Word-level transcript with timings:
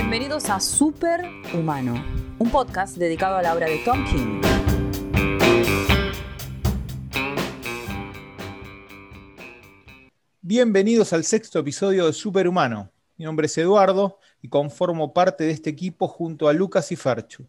Bienvenidos 0.00 0.48
a 0.48 0.60
Super 0.60 1.28
Humano, 1.52 2.00
un 2.38 2.50
podcast 2.52 2.96
dedicado 2.96 3.34
a 3.36 3.42
la 3.42 3.52
obra 3.52 3.66
de 3.66 3.78
Tom 3.78 4.04
King. 4.04 4.40
Bienvenidos 10.40 11.12
al 11.12 11.24
sexto 11.24 11.58
episodio 11.58 12.06
de 12.06 12.12
Superhumano. 12.12 12.92
Mi 13.16 13.24
nombre 13.24 13.46
es 13.46 13.58
Eduardo 13.58 14.20
y 14.40 14.48
conformo 14.48 15.12
parte 15.12 15.42
de 15.42 15.50
este 15.50 15.70
equipo 15.70 16.06
junto 16.06 16.48
a 16.48 16.52
Lucas 16.52 16.92
y 16.92 16.96
Ferchu. 16.96 17.48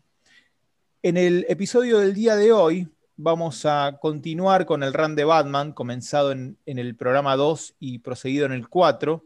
En 1.03 1.17
el 1.17 1.45
episodio 1.49 1.99
del 1.99 2.15
día 2.15 2.35
de 2.35 2.51
hoy 2.51 2.87
vamos 3.15 3.63
a 3.67 3.99
continuar 4.01 4.65
con 4.65 4.81
el 4.81 4.95
run 4.95 5.15
de 5.15 5.23
Batman, 5.23 5.71
comenzado 5.71 6.31
en, 6.31 6.57
en 6.65 6.79
el 6.79 6.95
programa 6.95 7.35
2 7.35 7.75
y 7.79 7.99
proseguido 7.99 8.47
en 8.47 8.53
el 8.53 8.69
4. 8.69 9.23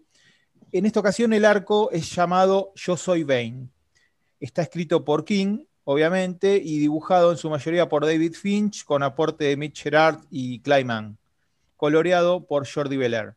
En 0.76 0.88
esta 0.88 1.02
ocasión 1.02 1.34
el 1.34 1.46
arco 1.46 1.92
es 1.92 2.16
llamado 2.16 2.72
Yo 2.74 2.98
Soy 2.98 3.24
Bane. 3.24 3.70
Está 4.40 4.64
escrito 4.64 5.06
por 5.06 5.24
King, 5.24 5.66
obviamente, 5.84 6.56
y 6.56 6.80
dibujado 6.80 7.30
en 7.30 7.38
su 7.38 7.48
mayoría 7.48 7.88
por 7.88 8.08
David 8.08 8.34
Finch, 8.34 8.84
con 8.84 9.04
aporte 9.04 9.46
de 9.46 9.56
Mitch 9.56 9.84
Gerard 9.84 10.22
y 10.32 10.62
Clyman, 10.62 11.20
coloreado 11.78 12.48
por 12.48 12.68
Jordi 12.68 12.98
Belair. 12.98 13.36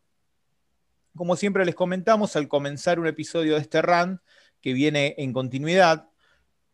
Como 1.15 1.35
siempre 1.35 1.63
les 1.63 1.75
comentamos 1.75 2.35
al 2.35 2.47
comenzar 2.47 2.99
un 2.99 3.05
episodio 3.05 3.53
de 3.53 3.61
este 3.61 3.83
run, 3.83 4.19
que 4.59 4.73
viene 4.73 5.13
en 5.19 5.31
continuidad, 5.31 6.09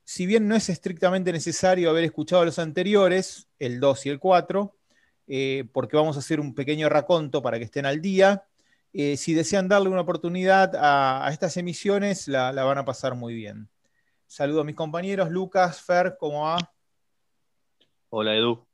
si 0.06 0.26
bien 0.26 0.48
no 0.48 0.56
es 0.56 0.70
estrictamente 0.70 1.34
necesario 1.34 1.90
haber 1.90 2.06
escuchado 2.06 2.46
los 2.46 2.58
anteriores, 2.58 3.50
el 3.60 3.82
2 3.82 4.06
y 4.06 4.10
el 4.12 4.20
4, 4.20 4.78
eh, 5.28 5.66
porque 5.74 5.98
vamos 5.98 6.16
a 6.16 6.20
hacer 6.20 6.40
un 6.40 6.56
pequeño 6.56 6.88
raconto 6.88 7.42
para 7.42 7.58
que 7.58 7.66
estén 7.66 7.86
al 7.86 8.00
día, 8.02 8.46
eh, 8.94 9.18
si 9.18 9.34
desean 9.34 9.68
darle 9.68 9.90
una 9.90 10.02
oportunidad 10.02 10.76
a, 10.76 11.26
a 11.26 11.32
estas 11.32 11.58
emisiones, 11.58 12.28
la, 12.28 12.52
la, 12.52 12.64
van 12.64 12.78
a 12.78 12.86
pasar 12.86 13.16
muy 13.16 13.34
bien. 13.34 13.68
Saludo 14.28 14.62
a 14.62 14.64
mis 14.64 14.76
compañeros, 14.76 15.32
Lucas, 15.32 15.82
Fer, 15.82 16.16
¿cómo 16.20 16.44
va? 16.44 16.58
Hola 18.10 18.36
Edu, 18.36 18.68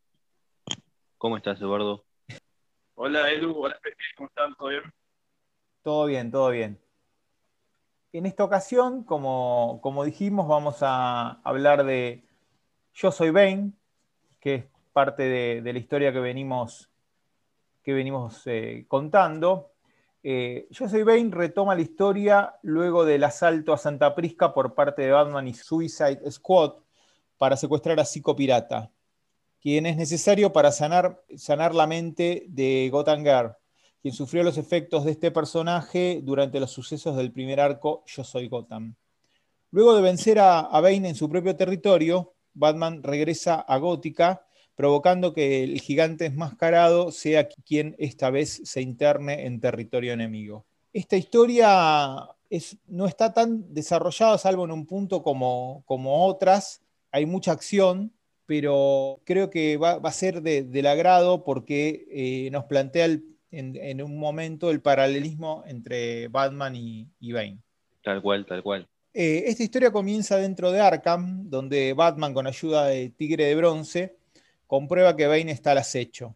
¿cómo 1.18 1.38
estás 1.38 1.62
Eduardo? 1.62 2.06
Hola 2.96 3.32
Edu, 3.32 3.58
hola 3.58 3.80
Pepe, 3.82 4.04
¿cómo 4.18 4.28
están? 4.28 4.54
¿Todo 4.56 4.68
bien? 4.68 4.84
Todo 5.82 6.06
bien, 6.06 6.32
todo 6.32 6.50
bien. 6.50 6.82
En 8.12 8.26
esta 8.26 8.44
ocasión, 8.44 9.04
como, 9.04 9.80
como, 9.82 10.04
dijimos, 10.04 10.48
vamos 10.48 10.80
a 10.82 11.40
hablar 11.44 11.86
de 11.86 12.28
Yo 12.94 13.12
Soy 13.12 13.30
Bane, 13.30 13.72
que 14.42 14.56
es 14.56 14.66
parte 14.92 15.24
de, 15.24 15.62
de 15.62 15.74
la 15.74 15.80
historia 15.80 16.12
que 16.12 16.20
venimos, 16.20 16.90
que 17.84 17.94
venimos 17.94 18.46
eh, 18.48 18.86
contando. 18.90 19.69
Eh, 20.22 20.68
Soy 20.72 21.04
Bane 21.04 21.30
retoma 21.32 21.76
la 21.76 21.82
historia 21.82 22.56
luego 22.62 23.06
del 23.06 23.24
asalto 23.24 23.74
a 23.74 23.78
Santa 23.78 24.16
Prisca 24.16 24.54
por 24.54 24.74
parte 24.74 25.04
de 25.04 25.12
Batman 25.12 25.48
y 25.48 25.54
Suicide 25.54 26.30
Squad 26.30 26.74
para 27.38 27.56
secuestrar 27.56 28.00
a 28.00 28.06
Psico 28.06 28.36
Pirata, 28.36 28.92
quien 29.62 29.86
es 29.86 29.96
necesario 29.96 30.52
para 30.52 30.72
sanar, 30.72 31.24
sanar 31.38 31.74
la 31.74 31.88
mente 31.88 32.46
de 32.50 32.90
Gotham 32.92 33.24
Girl 33.24 33.56
quien 34.02 34.14
sufrió 34.14 34.44
los 34.44 34.58
efectos 34.58 35.06
de 35.06 35.12
este 35.12 35.32
personaje 35.32 36.22
durante 36.24 36.60
los 36.60 36.72
sucesos 36.72 37.18
del 37.18 37.32
primer 37.32 37.60
arco 37.60 38.04
Yo 38.06 38.24
Soy 38.24 38.48
Gotham. 38.48 38.96
Luego 39.72 39.96
de 39.96 40.02
vencer 40.02 40.40
a, 40.40 40.60
a 40.60 40.82
Bane 40.82 41.10
en 41.10 41.16
su 41.16 41.30
propio 41.30 41.56
territorio, 41.56 42.34
Batman 42.54 43.04
regresa 43.04 43.56
a 43.56 43.78
Gótica, 43.78 44.46
provocando 44.80 45.34
que 45.34 45.62
el 45.66 45.82
gigante 45.82 46.28
enmascarado 46.28 47.12
sea 47.12 47.50
quien 47.50 47.98
esta 48.00 48.30
vez 48.30 48.62
se 48.64 48.80
interne 48.80 49.46
en 49.46 49.60
territorio 49.60 50.14
enemigo. 50.14 50.66
Esta 50.94 51.18
historia 51.18 52.30
es, 52.50 52.78
no 52.88 53.06
está 53.06 53.34
tan 53.34 53.74
desarrollada, 53.74 54.38
salvo 54.38 54.64
en 54.64 54.72
un 54.72 54.86
punto 54.86 55.22
como, 55.22 55.84
como 55.86 56.26
otras. 56.26 56.82
Hay 57.12 57.26
mucha 57.26 57.52
acción, 57.52 58.14
pero 58.46 59.20
creo 59.26 59.50
que 59.50 59.76
va, 59.76 60.00
va 60.00 60.08
a 60.08 60.14
ser 60.14 60.42
de, 60.42 60.64
del 60.64 60.86
agrado 60.86 61.44
porque 61.44 62.06
eh, 62.10 62.50
nos 62.50 62.64
plantea 62.64 63.04
el, 63.04 63.26
en, 63.52 63.76
en, 63.76 64.02
un 64.02 64.18
momento 64.18 64.72
el 64.72 64.82
paralelismo 64.82 65.62
entre 65.68 66.30
Batman 66.30 66.78
y, 66.78 67.06
y 67.20 67.34
Bane. 67.34 67.60
Tal 68.02 68.22
cual, 68.22 68.46
tal 68.46 68.64
cual. 68.64 68.88
Eh, 69.14 69.44
esta 69.48 69.64
historia 69.64 69.92
comienza 69.92 70.38
dentro 70.38 70.72
de 70.72 70.80
Arkham, 70.80 71.50
donde 71.50 71.92
Batman, 71.92 72.34
con 72.34 72.48
ayuda 72.48 72.88
de 72.88 73.10
Tigre 73.10 73.44
de 73.44 73.56
Bronce, 73.56 74.19
comprueba 74.70 75.16
que 75.16 75.26
Bane 75.26 75.52
está 75.52 75.72
al 75.72 75.80
acecho, 75.80 76.36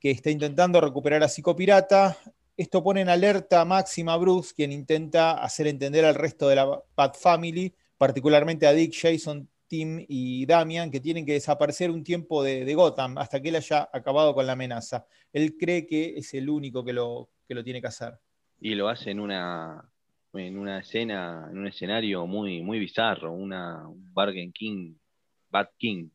que 0.00 0.10
está 0.10 0.28
intentando 0.28 0.80
recuperar 0.80 1.22
a 1.22 1.28
Psicopirata. 1.28 2.18
Esto 2.56 2.82
pone 2.82 3.00
en 3.00 3.08
alerta 3.08 3.64
máxima 3.64 4.14
a 4.14 4.16
Bruce, 4.16 4.52
quien 4.56 4.72
intenta 4.72 5.34
hacer 5.34 5.68
entender 5.68 6.04
al 6.04 6.16
resto 6.16 6.48
de 6.48 6.56
la 6.56 6.82
Bat 6.96 7.16
Family, 7.16 7.72
particularmente 7.96 8.66
a 8.66 8.72
Dick, 8.72 8.92
Jason, 8.92 9.48
Tim 9.68 10.04
y 10.08 10.44
Damian, 10.46 10.90
que 10.90 10.98
tienen 10.98 11.24
que 11.24 11.34
desaparecer 11.34 11.92
un 11.92 12.02
tiempo 12.02 12.42
de, 12.42 12.64
de, 12.64 12.74
Gotham 12.74 13.18
hasta 13.18 13.40
que 13.40 13.50
él 13.50 13.56
haya 13.56 13.88
acabado 13.92 14.34
con 14.34 14.46
la 14.46 14.54
amenaza. 14.54 15.06
Él 15.32 15.56
cree 15.56 15.86
que 15.86 16.14
es 16.16 16.34
el 16.34 16.50
único 16.50 16.84
que 16.84 16.92
lo, 16.92 17.30
que 17.46 17.54
lo 17.54 17.62
tiene 17.62 17.80
que 17.80 17.86
hacer. 17.86 18.14
Y 18.60 18.74
lo 18.74 18.88
hace 18.88 19.12
en 19.12 19.20
una, 19.20 19.88
en 20.32 20.58
una 20.58 20.80
escena, 20.80 21.46
en 21.52 21.58
un 21.58 21.68
escenario 21.68 22.26
muy, 22.26 22.62
muy 22.62 22.80
bizarro, 22.80 23.32
una, 23.32 23.86
un 23.86 24.12
Bargain 24.12 24.52
King, 24.52 24.94
Bat 25.50 25.70
King. 25.78 26.08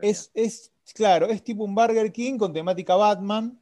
Es, 0.00 0.30
es, 0.34 0.71
claro, 0.92 1.26
es 1.26 1.42
tipo 1.44 1.64
un 1.64 1.74
Burger 1.74 2.12
King 2.12 2.38
con 2.38 2.52
temática 2.52 2.96
Batman. 2.96 3.58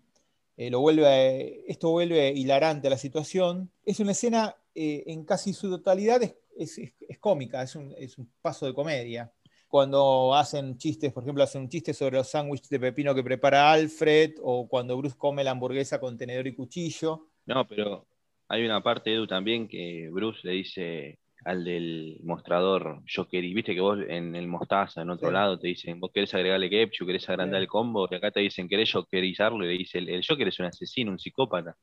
Eh, 0.56 1.64
esto 1.68 1.90
vuelve 1.90 2.32
hilarante 2.32 2.88
a 2.88 2.90
la 2.90 2.98
situación. 2.98 3.70
Es 3.84 3.98
una 3.98 4.12
escena 4.12 4.54
eh, 4.74 5.04
en 5.06 5.24
casi 5.24 5.54
su 5.54 5.70
totalidad, 5.70 6.20
es, 6.22 6.80
cómica, 7.18 7.62
es 7.62 7.74
un, 7.76 7.94
es 7.96 8.18
un, 8.18 8.30
paso 8.42 8.66
de 8.66 8.74
comedia. 8.74 9.32
Cuando 9.68 10.34
hacen 10.34 10.76
chistes, 10.76 11.12
por 11.12 11.22
ejemplo, 11.22 11.44
hacen 11.44 11.62
un 11.62 11.68
chiste 11.68 11.94
sobre 11.94 12.16
los 12.16 12.28
sándwiches 12.28 12.68
de 12.68 12.80
pepino 12.80 13.14
que 13.14 13.22
prepara 13.22 13.72
Alfred, 13.72 14.34
o 14.42 14.68
cuando 14.68 14.96
Bruce 14.96 15.16
come 15.16 15.44
la 15.44 15.52
hamburguesa 15.52 15.98
con 15.98 16.18
tenedor 16.18 16.46
y 16.46 16.54
cuchillo. 16.54 17.28
No, 17.46 17.66
pero 17.66 18.06
hay 18.48 18.64
una 18.64 18.82
parte, 18.82 19.14
Edu, 19.14 19.26
también 19.26 19.68
que 19.68 20.10
Bruce 20.10 20.40
le 20.42 20.52
dice 20.52 21.19
al 21.44 21.64
del 21.64 22.18
mostrador, 22.22 23.00
yo 23.06 23.28
quería, 23.28 23.54
viste 23.54 23.74
que 23.74 23.80
vos 23.80 23.98
en 24.08 24.36
el 24.36 24.46
mostaza, 24.46 25.02
en 25.02 25.10
otro 25.10 25.28
sí. 25.28 25.34
lado, 25.34 25.58
te 25.58 25.68
dicen, 25.68 25.98
vos 25.98 26.10
querés 26.12 26.34
agregarle 26.34 26.68
ketchup, 26.68 27.06
querés 27.06 27.28
agrandar 27.28 27.60
sí. 27.60 27.62
el 27.62 27.68
combo, 27.68 28.08
y 28.10 28.14
acá 28.14 28.30
te 28.30 28.40
dicen, 28.40 28.68
querés 28.68 28.92
jokerizarlo, 28.92 29.64
y 29.64 29.68
le 29.68 29.78
dice, 29.78 29.98
el, 29.98 30.08
el 30.10 30.24
Joker 30.26 30.48
es 30.48 30.58
un 30.60 30.66
asesino, 30.66 31.10
un 31.10 31.18
psicópata. 31.18 31.76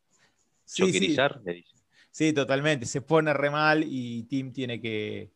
Sí, 0.64 0.84
Jokerizar, 0.84 1.42
le 1.44 1.54
dice. 1.54 1.76
Sí, 2.12 2.34
totalmente, 2.34 2.86
se 2.86 3.02
pone 3.02 3.34
re 3.34 3.50
mal 3.50 3.84
y 3.86 4.24
Tim 4.24 4.52
tiene 4.52 4.82
que, 4.82 5.32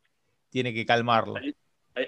tiene 0.50 0.74
que 0.74 0.86
calmarlo. 0.86 1.36
Ahí, 1.36 1.54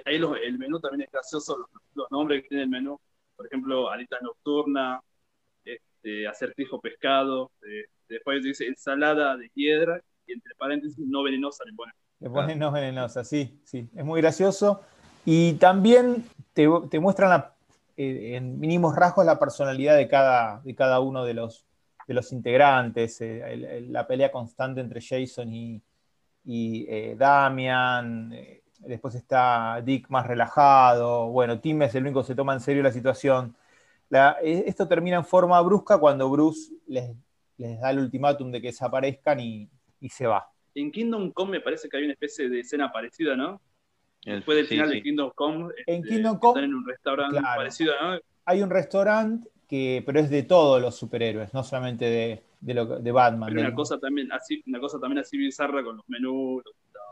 ahí 0.05 0.17
los, 0.17 0.37
el 0.41 0.57
menú 0.57 0.79
también 0.79 1.01
es 1.03 1.11
gracioso, 1.11 1.57
los, 1.57 1.69
los, 1.93 2.11
nombres 2.11 2.43
que 2.43 2.49
tiene 2.49 2.63
el 2.63 2.69
menú, 2.69 2.99
por 3.35 3.47
ejemplo, 3.47 3.89
alita 3.89 4.19
nocturna, 4.21 5.01
este, 5.63 6.27
acertijo 6.27 6.79
pescado, 6.79 7.51
eh, 7.67 7.85
después 8.07 8.43
dice 8.43 8.67
ensalada 8.67 9.37
de 9.37 9.49
piedra, 9.49 10.01
y 10.27 10.33
entre 10.33 10.53
paréntesis, 10.55 10.97
no 10.99 11.23
venenosa 11.23 11.63
le 11.65 11.73
pone. 11.73 11.93
Le 12.23 12.29
pone 12.29 12.55
no 12.55 12.71
venenosa, 12.71 13.25
sí, 13.25 13.59
sí. 13.65 13.89
Es 13.93 14.05
muy 14.05 14.21
gracioso. 14.21 14.79
Y 15.25 15.55
también 15.55 16.23
te, 16.53 16.69
te 16.89 16.99
muestran 17.01 17.29
la, 17.29 17.53
eh, 17.97 18.35
en 18.37 18.61
mínimos 18.61 18.95
rasgos 18.95 19.25
la 19.25 19.37
personalidad 19.37 19.97
de 19.97 20.07
cada, 20.07 20.61
de 20.63 20.73
cada 20.73 21.01
uno 21.01 21.25
de 21.25 21.33
los, 21.33 21.65
de 22.07 22.13
los 22.13 22.31
integrantes, 22.31 23.19
eh, 23.19 23.43
el, 23.45 23.65
el, 23.65 23.91
la 23.91 24.07
pelea 24.07 24.31
constante 24.31 24.79
entre 24.79 25.01
Jason 25.01 25.51
y, 25.51 25.81
y 26.45 26.85
eh, 26.87 27.15
Damian. 27.19 28.33
Después 28.79 29.15
está 29.15 29.81
Dick 29.83 30.09
más 30.09 30.25
relajado. 30.25 31.27
Bueno, 31.27 31.59
Tim 31.59 31.81
es 31.81 31.93
el 31.95 32.03
único 32.03 32.21
que 32.21 32.27
se 32.27 32.35
toma 32.35 32.53
en 32.53 32.61
serio 32.61 32.83
la 32.83 32.91
situación. 32.93 33.53
La, 34.07 34.37
eh, 34.41 34.63
esto 34.65 34.87
termina 34.87 35.17
en 35.17 35.25
forma 35.25 35.59
brusca 35.59 35.97
cuando 35.97 36.29
Bruce 36.29 36.71
les, 36.87 37.13
les 37.57 37.81
da 37.81 37.89
el 37.89 37.99
ultimátum 37.99 38.49
de 38.49 38.61
que 38.61 38.67
desaparezcan 38.67 39.41
y, 39.41 39.69
y 39.99 40.07
se 40.07 40.25
va 40.25 40.52
en 40.75 40.91
Kingdom 40.91 41.31
Come 41.31 41.51
me 41.51 41.61
parece 41.61 41.89
que 41.89 41.97
hay 41.97 42.03
una 42.03 42.13
especie 42.13 42.49
de 42.49 42.59
escena 42.59 42.91
parecida, 42.91 43.35
¿no? 43.35 43.61
El, 44.25 44.35
Después 44.37 44.57
del 44.57 44.67
sí, 44.67 44.75
final 44.75 44.89
sí. 44.89 44.95
de 44.95 45.03
Kingdom 45.03 45.31
Come, 45.35 45.73
en 45.85 45.95
este, 46.01 46.09
Kingdom 46.09 46.39
Come 46.39 46.51
están 46.51 46.63
en 46.63 46.75
un 46.75 46.87
restaurante 46.87 47.37
claro, 47.37 47.57
parecido, 47.57 47.93
¿no? 48.01 48.19
Hay 48.45 48.61
un 48.61 48.69
restaurante 48.69 49.49
que, 49.67 50.03
pero 50.05 50.19
es 50.19 50.29
de 50.29 50.43
todos 50.43 50.81
los 50.81 50.95
superhéroes, 50.95 51.53
no 51.53 51.63
solamente 51.63 52.05
de, 52.05 52.43
de, 52.61 52.73
lo, 52.73 52.85
de 52.99 53.11
Batman. 53.11 53.49
Pero 53.49 53.61
una 53.61 53.75
cosa 53.75 53.99
también 53.99 54.31
así, 54.31 54.63
una 54.67 54.79
cosa 54.79 54.99
también 54.99 55.19
así 55.19 55.37
bizarra 55.37 55.83
con 55.83 55.97
los 55.97 56.07
menús. 56.09 56.63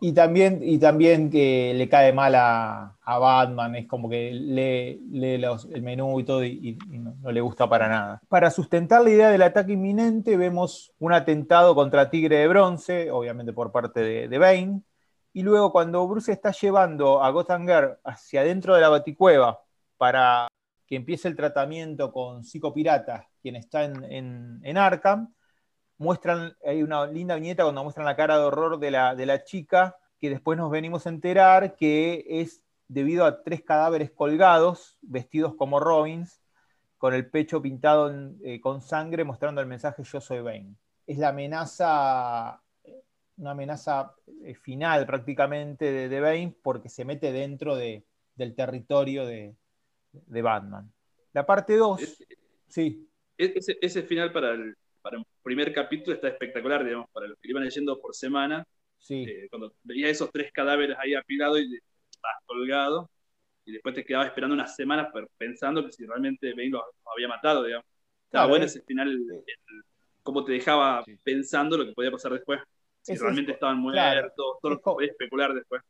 Y 0.04 0.14
también, 0.14 0.62
y 0.64 0.80
también 0.80 1.30
que 1.30 1.76
le 1.76 1.88
cae 1.88 2.12
mal 2.12 2.34
a, 2.34 2.98
a 3.04 3.20
Batman, 3.20 3.76
es 3.76 3.88
como 3.88 4.10
que 4.10 4.32
lee, 4.34 5.38
los, 5.38 5.66
el 5.66 5.84
menú 5.84 6.20
y 6.20 6.24
todo 6.24 6.44
y, 6.44 6.76
no, 6.90 7.32
le 7.32 7.40
gusta 7.40 7.70
para 7.70 7.88
nada. 7.88 8.20
Para 8.28 8.50
sustentar 8.50 9.04
la 9.04 9.12
idea 9.12 9.30
del 9.30 9.44
ataque 9.44 9.74
inminente 9.74 10.38
vemos 10.38 10.92
un 10.98 11.14
atentado 11.14 11.76
contra 11.76 12.10
Tigre 12.10 12.38
de 12.38 12.48
Bronce, 12.48 13.12
obviamente 13.12 13.54
por 13.54 13.72
parte 13.72 14.00
de, 14.00 14.28
de 14.28 14.38
Bane, 14.40 14.82
y 15.34 15.44
luego 15.44 15.72
cuando 15.72 16.08
Bruce 16.08 16.32
está 16.32 16.52
llevando 16.52 17.22
a 17.22 17.30
Gotham 17.30 17.68
Girl 17.68 18.00
hacia 18.04 18.42
adentro 18.42 18.74
de 18.74 18.82
la 18.82 18.90
baticueva 18.90 19.62
para 19.98 20.48
que 20.88 20.96
empiece 20.96 21.28
el 21.28 21.36
tratamiento 21.36 22.12
con 22.12 22.44
Psicopirata, 22.44 23.30
quien 23.40 23.56
está 23.56 23.84
en, 23.84 24.04
en, 24.06 24.62
en 24.64 24.78
Arkham, 24.80 25.32
muestran, 26.02 26.58
hay 26.66 26.82
una 26.82 27.06
linda 27.06 27.36
viñeta 27.36 27.64
cuando 27.64 27.84
muestran 27.84 28.06
la 28.06 28.16
cara 28.16 28.38
de 28.38 28.44
horror 28.44 28.80
de 28.80 28.92
la, 28.92 29.16
de 29.16 29.26
la 29.28 29.44
chica 29.44 29.98
que 30.20 30.30
después 30.30 30.58
nos 30.58 30.72
venimos 30.72 31.06
a 31.06 31.10
enterar 31.10 31.76
que 31.76 32.26
es 32.28 32.62
debido 32.88 33.24
a 33.24 33.44
tres 33.44 33.62
cadáveres 33.62 34.12
colgados, 34.12 34.98
vestidos 35.02 35.56
como 35.56 35.80
Robins, 35.80 36.42
con 36.98 37.14
el 37.14 37.30
pecho 37.30 37.62
pintado 37.62 38.12
eh, 38.44 38.60
con 38.60 38.82
sangre, 38.82 39.24
mostrando 39.24 39.62
el 39.62 39.68
mensaje 39.68 40.04
Yo 40.04 40.20
soy 40.20 40.42
Bane. 40.42 40.76
Es 41.08 41.18
la 41.18 41.30
amenaza, 41.30 42.62
una 43.38 43.52
amenaza 43.52 44.14
eh, 44.44 44.56
final 44.56 45.06
prácticamente 45.06 45.92
de, 45.92 46.10
de 46.10 46.20
Bane 46.20 46.56
porque 46.62 46.90
se 46.90 47.06
mete 47.06 47.32
dentro 47.32 47.76
del 47.76 48.56
territorio 48.56 49.26
de, 49.26 49.56
Batman. 50.28 50.92
La 51.34 51.46
parte 51.46 51.78
2, 51.78 52.24
sí. 52.68 53.08
Ese, 53.38 53.78
ese, 53.82 54.04
final 54.04 54.32
para 54.32 54.52
el, 54.52 54.76
para 55.02 55.18
un 55.18 55.26
primer 55.44 55.74
capítulo 55.74 56.16
está 56.16 56.28
espectacular, 56.28 56.84
digamos, 56.84 57.10
para 57.12 57.28
los 57.28 57.38
que 57.40 57.50
iban 57.50 57.64
leyendo 57.64 58.00
por 58.00 58.16
semana. 58.16 58.66
Sí. 58.98 59.24
Eh, 59.24 59.48
cuando 59.50 59.74
veía 59.84 60.10
esos 60.10 60.32
tres 60.32 60.52
cadáveres 60.52 60.98
ahí 61.00 61.16
apilados 61.16 61.60
y 61.60 61.80
colgado, 62.46 63.10
y 63.66 63.74
después 63.74 63.96
te 63.96 64.04
quedaba 64.04 64.26
esperando 64.26 64.54
unas 64.54 64.76
semanas 64.76 65.08
pensando 65.38 65.86
que 65.86 65.92
si 65.92 66.06
realmente 66.06 66.52
Bane 66.52 66.70
lo, 66.70 66.84
había 67.14 67.28
matado, 67.28 67.64
digamos. 67.64 67.86
Estaba 68.26 68.48
bueno 68.48 68.66
ese 68.66 68.82
final, 68.82 69.18
cómo 70.24 70.44
te 70.44 70.54
dejaba 70.54 71.04
pensando 71.24 71.78
lo 71.78 71.86
que 71.86 71.94
podía 71.94 72.12
pasar 72.12 72.34
después. 72.34 72.62
Si 73.02 73.16
realmente 73.16 73.54
estaban 73.54 73.78
muertos, 73.78 74.58
todo 74.62 74.72
lo 74.72 74.78
que 74.78 74.84
podía 74.84 75.10
especular 75.12 75.54
después. 75.54 75.82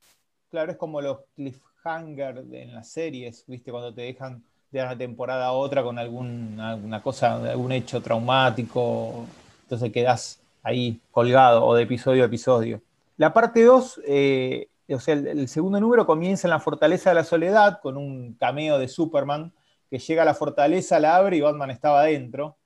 Claro, 0.50 0.72
es 0.72 0.78
como 0.78 1.02
los 1.02 1.20
cliffhanger 1.36 2.46
en 2.52 2.74
las 2.74 2.92
series, 2.92 3.46
¿viste? 3.48 3.72
Cuando 3.72 3.94
te 3.94 4.02
dejan 4.02 4.44
de 4.72 4.82
una 4.82 4.98
temporada 4.98 5.48
a 5.48 5.52
otra 5.52 5.84
con 5.84 6.00
alguna 6.00 7.02
cosa, 7.04 7.36
algún 7.52 7.74
hecho 7.74 8.02
traumático, 8.02 9.26
entonces 9.64 9.92
quedas 9.92 10.40
ahí 10.64 11.00
colgado 11.12 11.66
o 11.66 11.76
de 11.76 11.84
episodio 11.84 12.24
a 12.24 12.28
episodio. 12.28 12.82
La 13.18 13.34
parte 13.34 13.64
2, 13.64 14.02
eh, 14.08 14.70
o 14.90 15.00
sea, 15.00 15.14
el, 15.14 15.48
segundo 15.50 15.80
número 15.80 16.06
comienza 16.06 16.48
en 16.48 16.52
la 16.52 16.60
Fortaleza 16.60 17.10
de 17.10 17.16
la 17.16 17.24
Soledad 17.26 17.80
con 17.82 17.98
un 17.98 18.34
cameo 18.36 18.80
de 18.80 18.88
Superman 18.88 19.52
que 19.90 20.00
llega 20.00 20.22
a 20.22 20.26
la 20.26 20.34
fortaleza, 20.34 21.02
la 21.02 21.18
abre 21.18 21.36
y 21.36 21.42
Batman 21.42 21.70
estaba 21.70 22.02
adentro, 22.02 22.58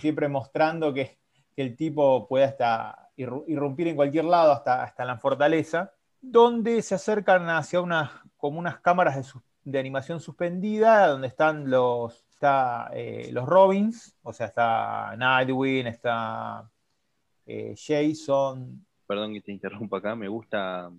siempre 0.00 0.28
mostrando 0.28 0.92
que, 0.92 1.18
el 1.56 1.76
tipo 1.76 2.26
puede 2.26 2.46
hasta 2.46 3.10
irrumpir 3.16 3.86
en 3.86 3.94
cualquier 3.94 4.24
lado 4.24 4.50
hasta, 4.50 4.82
hasta 4.82 5.04
la 5.04 5.18
fortaleza, 5.18 5.92
donde 6.20 6.82
se 6.82 6.96
acercan 6.96 7.48
hacia 7.48 7.80
unas, 7.80 8.10
como 8.36 8.58
unas 8.58 8.80
cámaras 8.80 9.14
de, 9.14 9.40
de 9.64 9.78
animación 9.78 10.20
suspendida, 10.20 11.08
donde 11.08 11.28
están 11.28 11.70
los, 11.70 12.24
está, 12.30 12.90
eh, 12.94 13.30
los 13.32 13.46
Robins, 13.46 14.16
o 14.22 14.32
sea, 14.32 14.46
está 14.46 15.14
Nightwing, 15.16 15.86
está 15.86 16.68
eh, 17.46 17.74
Jason. 17.76 18.84
Perdón 19.06 19.34
que 19.34 19.40
te 19.40 19.52
interrumpa 19.52 19.98
acá, 19.98 20.14
me 20.14 20.28
gusta 20.28 20.90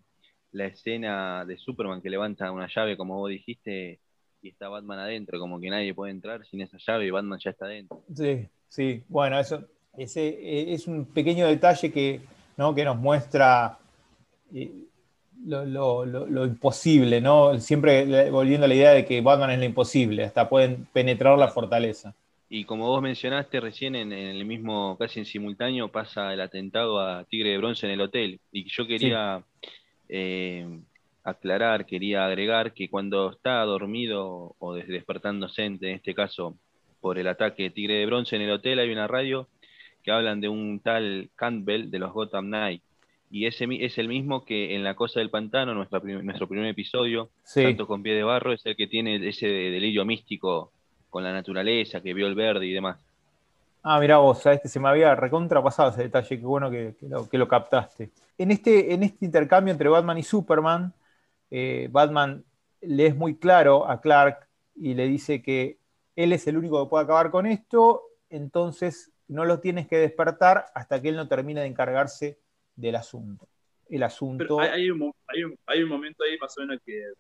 la 0.52 0.66
escena 0.66 1.46
de 1.46 1.58
Superman 1.58 2.02
que 2.02 2.10
levanta 2.10 2.52
una 2.52 2.68
llave, 2.74 2.98
como 2.98 3.18
vos 3.18 3.30
dijiste, 3.30 4.00
y 4.42 4.50
está 4.50 4.70
Batman 4.70 5.00
adentro, 5.00 5.40
como 5.40 5.60
que 5.60 5.70
nadie 5.70 5.94
puede 5.94 6.12
entrar 6.12 6.46
sin 6.46 6.62
esa 6.62 6.78
llave 6.78 7.08
y 7.08 7.12
Batman 7.12 7.40
ya 7.44 7.52
está 7.52 7.66
adentro. 7.66 8.04
Sí, 8.14 8.48
sí, 8.70 9.04
bueno, 9.08 9.40
eso 9.40 9.68
ese, 9.98 10.28
eh, 10.28 10.74
es 10.74 10.88
un 10.88 11.06
pequeño 11.06 11.48
detalle 11.48 11.92
que, 11.92 12.22
¿no? 12.58 12.74
que 12.76 12.84
nos 12.84 12.98
muestra 12.98 13.78
lo, 15.46 16.46
imposible, 16.46 17.22
¿no? 17.22 17.60
Siempre 17.60 18.30
volviendo 18.30 18.66
a 18.66 18.68
la 18.68 18.76
idea 18.76 18.92
de 18.92 19.06
que 19.06 19.22
Batman 19.22 19.52
es 19.52 19.60
lo 19.60 19.66
imposible, 19.66 20.24
hasta 20.24 20.50
pueden 20.50 20.88
penetrar 20.92 21.38
la 21.38 21.50
fortaleza. 21.50 22.14
Y 22.50 22.64
como 22.66 22.88
vos 22.88 23.02
mencionaste 23.02 23.60
recién, 23.60 23.96
en, 23.96 24.12
el 24.12 24.46
mismo, 24.46 24.98
casi 24.98 25.20
en 25.20 25.26
simultáneo, 25.26 25.90
pasa 25.90 26.34
el 26.34 26.42
atentado 26.42 27.00
a 27.00 27.24
Tigre 27.26 27.50
de 27.50 27.58
Bronce 27.58 27.86
en 27.86 27.94
el 27.94 28.02
hotel. 28.02 28.40
Y 28.52 28.66
yo 28.70 28.86
quería 28.86 29.44
eh, 30.10 30.80
aclarar, 31.24 31.86
quería 31.86 32.26
agregar 32.26 32.74
que 32.74 32.90
cuando 32.90 33.32
está 33.32 33.62
dormido 33.64 34.56
o 34.60 34.74
despertándose, 34.76 35.66
en 35.66 35.80
este 35.84 36.14
caso, 36.14 36.56
por 37.02 37.18
el 37.18 37.28
ataque 37.28 37.64
de 37.64 37.70
Tigre 37.72 37.96
de 37.96 38.06
Bronce 38.06 38.36
en 38.36 38.44
el 38.44 38.52
hotel, 38.52 38.80
hay 38.80 38.92
una 38.92 39.08
radio 39.08 39.48
que 40.04 40.12
hablan 40.12 40.40
de 40.40 40.50
un 40.50 40.80
tal 40.80 41.30
Campbell 41.36 41.90
de 41.90 42.00
los 42.00 42.14
Gotham 42.14 42.46
Knights 42.46 42.86
y 43.30 43.48
ese 43.48 43.68
es 43.82 43.98
el 43.98 44.08
mismo 44.08 44.46
que 44.46 44.76
en 44.76 44.84
La 44.84 44.96
Cosa 44.96 45.20
del 45.20 45.30
Pantano, 45.30 45.74
nuestro 45.74 46.02
primer 46.48 46.68
episodio, 46.68 47.30
tanto 47.54 47.88
con 47.88 48.04
Pie 48.04 48.14
de 48.14 48.24
Barro, 48.24 48.54
es 48.54 48.66
el 48.66 48.76
que 48.76 48.88
tiene 48.88 49.28
ese 49.28 49.48
delirio 49.48 50.06
místico 50.06 50.72
con 51.10 51.24
la 51.24 51.34
naturaleza, 51.34 52.02
que 52.02 52.14
vio 52.14 52.28
el 52.28 52.36
verde 52.36 52.66
y 52.66 52.74
demás. 52.74 52.98
Ah, 53.84 54.00
mira 54.00 54.18
vos, 54.18 54.42
sabes 54.42 54.62
que 54.62 54.68
se 54.68 54.80
me 54.80 54.90
había 54.90 55.16
recontrapasado 55.16 55.92
ese 55.92 56.04
detalle, 56.04 56.40
qué 56.40 56.46
bueno 56.46 56.72
que, 56.72 56.96
lo, 57.02 57.48
captaste. 57.48 58.10
En 58.38 58.52
este, 58.52 58.94
en 58.94 59.04
este 59.04 59.26
intercambio 59.26 59.72
entre 59.72 59.90
Batman 59.90 60.18
y 60.18 60.24
Superman, 60.24 60.94
eh, 61.52 61.88
Batman 61.92 62.44
le 62.82 63.08
es 63.08 63.16
muy 63.16 63.38
claro 63.38 63.90
a 63.90 64.02
Clark 64.02 64.48
y 64.76 64.94
le 64.94 65.08
dice 65.08 65.42
que 65.42 65.78
él 66.16 66.34
es 66.34 66.48
el 66.48 66.58
único 66.58 66.84
que 66.84 66.90
puede 66.90 67.04
acabar 67.04 67.32
con 67.32 67.46
esto, 67.46 68.04
entonces 68.30 69.12
no 69.28 69.46
lo 69.46 69.60
tienes 69.60 69.88
que 69.88 69.98
despertar 69.98 70.66
hasta 70.74 71.02
que 71.02 71.10
él 71.10 71.16
no 71.16 71.28
termine 71.28 71.62
de 71.62 71.68
encargarse 71.68 72.40
del 72.76 72.96
asunto. 72.96 73.48
El 73.90 74.04
asunto. 74.04 74.60
hay, 74.60 74.90
un, 74.90 75.00
momento 75.88 76.24
ahí 76.24 76.38
más 76.40 76.58
o 76.58 76.62
menos 76.62 76.80
que, 76.86 77.12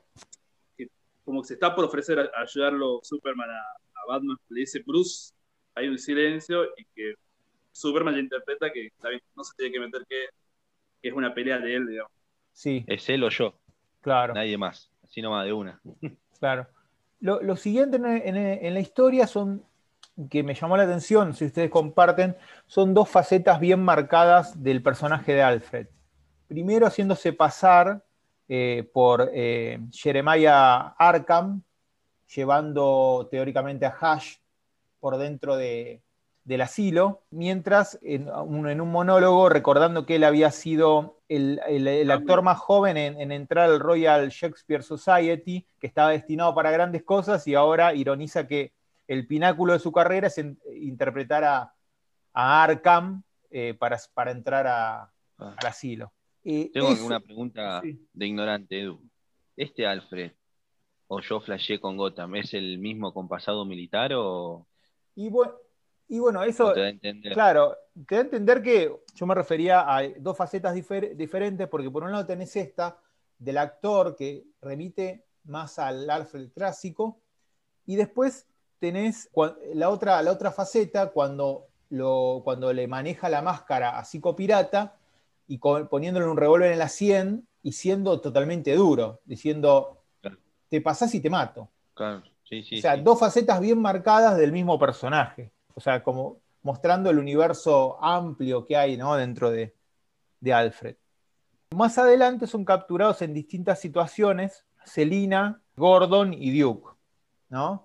como 1.23 1.41
que 1.41 1.47
se 1.49 1.53
está 1.55 1.75
por 1.75 1.85
ofrecer 1.85 2.19
a, 2.19 2.41
ayudarlo 2.41 2.99
Superman 3.03 3.49
a, 3.49 3.63
Batman, 4.07 4.37
le 4.49 4.59
dice 4.59 4.83
Bruce, 4.85 5.33
hay 5.73 5.87
un 5.87 5.97
silencio 5.97 6.65
y 6.77 6.85
que 6.93 7.15
Superman 7.71 8.13
le 8.13 8.21
interpreta 8.21 8.71
que 8.71 8.91
no 9.35 9.43
se 9.43 9.55
tiene 9.57 9.71
que 9.71 9.79
meter 9.79 10.05
que, 10.07 10.27
es 11.01 11.13
una 11.13 11.33
pelea 11.33 11.59
de 11.59 11.75
él, 11.75 11.87
digamos. 11.87 12.11
Sí. 12.51 12.83
Es 12.87 13.09
él 13.09 13.23
o 13.23 13.29
yo. 13.29 13.59
Claro. 14.01 14.33
Nadie 14.33 14.57
más. 14.57 14.91
Así 15.03 15.21
nomás 15.21 15.45
de 15.45 15.53
una. 15.53 15.81
Claro. 16.39 16.67
Lo, 17.21 17.55
siguiente 17.55 17.95
en, 17.97 18.73
la 18.73 18.79
historia 18.79 19.25
son 19.25 19.65
que 20.29 20.43
me 20.43 20.53
llamó 20.53 20.77
la 20.77 20.83
atención, 20.83 21.33
si 21.33 21.45
ustedes 21.45 21.69
comparten, 21.69 22.37
son 22.65 22.93
dos 22.93 23.09
facetas 23.09 23.59
bien 23.59 23.81
marcadas 23.83 24.61
del 24.63 24.81
personaje 24.81 25.33
de 25.33 25.43
Alfred. 25.43 25.87
Primero 26.47 26.87
haciéndose 26.87 27.33
pasar 27.33 28.03
eh, 28.47 28.89
por 28.93 29.29
eh, 29.33 29.79
Jeremiah 29.91 30.93
Arkham, 30.97 31.63
llevando 32.33 33.27
teóricamente 33.29 33.85
a 33.85 33.95
Hash 33.99 34.35
por 34.99 35.17
dentro 35.17 35.57
del 35.57 36.61
asilo, 36.61 37.23
mientras 37.29 37.99
en 38.01 38.29
un, 38.29 38.91
monólogo 38.91 39.49
recordando 39.49 40.05
que 40.05 40.15
él 40.15 40.23
había 40.23 40.51
sido 40.51 41.19
el, 41.27 41.59
actor 42.11 42.41
más 42.41 42.57
joven 42.57 42.97
en, 42.97 43.19
en, 43.19 43.31
entrar 43.31 43.69
al 43.69 43.79
Royal 43.79 44.29
Shakespeare 44.29 44.83
Society, 44.83 45.67
que 45.79 45.87
estaba 45.87 46.11
destinado 46.11 46.55
para 46.55 46.71
grandes 46.71 47.03
cosas 47.03 47.47
y 47.47 47.55
ahora 47.55 47.93
ironiza 47.93 48.47
que 48.47 48.73
el 49.07 49.27
pináculo 49.27 49.73
de 49.73 49.79
su 49.79 49.91
carrera 49.91 50.27
es 50.27 50.41
interpretar 50.73 51.43
a, 51.43 51.71
Arkham 52.33 53.23
eh, 53.49 53.73
para, 53.73 53.97
para, 54.13 54.31
entrar 54.31 54.67
a, 54.67 55.03
ah. 55.03 55.55
al 55.57 55.67
asilo. 55.67 56.11
Tengo 56.43 56.89
una 57.05 57.19
pregunta 57.19 57.81
de 57.81 58.27
ignorante, 58.27 58.81
Edu. 58.81 59.01
¿Este 59.55 59.87
Alfred 59.87 60.31
o 61.07 61.19
yo 61.21 61.39
flashé 61.39 61.79
con 61.79 61.97
Gotham 61.97 62.35
es 62.35 62.53
el 62.53 62.77
mismo 62.77 63.13
con 63.13 63.27
pasado 63.27 63.65
militar 63.65 64.11
o.? 64.13 64.67
Y 65.15 65.29
bueno, 66.19 66.43
eso. 66.43 66.73
Te 66.73 66.81
da 66.81 66.85
a 66.85 66.89
entender? 66.89 67.33
Claro, 67.33 67.75
te 68.07 68.15
da 68.15 68.21
a 68.21 68.23
entender 68.25 68.61
que 68.61 68.95
yo 69.15 69.25
me 69.25 69.33
refería 69.33 69.81
a 69.87 70.03
dos 70.19 70.37
facetas 70.37 70.75
diferentes, 70.75 71.67
porque 71.67 71.89
por 71.89 72.03
un 72.03 72.11
lado 72.11 72.25
tenés 72.25 72.55
esta 72.55 72.99
del 73.39 73.57
actor 73.57 74.15
que 74.15 74.45
remite 74.61 75.25
más 75.45 75.79
al 75.79 76.09
Alfred 76.09 76.51
clásico, 76.51 77.21
y 77.85 77.95
después 77.95 78.47
tenés 78.79 79.29
la 79.73 79.89
otra, 79.89 80.21
la 80.21 80.31
otra 80.31 80.51
faceta 80.51 81.11
cuando, 81.11 81.67
lo, 81.89 82.41
cuando 82.43 82.71
le 82.73 82.87
maneja 82.87 83.29
la 83.29 83.41
máscara 83.41 83.97
a 83.97 84.05
psicopirata 84.05 84.95
y 85.47 85.57
poniéndole 85.57 86.25
un 86.25 86.37
revólver 86.37 86.71
en 86.71 86.79
la 86.79 86.89
100 86.89 87.47
y 87.63 87.71
siendo 87.71 88.19
totalmente 88.21 88.75
duro, 88.75 89.21
diciendo, 89.25 90.01
te 90.69 90.81
pasás 90.81 91.13
y 91.15 91.19
te 91.19 91.29
mato. 91.29 91.69
o 91.97 92.81
sea, 92.81 92.97
dos 92.97 93.19
facetas 93.19 93.59
bien 93.59 93.79
marcadas 93.79 94.37
del 94.37 94.51
mismo 94.51 94.77
personaje. 94.77 95.51
O 95.73 95.79
sea, 95.79 96.03
como 96.03 96.39
mostrando 96.61 97.09
el 97.09 97.19
universo 97.19 98.03
amplio 98.03 98.65
que 98.65 98.75
hay 98.75 98.97
¿no? 98.97 99.15
dentro 99.15 99.51
de, 99.51 99.75
de 100.39 100.53
Alfred. 100.53 100.95
Más 101.75 101.97
adelante 101.97 102.47
son 102.47 102.65
capturados 102.65 103.21
en 103.21 103.33
distintas 103.33 103.79
situaciones 103.79 104.65
Selina, 104.83 105.61
Gordon 105.75 106.33
y 106.33 106.59
Duke. 106.59 106.95
¿no? 107.49 107.84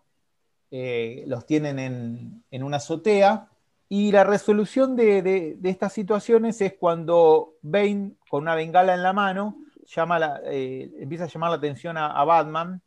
Eh, 0.70 1.24
los 1.26 1.46
tienen 1.46 2.42
en, 2.50 2.62
una 2.62 2.76
azotea. 2.78 3.48
Y 3.88 4.12
la 4.12 4.24
resolución 4.24 4.94
de, 4.94 5.58
estas 5.64 5.92
situaciones 5.92 6.60
es 6.60 6.74
cuando 6.74 7.54
Bane, 7.62 8.12
con 8.28 8.42
una 8.42 8.54
bengala 8.54 8.94
en 8.94 9.02
la 9.02 9.12
mano, 9.12 9.56
llama 9.86 10.40
eh, 10.44 10.90
empieza 11.00 11.24
a 11.24 11.28
llamar 11.28 11.50
la 11.50 11.56
atención 11.56 11.96
a, 11.96 12.22
Batman 12.24 12.80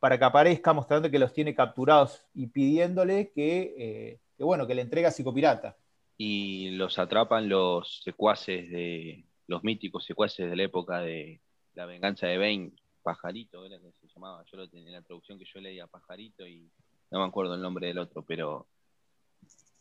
para 0.00 0.18
que 0.18 0.24
aparezca, 0.24 0.72
mostrando 0.72 1.10
que 1.10 1.18
los 1.20 1.32
tiene 1.32 1.54
capturados 1.54 2.26
y 2.34 2.48
pidiéndole 2.48 3.30
que, 3.30 3.74
eh, 3.78 4.20
bueno, 4.38 4.66
que 4.66 4.74
le 4.74 4.82
entregue 4.82 5.06
a 5.06 5.12
Psicopirata. 5.12 5.76
Y 6.16 6.70
los 6.70 6.98
atrapan 6.98 7.48
los 7.48 8.02
secuaces 8.02 8.68
de 8.70 9.24
los 9.46 9.62
míticos 9.62 10.04
secuaces 10.04 10.50
de 10.50 10.56
la 10.56 10.64
época 10.64 11.00
de, 11.00 11.40
la 11.74 11.86
venganza 11.86 12.26
de 12.26 12.38
Bane, 12.38 12.72
Pajarito, 13.02 13.64
era 13.64 13.78
que 13.78 13.92
se 14.00 14.08
llamaba, 14.14 14.44
yo 14.50 14.56
lo 14.56 14.68
tenía 14.68 14.88
en 14.88 14.94
la 14.94 15.02
traducción 15.02 15.38
que 15.38 15.44
yo 15.44 15.60
leía 15.60 15.86
Pajarito 15.86 16.46
y 16.46 16.70
no 17.12 17.20
me 17.20 17.26
acuerdo 17.26 17.54
el 17.54 17.60
nombre 17.60 17.88
del 17.88 17.98
otro, 17.98 18.24
pero 18.26 18.66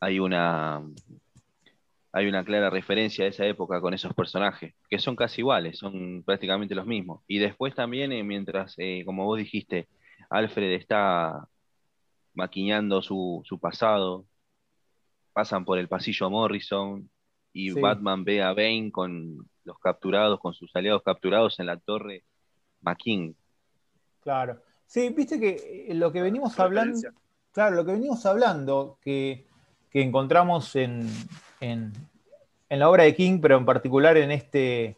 hay 0.01 0.19
una 0.19 0.83
hay 2.13 2.27
una 2.27 2.43
clara 2.43 2.69
referencia 2.69 3.23
de 3.23 3.29
esa 3.29 3.45
época 3.45 3.79
con 3.79 3.93
esos 3.93 4.13
personajes, 4.13 4.73
que 4.89 5.00
son 5.00 5.15
casi 5.15 5.39
iguales, 5.39 5.77
son 5.77 6.23
prácticamente 6.23 6.75
los 6.75 6.85
mismos. 6.85 7.23
Y 7.25 7.39
después 7.39 7.73
también, 7.73 8.11
eh, 8.11 8.21
mientras, 8.21 8.75
eh, 8.77 9.03
como 9.05 9.23
vos 9.23 9.38
dijiste, 9.38 9.88
Alfred 10.29 10.73
está 10.73 11.47
maquinando 12.33 13.01
su, 13.01 13.43
pasado, 13.61 14.25
pasan 15.31 15.63
por 15.63 15.77
el 15.77 15.88
pasillo 15.88 16.29
Morrison 16.29 17.09
y 17.53 17.71
Batman 17.71 18.25
ve 18.25 18.41
a 18.41 18.53
Bane 18.53 18.91
con 18.91 19.50
los 19.63 19.79
capturados, 19.79 20.38
con 20.41 20.53
sus 20.53 20.75
aliados 20.75 21.03
capturados 21.03 21.61
en 21.61 21.67
la 21.67 21.77
torre 21.77 22.25
McKing. 22.81 23.38
Claro. 24.19 24.61
Sí, 24.91 25.07
viste 25.15 25.39
que 25.39 25.88
eh, 25.88 25.93
lo 25.93 26.11
que 26.11 26.21
venimos 26.21 26.59
hablando, 26.59 27.00
claro, 27.51 27.75
lo 27.75 27.86
que 27.86 27.93
venimos 27.93 28.25
hablando, 28.25 28.98
que, 29.01 29.46
encontramos 29.93 30.75
en, 30.75 31.08
en, 31.60 31.93
la 32.70 32.89
obra 32.89 33.03
de 33.03 33.15
King, 33.15 33.39
pero 33.41 33.58
en 33.58 33.65
particular 33.65 34.17
en 34.17 34.31
este, 34.31 34.98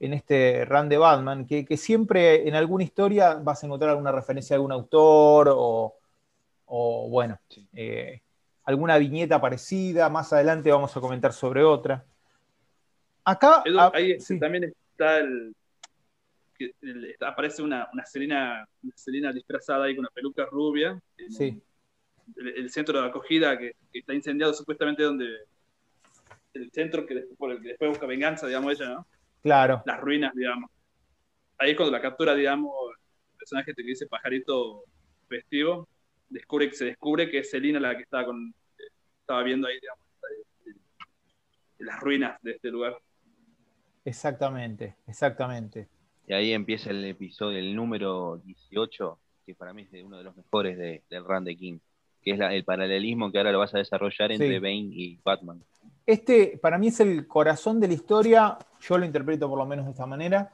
en 0.00 0.12
este 0.12 0.64
run 0.64 0.88
de 0.88 0.98
Batman, 0.98 1.46
que, 1.46 1.76
siempre 1.76 2.48
en 2.48 2.54
alguna 2.54 2.84
historia 2.84 3.34
vas 3.34 3.62
a 3.62 3.66
encontrar 3.66 3.90
alguna 3.90 4.12
referencia 4.12 4.54
a 4.54 4.56
algún 4.56 4.72
autor 4.72 5.48
o, 5.50 7.08
bueno, 7.10 7.38
eh, 7.72 8.20
alguna 8.64 8.98
viñeta 8.98 9.40
parecida. 9.40 10.08
Más 10.08 10.32
adelante 10.32 10.70
vamos 10.70 10.96
a 10.96 11.00
comentar 11.00 11.32
sobre 11.32 11.64
otra. 11.64 12.04
Acá 13.24 13.62
ah, 13.78 13.90
ahí 13.94 14.16
también 14.38 14.64
está 14.64 15.18
el, 15.18 15.54
aparece 17.20 17.62
una, 17.62 17.88
una, 17.92 18.04
Selena, 18.04 19.32
disfrazada 19.32 19.84
ahí 19.84 19.94
con 19.94 20.04
una 20.04 20.10
peluca 20.10 20.46
rubia. 20.46 21.00
Sí. 21.28 21.60
El, 22.36 22.70
centro 22.70 23.00
de 23.00 23.08
acogida 23.08 23.58
que, 23.58 23.74
está 23.92 24.14
incendiado 24.14 24.52
supuestamente 24.52 25.02
donde 25.02 25.26
el 26.54 26.70
centro 26.72 27.06
que 27.06 27.26
por 27.38 27.52
el 27.52 27.62
que 27.62 27.68
después 27.68 27.90
busca 27.90 28.06
venganza, 28.06 28.46
digamos, 28.46 28.72
ella, 28.72 28.88
¿no? 28.90 29.06
Claro. 29.42 29.82
Las 29.86 30.00
ruinas, 30.00 30.34
digamos. 30.34 30.70
Ahí 31.58 31.70
es 31.70 31.76
cuando 31.76 31.92
la 31.92 32.02
captura, 32.02 32.34
digamos, 32.34 32.72
el 33.32 33.38
personaje 33.38 33.74
que 33.74 33.82
dice 33.82 34.06
pajarito 34.06 34.84
festivo, 35.28 35.88
descubre, 36.28 36.72
se 36.72 36.86
descubre 36.86 37.30
que 37.30 37.38
es 37.38 37.50
Selina 37.50 37.80
la 37.80 37.96
que 37.96 38.02
estaba, 38.02 38.26
con, 38.26 38.54
estaba 39.20 39.42
viendo 39.42 39.68
ahí, 39.68 39.78
digamos, 39.80 40.04
las 41.78 42.00
ruinas 42.00 42.40
de 42.42 42.52
este 42.52 42.70
lugar. 42.70 42.98
Exactamente, 44.04 44.96
exactamente. 45.06 45.88
Y 46.28 46.34
ahí 46.34 46.52
empieza 46.52 46.90
el 46.90 47.02
episodio, 47.06 47.58
el 47.58 47.74
número 47.74 48.36
18, 48.44 49.18
que 49.46 49.54
para 49.54 49.72
mí 49.72 49.88
es 49.90 50.04
uno 50.04 50.18
de 50.18 50.24
los 50.24 50.36
mejores 50.36 50.76
del 50.76 51.24
run 51.24 51.42
de 51.42 51.56
King, 51.56 51.78
que 52.20 52.32
es 52.32 52.40
el 52.40 52.64
paralelismo 52.64 53.32
que 53.32 53.38
ahora 53.38 53.50
lo 53.50 53.60
vas 53.60 53.74
a 53.74 53.78
desarrollar 53.78 54.30
entre 54.32 54.60
Bane 54.60 54.90
y 54.92 55.18
Batman. 55.24 55.64
Este 56.04 56.58
para 56.60 56.76
mí 56.76 56.88
es 56.88 57.00
el 57.00 57.26
corazón 57.26 57.80
de 57.80 57.88
la 57.88 57.94
historia, 57.94 58.58
yo 58.78 58.98
lo 58.98 59.06
interpreto 59.06 59.48
por 59.48 59.56
lo 59.56 59.64
menos 59.64 59.86
de 59.86 59.92
esta 59.92 60.04
manera, 60.04 60.52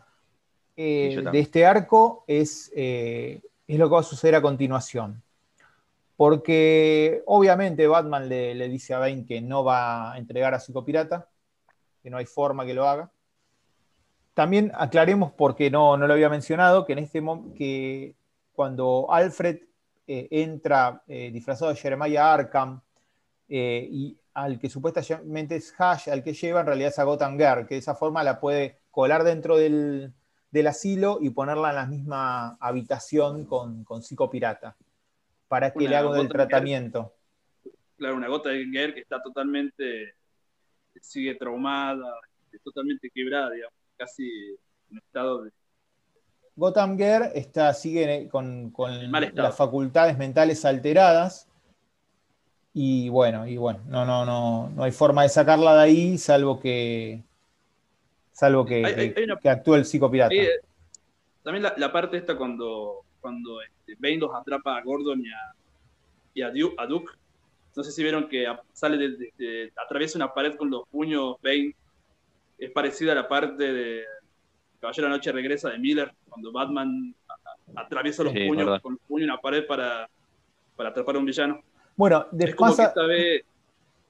eh, 0.77 1.25
de 1.33 1.41
este 1.41 1.67
arco, 1.67 2.25
es, 2.29 2.71
eh, 2.77 3.43
es 3.67 3.77
lo 3.77 3.89
que 3.89 3.95
va 3.95 4.01
a 4.01 4.05
suceder 4.05 4.37
a 4.37 4.43
continuación. 4.43 5.25
Porque 6.17 7.25
obviamente 7.27 7.89
Batman 7.89 8.29
le, 8.29 8.55
le 8.55 8.69
dice 8.69 8.95
a 8.95 9.01
Bane 9.01 9.27
que 9.27 9.41
no 9.41 9.65
va 9.65 10.13
a 10.13 10.19
entregar 10.19 10.55
a 10.55 10.61
Psicopirata, 10.61 11.29
que 12.01 12.11
no 12.11 12.19
hay 12.19 12.27
forma 12.27 12.65
que 12.65 12.75
lo 12.75 12.89
haga. 12.89 13.11
También 14.35 14.73
aclaremos, 14.75 15.33
porque 15.33 15.71
no, 15.71 15.97
no 15.97 16.09
lo 16.09 16.13
había 16.13 16.29
mencionado, 16.29 16.85
que 16.85 16.93
en 16.93 16.99
este 16.99 17.23
que 17.57 18.17
cuando 18.53 19.07
Alfred 19.11 19.61
eh, 20.07 20.29
entra 20.33 21.03
eh, 21.07 21.31
disfrazado 21.33 21.71
de 21.71 21.77
Jeremiah 21.77 22.35
Arkham 22.35 22.81
eh, 23.49 23.87
y 23.89 24.19
al 24.35 24.59
que 24.59 24.69
supuestamente 24.69 25.55
es 25.55 25.73
Hash, 25.79 26.09
al 26.11 26.25
que 26.25 26.35
lleva, 26.35 26.61
en 26.61 26.67
realidad 26.67 26.89
es 26.89 26.99
a 26.99 27.05
Gotham 27.05 27.39
Girl, 27.39 27.67
que 27.69 27.75
de 27.75 27.81
esa 27.81 27.95
forma 27.95 28.25
la 28.25 28.41
puede 28.41 28.81
colar 28.91 29.23
dentro 29.23 29.57
del, 29.57 30.13
asilo 30.67 31.19
y 31.21 31.31
ponerla 31.31 31.71
en 31.71 31.77
la 31.77 31.87
misma 31.87 32.57
habitación 32.61 33.45
con, 33.45 33.85
con 33.85 34.03
Pirata, 34.31 34.77
para 35.47 35.73
que 35.73 35.89
le 35.89 35.97
haga 35.97 36.21
el 36.21 36.29
tratamiento. 36.29 37.15
claro, 37.97 38.17
una 38.17 38.29
gota 38.29 38.49
de 38.49 38.65
Girl 38.65 38.95
que 38.95 39.01
está 39.01 39.23
totalmente, 39.23 40.15
sigue 41.01 41.37
traumada, 41.37 42.13
totalmente 42.65 43.11
quebrada, 43.11 43.51
digamos 43.51 43.84
casi 43.97 44.57
en 44.91 44.99
estado 44.99 45.45
de... 45.45 45.51
Gotham 46.57 46.97
Girl 46.97 47.31
está, 47.35 47.75
sigue 47.75 48.29
con, 48.31 48.73
las 49.35 49.57
facultades 49.57 50.17
mentales 50.17 50.65
alteradas. 50.65 51.49
Y 52.73 53.09
bueno, 53.09 53.47
y 53.47 53.57
bueno, 53.57 53.81
no, 53.87 54.05
no, 54.05 54.25
no, 54.25 54.69
no 54.71 54.83
hay 54.85 54.93
forma 54.93 55.23
de 55.23 55.29
sacarla 55.29 55.77
de 55.77 55.83
ahí, 55.83 56.19
salvo 56.19 56.61
que 56.61 57.23
salvo 58.33 58.67
que, 58.67 59.15
que, 59.41 59.49
actúe 59.49 59.77
el 59.77 59.85
psicopirata. 59.85 60.35
Eh, 60.35 60.61
también 61.43 61.63
la, 61.77 61.93
parte 61.93 62.17
esta 62.17 62.37
cuando, 62.37 63.05
cuando 63.21 63.63
este, 63.63 63.95
Bane 63.99 64.19
los 64.19 64.35
atrapa 64.35 64.77
a 64.77 64.83
Gordon 64.83 65.23
y 66.35 66.43
a, 66.43 66.51
Duke, 66.51 67.13
No 67.77 67.85
sé 67.85 67.93
si 67.93 68.03
vieron 68.03 68.29
que 68.29 68.47
sale 68.73 68.97
de, 68.99 69.73
atraviesa 69.77 70.19
una 70.19 70.35
pared 70.35 70.57
con 70.57 70.71
los 70.71 70.89
puños 70.89 71.37
Bane 71.43 71.75
es 72.59 72.71
parecida 72.71 73.13
a 73.13 73.17
la 73.17 73.29
parte 73.29 73.73
de 73.73 74.05
Caballero 74.81 75.07
de 75.07 75.11
la 75.11 75.17
Noche 75.17 75.33
Regresa 75.33 75.71
de 75.71 75.79
Miller, 75.79 76.13
cuando 76.29 76.53
Batman 76.53 77.15
atraviesa 77.75 78.23
los 78.23 78.33
puños 78.33 78.81
con 78.81 78.95
el 78.95 78.99
puño 79.07 79.25
en 79.25 79.31
la 79.31 79.41
pared 79.41 79.67
para, 79.67 80.09
para 80.77 80.91
atrapar 80.91 81.17
a 81.17 81.19
un 81.19 81.27
villano. 81.27 81.63
Bueno, 81.97 82.27
después... 82.31 82.77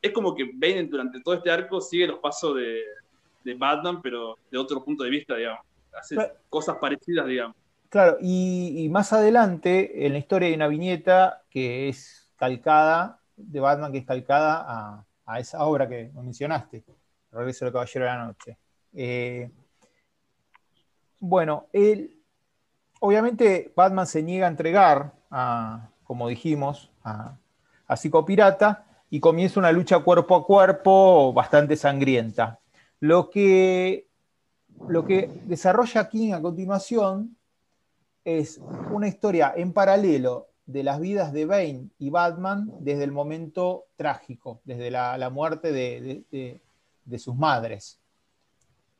Es 0.03 0.13
como 0.13 0.35
que 0.35 0.51
Bane 0.53 0.85
durante 0.85 1.19
todo 1.23 1.35
este 1.35 1.51
arco 1.51 1.81
sigue 1.81 2.07
los 2.07 2.19
pasos 2.19 2.57
de, 2.57 3.55
Batman, 3.57 4.03
pero 4.03 4.37
de 4.51 4.59
otro 4.59 4.85
punto 4.85 5.03
de 5.03 5.09
vista, 5.09 5.35
digamos. 5.35 5.65
Hace 5.99 6.17
cosas 6.51 6.77
parecidas, 6.77 7.27
digamos. 7.27 7.57
Claro, 7.89 8.19
y, 8.21 8.87
más 8.91 9.15
adelante 9.15 10.05
en 10.05 10.13
la 10.13 10.19
historia 10.19 10.49
hay 10.49 10.55
una 10.55 10.69
viñeta 10.69 11.43
que 11.49 11.89
es 11.89 12.31
calcada, 12.37 13.19
de 13.35 13.61
Batman, 13.61 13.93
que 13.93 13.99
es 13.99 14.05
calcada 14.05 14.65
a, 14.69 15.07
a 15.25 15.41
esa 15.41 15.65
obra 15.65 15.89
que 15.89 16.11
mencionaste. 16.15 16.85
Regreso 17.35 17.65
del 17.65 17.73
Caballero 17.73 18.05
de 18.05 18.11
la 18.11 18.25
Noche. 18.25 18.59
Eh, 18.95 19.51
bueno, 21.21 21.67
él, 21.73 22.21
obviamente 23.01 23.73
Batman 23.75 24.07
se 24.07 24.23
niega 24.23 24.47
a 24.47 24.51
entregar, 24.51 25.13
a, 25.31 25.91
como 26.05 26.29
dijimos, 26.29 26.93
a, 27.03 27.37
a 27.87 27.97
Psicopirata 27.97 28.87
y 29.11 29.21
comienza 29.21 29.61
una 29.61 29.73
lucha 29.73 30.01
cuerpo 30.01 30.37
a 30.37 30.47
cuerpo 30.47 31.33
bastante 31.33 31.77
sangrienta. 31.77 32.61
Lo 33.01 33.31
que, 33.31 34.09
lo 34.89 35.05
que 35.05 35.43
desarrolla 35.45 36.09
King 36.09 36.33
a 36.33 36.43
continuación 36.43 37.37
es 38.25 38.61
una 38.91 39.09
historia 39.09 39.53
en 39.57 39.73
paralelo 39.73 40.49
de 40.67 40.83
las 40.83 40.99
vidas 40.99 41.33
de 41.33 41.45
Bane 41.45 41.91
y 41.99 42.11
Batman 42.11 42.73
desde 42.81 43.05
el 43.05 43.13
momento 43.13 43.87
trágico, 43.97 44.61
desde 44.65 44.91
la, 44.91 45.31
muerte 45.31 45.73
de, 45.73 46.25
de 46.31 46.61
sus 47.19 47.35
madres. 47.37 48.01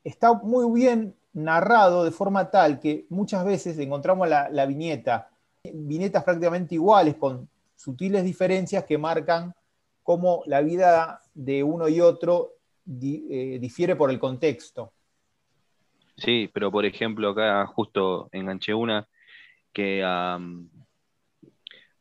Está 0.03 0.33
muy 0.33 0.79
bien 0.79 1.15
narrado 1.33 2.03
de 2.03 2.11
forma 2.11 2.49
tal 2.49 2.79
que 2.79 3.05
muchas 3.09 3.43
veces 3.45 3.77
encontramos 3.77 4.27
la, 4.29 4.65
viñeta, 4.65 5.29
viñetas 5.63 6.23
prácticamente 6.23 6.75
iguales 6.75 7.15
con 7.15 7.49
sutiles 7.75 8.23
diferencias 8.23 8.85
que 8.85 8.97
marcan 8.97 9.53
cómo 10.01 10.43
la 10.45 10.61
vida 10.61 11.21
de 11.33 11.63
uno 11.63 11.89
y 11.89 11.99
otro 11.99 12.53
eh, 12.87 13.57
difiere 13.59 13.95
por 13.95 14.11
el 14.11 14.19
contexto. 14.19 14.93
Sí, 16.17 16.49
pero 16.53 16.71
por 16.71 16.85
ejemplo 16.85 17.29
acá 17.29 17.65
justo 17.67 18.29
enganché 18.31 18.73
una 18.73 19.07
que 19.73 20.01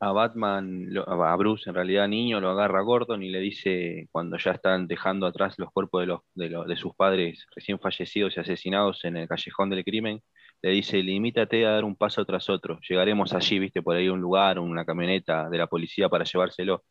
a 0.04 0.12
Batman, 0.12 0.88
a 1.06 1.36
Bruce 1.36 1.68
en 1.68 1.74
realidad 1.74 2.08
niño, 2.08 2.40
lo 2.40 2.50
agarra 2.50 2.82
Gordon 2.82 3.22
y 3.22 3.30
le 3.30 3.40
dice, 3.40 4.08
cuando 4.12 4.36
ya 4.36 4.52
están 4.52 4.86
dejando 4.86 5.26
atrás 5.26 5.58
los 5.58 5.70
cuerpos 5.72 6.02
de, 6.02 6.06
los, 6.06 6.20
de, 6.34 6.48
de 6.66 6.76
sus 6.76 6.94
padres 6.94 7.46
recién 7.54 7.78
fallecidos 7.78 8.36
y 8.36 8.40
asesinados 8.40 9.04
en 9.04 9.16
el 9.16 9.28
callejón 9.28 9.70
del 9.70 9.84
crimen, 9.84 10.22
le 10.62 10.70
dice, 10.70 11.02
limítate 11.02 11.66
a 11.66 11.72
dar 11.72 11.84
un 11.84 11.96
paso 11.96 12.24
tras 12.24 12.48
otro, 12.48 12.78
llegaremos 12.88 13.32
allí, 13.34 13.58
viste, 13.58 13.82
por 13.82 13.96
ahí 13.96 14.08
un 14.08 14.20
lugar, 14.20 14.58
una 14.58 14.84
camioneta 14.84 15.48
de 15.50 15.58
la 15.58 15.66
policía 15.66 16.08
para 16.08 16.24
llevárselo. 16.24 16.84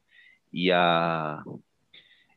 Y 0.52 0.70
a, 0.72 1.40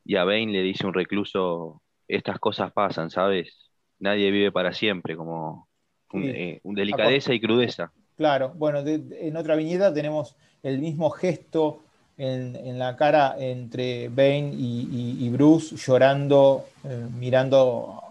y 0.04 0.16
a 0.16 0.24
Bane 0.24 0.46
le 0.46 0.62
dice 0.62 0.86
un 0.86 0.94
recluso, 0.94 1.82
estas 2.08 2.38
cosas 2.38 2.72
pasan, 2.72 3.10
¿sabes? 3.10 3.70
Nadie 3.98 4.30
vive 4.30 4.52
para 4.52 4.72
siempre, 4.72 5.16
como 5.16 5.68
un, 6.12 6.24
eh, 6.24 6.60
delicadeza 6.64 7.34
y 7.34 7.40
crudeza. 7.40 7.92
Claro, 8.16 8.54
bueno, 8.56 8.82
en 8.86 9.36
otra 9.36 9.56
viñeta 9.56 9.92
tenemos 9.92 10.36
el 10.62 10.78
mismo 10.78 11.10
gesto 11.10 11.82
en, 12.16 12.78
la 12.78 12.96
cara 12.96 13.36
entre 13.38 14.08
Bane 14.08 14.52
y, 14.54 15.28
Bruce 15.28 15.76
llorando, 15.76 16.64
eh, 16.84 17.06
mirando 17.18 18.02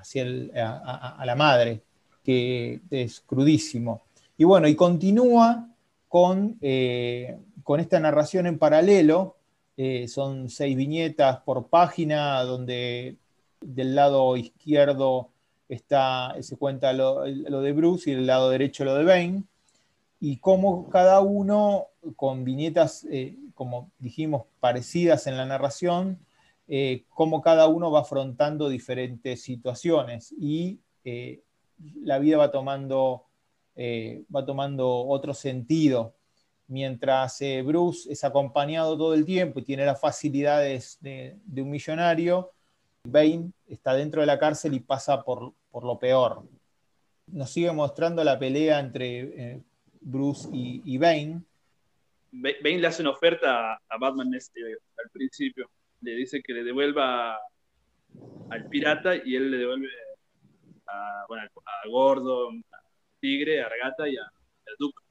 hacia 0.00 0.24
a, 1.18 1.22
la 1.26 1.34
madre. 1.34 1.82
que 2.24 2.80
es 2.90 3.20
crudísimo. 3.20 4.02
Y 4.38 4.44
bueno, 4.44 4.66
y 4.66 4.74
continúa 4.74 5.68
con, 6.08 6.56
eh, 6.60 7.38
con 7.62 7.80
esta 7.80 8.00
narración 8.00 8.46
en 8.46 8.58
paralelo. 8.58 9.36
Eh, 9.76 10.08
son 10.08 10.48
seis 10.48 10.76
viñetas 10.76 11.40
por 11.40 11.68
página, 11.68 12.42
donde 12.42 13.16
del 13.60 13.94
lado 13.94 14.36
izquierdo 14.36 15.30
está, 15.68 16.34
se 16.40 16.56
cuenta 16.56 16.92
lo, 16.92 17.22
de 17.22 17.72
Bruce 17.72 18.10
y 18.10 18.14
del 18.14 18.26
lado 18.26 18.50
derecho 18.50 18.84
lo 18.84 18.94
de 18.94 19.04
Bane. 19.04 19.44
Y 20.20 20.38
cómo 20.38 20.88
cada 20.88 21.20
uno, 21.20 21.88
con 22.16 22.44
viñetas, 22.44 23.06
eh, 23.10 23.36
como 23.54 23.90
dijimos, 23.98 24.44
parecidas 24.60 25.26
en 25.26 25.36
la 25.36 25.46
narración, 25.46 26.18
cómo 27.10 27.42
cada 27.42 27.68
uno 27.68 27.90
va 27.90 28.00
afrontando 28.00 28.70
diferentes 28.70 29.42
situaciones 29.42 30.32
y 30.32 30.80
la 32.02 32.18
vida 32.18 32.38
va 32.38 32.50
tomando 32.50 33.26
eh, 33.76 34.24
va 34.34 34.44
tomando 34.44 34.88
otro 34.88 35.34
sentido. 35.34 36.14
Mientras 36.68 37.40
eh, 37.42 37.62
Bruce 37.62 38.10
es 38.12 38.24
acompañado 38.24 38.96
todo 38.96 39.14
el 39.14 39.24
tiempo 39.24 39.58
y 39.58 39.64
tiene 39.64 39.84
las 39.84 40.00
facilidades 40.00 40.98
de, 41.00 41.36
un 41.56 41.70
millonario, 41.70 42.52
Bane 43.04 43.52
está 43.68 43.94
dentro 43.94 44.20
de 44.20 44.26
la 44.26 44.38
cárcel 44.38 44.74
y 44.74 44.80
pasa 44.80 45.22
por, 45.22 45.52
lo 45.72 45.98
peor. 45.98 46.42
Nos 47.26 47.50
sigue 47.50 47.72
mostrando 47.72 48.24
la 48.24 48.38
pelea 48.38 48.80
entre 48.80 49.18
eh, 49.20 49.62
Bruce 50.00 50.48
y, 50.52 50.82
y, 50.84 50.98
Bane. 50.98 51.42
Bane 52.32 52.78
le 52.78 52.86
hace 52.86 53.02
una 53.02 53.10
oferta 53.10 53.74
a 53.74 53.98
Batman 53.98 54.32
este, 54.34 54.60
al 54.62 55.10
principio. 55.12 55.70
Le 56.00 56.14
dice 56.16 56.42
que 56.42 56.52
le 56.52 56.64
devuelva 56.64 57.38
al 58.50 58.68
pirata 58.68 59.16
y 59.16 59.36
él 59.36 59.50
le 59.50 59.58
devuelve 59.58 59.88
a, 60.86 61.24
bueno, 61.28 61.44
a 61.44 61.88
Gordon, 61.88 62.64
Tigre, 63.20 63.62
a 63.62 63.68
Regata 63.68 64.08
y 64.08 64.16
a, 64.16 64.24
Duke. 64.78 65.02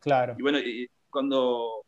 Claro. 0.00 0.34
Y 0.38 0.42
bueno, 0.42 0.58
y 0.58 0.88
cuando. 1.10 1.84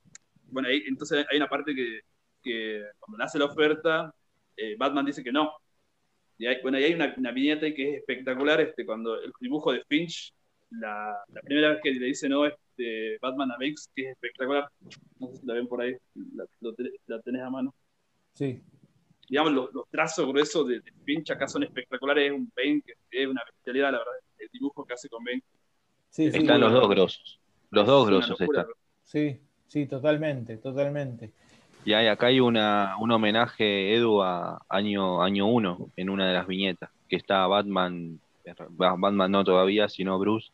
Bueno, 0.47 0.69
ahí, 0.69 0.83
entonces 0.87 1.27
hay 1.31 1.37
una 1.37 1.49
parte 1.49 1.75
que, 1.75 2.01
que 2.43 2.83
cuando 2.99 3.19
le 3.19 3.25
hace 3.25 3.39
la 3.39 3.47
oferta, 3.47 4.15
eh, 4.57 4.77
Batman 4.79 5.07
dice 5.07 5.23
que 5.23 5.33
no. 5.33 5.53
Y 6.39 6.47
hay, 6.47 6.61
bueno, 6.63 6.79
ahí 6.79 6.85
hay 6.85 6.95
una, 6.95 7.15
una, 7.17 7.33
viñeta 7.33 7.73
que 7.73 7.91
es 7.91 7.99
espectacular, 7.99 8.61
este, 8.61 8.85
cuando 8.85 9.21
el 9.21 9.33
dibujo 9.41 9.73
de 9.73 9.85
Finch, 9.89 10.35
la, 10.71 11.17
la 11.29 11.41
primera 11.43 11.71
vez 11.71 11.81
que 11.83 11.93
le 11.93 12.07
dice 12.07 12.29
no 12.29 12.45
este, 12.45 13.19
Batman 13.21 13.53
a 13.53 13.57
Banks, 13.59 13.89
que 13.95 14.03
es 14.03 14.09
espectacular. 14.13 14.69
No 15.21 15.29
sé 15.29 15.37
si 15.37 15.47
la 15.47 15.55
ven 15.55 15.69
por 15.69 15.81
ahí, 15.81 15.95
la, 16.35 16.45
la 17.07 17.21
tenés 17.23 17.43
a 17.43 17.51
mano. 17.51 17.75
Sí. 18.33 18.61
Digamos, 19.29 19.53
los, 19.53 19.73
los 19.73 19.89
trazos 19.89 20.27
gruesos 20.27 20.67
de, 20.69 20.81
de, 20.81 20.93
Finch 21.05 21.31
acá 21.31 21.47
son 21.47 21.63
espectaculares, 21.63 22.31
es 22.31 22.33
un 22.33 22.53
Bane 22.55 22.83
que 22.85 22.95
es 23.11 23.27
una 23.29 23.43
bestialidad, 23.45 23.93
la 23.93 23.99
verdad, 23.99 24.15
el 24.39 24.49
dibujo 24.53 24.85
que 24.85 24.95
hace 24.95 25.09
con 25.09 25.25
Bane 25.25 25.43
están 26.17 26.61
los 26.61 26.73
dos 26.73 26.89
grosos. 26.89 27.41
Los 27.71 27.87
dos 27.87 28.07
grosos 28.07 28.41
están. 28.41 28.67
Sí, 29.03 29.41
sí, 29.67 29.87
totalmente, 29.87 30.59
totalmente. 30.59 31.33
Y 31.85 31.93
hay, 31.93 32.07
acá 32.09 32.27
hay 32.27 32.41
una, 32.41 32.97
un 32.99 33.11
homenaje, 33.13 33.95
Edu, 33.95 34.23
a 34.23 34.63
año, 34.69 35.23
año 35.23 35.47
uno, 35.47 35.91
en 35.97 36.11
una 36.11 36.27
de 36.27 36.35
las 36.35 36.47
viñetas, 36.47 36.91
que 37.09 37.17
está 37.17 37.47
Batman, 37.47 38.19
Batman 38.71 39.31
no 39.31 39.45
todavía, 39.45 39.89
sino 39.89 40.19
Bruce, 40.19 40.51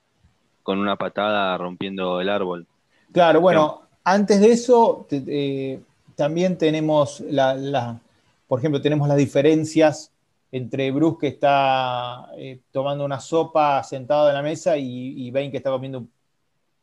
con 0.63 0.79
una 0.79 0.97
patada 0.97 1.57
rompiendo 1.57 2.21
el 2.21 2.29
árbol. 2.29 2.67
Claro, 3.13 3.41
bueno, 3.41 3.83
antes 4.05 4.41
de 4.41 4.53
eso, 4.53 5.07
eh, 5.11 5.81
también 6.15 6.59
tenemos 6.59 7.21
la, 7.21 7.55
la, 7.55 8.01
por 8.47 8.59
ejemplo, 8.59 8.81
tenemos 8.81 9.09
las 9.09 9.17
diferencias 9.17 10.13
entre 10.53 10.91
Bruce 10.91 11.19
que 11.21 11.29
está 11.29 12.29
eh, 12.37 12.61
tomando 12.73 13.05
una 13.05 13.21
sopa 13.21 13.83
sentado 13.85 14.29
en 14.29 14.35
la 14.35 14.43
mesa 14.43 14.77
y, 14.77 15.29
y 15.29 15.33
que 15.33 15.57
está 15.57 15.71
comiendo 15.71 16.05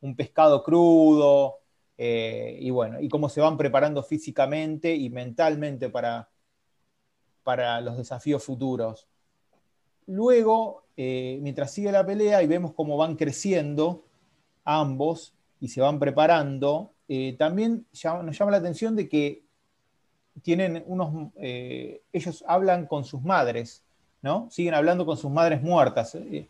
un, 0.01 0.15
pescado 0.15 0.63
crudo, 0.63 1.55
eh, 1.97 2.57
y 2.60 2.69
bueno, 2.69 2.99
y 2.99 3.10
cómo 3.10 3.29
se 3.29 3.41
van 3.41 3.57
preparando 3.57 4.03
físicamente 4.03 4.95
y 4.95 5.10
mentalmente 5.10 5.89
para, 5.89 6.29
para 7.43 7.81
los 7.81 7.97
desafíos 7.97 8.43
futuros. 8.43 9.07
Luego, 10.05 10.83
eh, 10.95 11.39
mientras 11.41 11.71
sigue 11.71 11.91
la 11.91 12.05
pelea 12.05 12.41
y 12.43 12.47
vemos 12.47 12.73
cómo 12.73 12.97
van 12.97 13.15
creciendo 13.15 14.05
ambos 14.63 15.33
y 15.60 15.69
se 15.69 15.81
van 15.81 15.99
preparando, 15.99 16.93
también 17.38 17.86
nos 18.03 18.38
llama 18.38 18.51
la 18.51 18.57
atención 18.57 18.95
de 18.95 19.07
que 19.07 19.47
tienen 20.41 20.83
unos, 20.88 21.31
eh, 21.38 22.01
ellos 22.13 22.43
hablan 22.47 22.86
con 22.86 23.03
sus 23.03 23.21
madres, 23.21 23.83
¿no? 24.21 24.47
Siguen 24.49 24.73
hablando 24.73 25.05
con 25.05 25.17
sus 25.17 25.31
madres 25.31 25.62
muertas. 25.62 26.15
Eh, 26.15 26.47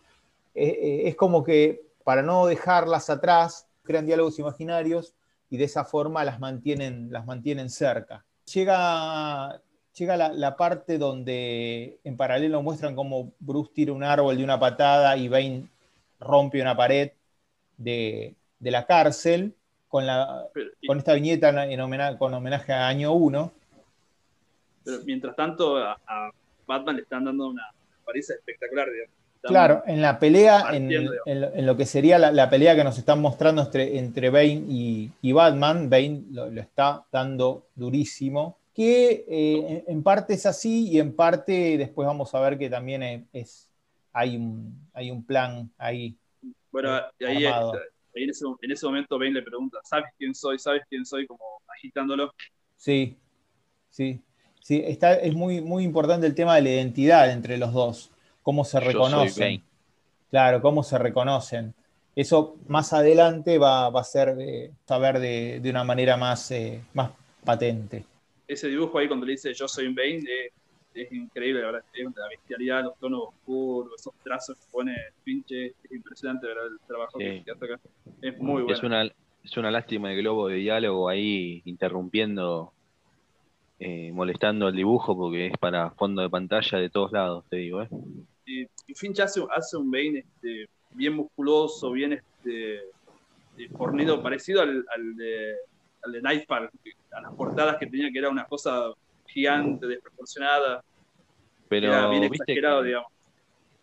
eh, 0.55 1.01
es 1.05 1.15
como 1.15 1.43
que 1.43 1.85
para 2.03 2.21
no 2.21 2.45
dejarlas 2.45 3.09
atrás, 3.09 3.67
crean 3.83 4.05
diálogos 4.05 4.39
imaginarios 4.39 5.13
y 5.49 5.57
de 5.57 5.63
esa 5.63 5.85
forma 5.85 6.23
las 6.23 6.39
mantienen, 6.39 7.11
las 7.11 7.25
mantienen 7.25 7.69
cerca. 7.69 8.25
Llega, 8.53 9.61
llega 9.97 10.17
la, 10.17 10.57
parte 10.57 10.97
donde 10.97 11.99
en 12.03 12.17
paralelo 12.17 12.61
muestran 12.61 12.95
cómo 12.95 13.33
Bruce 13.39 13.71
tira 13.73 13.93
un 13.93 14.03
árbol 14.03 14.37
de 14.37 14.43
una 14.43 14.59
patada 14.59 15.17
y 15.17 15.27
Bane 15.27 15.67
rompe 16.19 16.61
una 16.61 16.75
pared 16.75 17.11
de, 17.77 18.35
la 18.59 18.85
cárcel 18.85 19.55
con, 19.87 20.05
la, 20.05 20.47
con 20.85 20.97
esta 20.97 21.13
viñeta 21.13 21.65
en 21.65 21.79
homenaje, 21.79 22.17
con 22.17 22.33
homenaje 22.33 22.73
a 22.73 22.87
Año 22.87 23.13
1 23.13 23.51
pero 24.87 25.03
mientras 25.03 25.35
tanto, 25.35 25.75
a, 25.77 26.31
Batman 26.65 26.95
le 26.95 27.01
están 27.01 27.25
dando 27.25 27.49
una 27.49 27.63
paliza 28.05 28.35
espectacular. 28.35 28.87
Claro, 29.47 29.83
en 29.85 30.01
la 30.01 30.19
pelea, 30.19 30.65
en, 30.73 31.65
lo 31.65 31.77
que 31.77 31.85
sería 31.85 32.17
la, 32.19 32.49
pelea 32.49 32.75
que 32.75 32.83
nos 32.83 32.97
están 32.97 33.21
mostrando 33.21 33.61
entre, 33.61 33.97
entre 33.97 34.29
Bane 34.29 34.63
y, 34.67 35.31
Batman, 35.31 35.89
Bane 35.89 36.23
lo, 36.31 36.47
está 36.59 37.05
dando 37.11 37.67
durísimo. 37.75 38.57
Que 38.73 39.25
eh, 39.27 39.83
en, 39.87 40.03
parte 40.03 40.35
es 40.35 40.45
así 40.45 40.89
y 40.89 40.99
en 40.99 41.15
parte 41.15 41.77
después 41.79 42.05
vamos 42.05 42.35
a 42.35 42.41
ver 42.41 42.59
que 42.59 42.69
también 42.69 43.27
es, 43.33 43.71
hay, 44.13 44.37
un, 44.37 44.87
hay 44.93 45.09
un 45.09 45.25
plan 45.25 45.71
ahí. 45.79 46.15
Bueno, 46.71 46.93
ahí, 47.25 47.45
en, 48.13 48.29
ese, 48.29 48.45
en 48.61 48.71
ese 48.71 48.85
momento 48.85 49.17
Bane 49.17 49.31
le 49.31 49.41
pregunta, 49.41 49.79
¿sabes 49.83 50.11
quién 50.17 50.35
soy? 50.35 50.59
¿Sabes 50.59 50.83
quién 50.87 51.05
soy? 51.05 51.25
Como 51.25 51.43
agitándolo. 51.67 52.33
Sí, 52.75 53.17
sí. 53.89 54.21
Sí, 54.67 54.83
está, 54.85 55.13
es 55.13 55.33
muy, 55.33 55.61
muy 55.61 55.85
importante 55.85 56.27
el 56.27 56.35
tema 56.35 56.55
de 56.55 56.61
la 56.61 56.69
identidad 56.71 57.31
entre 57.31 57.57
los 57.57 57.71
dos, 57.71 58.11
cómo 58.47 58.63
se 58.63 58.79
reconocen. 58.79 59.61
Claro, 60.29 60.61
cómo 60.61 60.81
se 60.81 60.97
reconocen. 60.97 61.73
Eso 62.15 62.55
más 62.69 62.93
adelante 62.93 63.57
va, 63.57 63.87
a 63.87 64.03
ser 64.05 64.37
eh, 64.39 64.71
saber 64.85 65.19
de, 65.19 65.69
una 65.69 65.83
manera 65.83 66.15
más, 66.15 66.49
eh, 66.51 66.81
más 66.93 67.11
patente. 67.43 68.05
Ese 68.47 68.69
dibujo 68.69 68.99
ahí 68.99 69.09
cuando 69.09 69.25
le 69.25 69.33
dice 69.33 69.53
yo 69.53 69.67
soy 69.67 69.93
Bane 69.93 70.23
eh, 70.29 70.51
es 70.93 71.11
increíble, 71.11 71.59
la 71.59 71.71
verdad, 71.71 71.83
la 71.93 72.29
bestialidad, 72.29 72.83
los 72.85 72.97
tonos 72.97 73.23
oscuros, 73.27 73.91
esos 73.99 74.13
trazos 74.23 74.57
que 74.57 74.63
pone 74.71 74.95
Pinche, 75.25 75.65
es 75.83 75.91
impresionante 75.91 76.47
ver 76.47 76.55
el 76.71 76.79
trabajo 76.87 77.19
que 77.19 77.43
hace 77.53 77.65
acá. 77.65 77.81
Es 78.21 78.39
muy 78.39 78.61
bueno. 78.61 78.77
Es 78.77 78.81
una, 78.81 79.03
es 79.43 79.57
una 79.57 79.71
lástima 79.71 80.13
el 80.13 80.19
globo 80.19 80.47
de 80.47 80.55
diálogo 80.55 81.09
ahí 81.09 81.61
interrumpiendo 81.65 82.71
eh, 83.79 84.11
molestando 84.11 84.69
el 84.69 84.75
dibujo 84.75 85.15
porque 85.15 85.47
es 85.47 85.57
para 85.59 85.91
fondo 85.91 86.23
de 86.23 86.29
pantalla 86.29 86.79
de 86.79 86.89
todos 86.89 87.11
lados, 87.11 87.45
te 87.49 87.57
digo. 87.57 87.83
¿eh? 87.83 87.89
Y, 88.47 88.65
Finch 88.95 89.19
hace, 89.19 89.41
un 89.77 89.91
Bane 89.91 90.19
este, 90.19 90.69
bien 90.91 91.13
musculoso, 91.13 91.91
bien 91.91 92.13
este, 92.13 92.77
eh, 92.77 93.69
fornido, 93.77 94.23
parecido 94.23 94.61
al, 94.61 94.85
de, 95.15 95.53
al 96.03 96.11
de 96.13 96.21
Nightfall, 96.21 96.69
a 97.11 97.21
las 97.21 97.33
portadas 97.33 97.77
que 97.77 97.87
tenía, 97.87 98.09
que 98.11 98.19
era 98.19 98.29
una 98.29 98.45
cosa 98.45 98.93
gigante, 99.27 99.85
desproporcionada. 99.85 100.83
Pero 101.67 102.09
bien 102.09 102.21
¿viste 102.21 102.43
exagerado, 102.43 102.81
que, 102.81 102.87
digamos. 102.87 103.11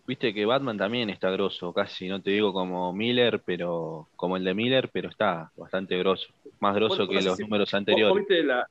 Viste 0.06 0.34
que 0.34 0.46
Batman 0.46 0.78
también 0.78 1.10
está 1.10 1.30
grosso, 1.30 1.72
casi, 1.72 2.08
no 2.08 2.20
te 2.20 2.30
digo 2.30 2.52
como 2.52 2.92
Miller, 2.92 3.42
pero 3.44 4.08
como 4.16 4.36
el 4.36 4.44
de 4.44 4.54
Miller, 4.54 4.90
pero 4.90 5.08
está 5.10 5.50
bastante 5.56 5.98
grosso, 5.98 6.28
más 6.60 6.74
grosso 6.74 7.06
que 7.06 7.20
los 7.22 7.38
números 7.38 7.72
anteriores. 7.74 8.16
viste 8.16 8.42
la, 8.42 8.66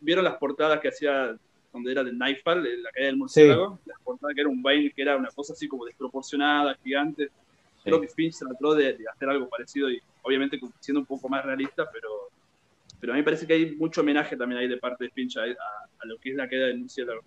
¿Vieron 0.00 0.24
las 0.24 0.36
portadas 0.36 0.80
que 0.80 0.88
hacía 0.88 1.36
donde 1.74 1.90
era 1.92 2.04
de 2.04 2.12
Nightfall, 2.12 2.62
la 2.82 2.90
caída 2.90 3.08
del 3.08 3.16
murciélago? 3.16 3.78
Las 3.84 4.00
portadas 4.00 4.34
que 4.34 4.40
era 4.40 4.48
un 4.48 4.62
Bane 4.62 4.92
que 4.94 5.02
era 5.02 5.16
una 5.16 5.28
cosa 5.30 5.52
así 5.52 5.68
como 5.68 5.84
desproporcionada, 5.84 6.76
gigante. 6.82 7.28
Creo 7.82 8.00
que 8.00 8.08
Finch 8.08 8.38
trató 8.38 8.74
de, 8.74 8.96
hacer 9.12 9.28
algo 9.28 9.48
parecido 9.48 9.90
y 9.90 10.00
obviamente 10.22 10.58
siendo 10.80 11.00
un 11.00 11.06
poco 11.06 11.28
más 11.28 11.44
realista, 11.44 11.86
pero, 11.92 12.08
pero 12.98 13.12
a 13.12 13.16
mí 13.16 13.20
me 13.20 13.24
parece 13.24 13.46
que 13.46 13.52
hay 13.52 13.76
mucho 13.76 14.00
homenaje 14.00 14.36
también 14.36 14.60
ahí 14.60 14.68
de 14.68 14.78
parte 14.78 15.04
de 15.04 15.10
Finch 15.10 15.36
a, 15.36 15.44
lo 16.04 16.16
que 16.18 16.30
es 16.30 16.36
la 16.36 16.48
caída 16.48 16.66
del 16.66 16.78
murciélago. 16.78 17.20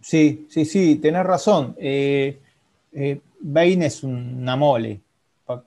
Sí, 0.00 0.46
sí, 0.48 0.64
sí, 0.64 0.96
tenés 0.96 1.26
razón. 1.26 1.74
Eh, 1.78 2.38
eh, 2.92 3.20
Bane 3.40 3.86
es 3.86 4.02
una 4.02 4.56
mole. 4.56 5.00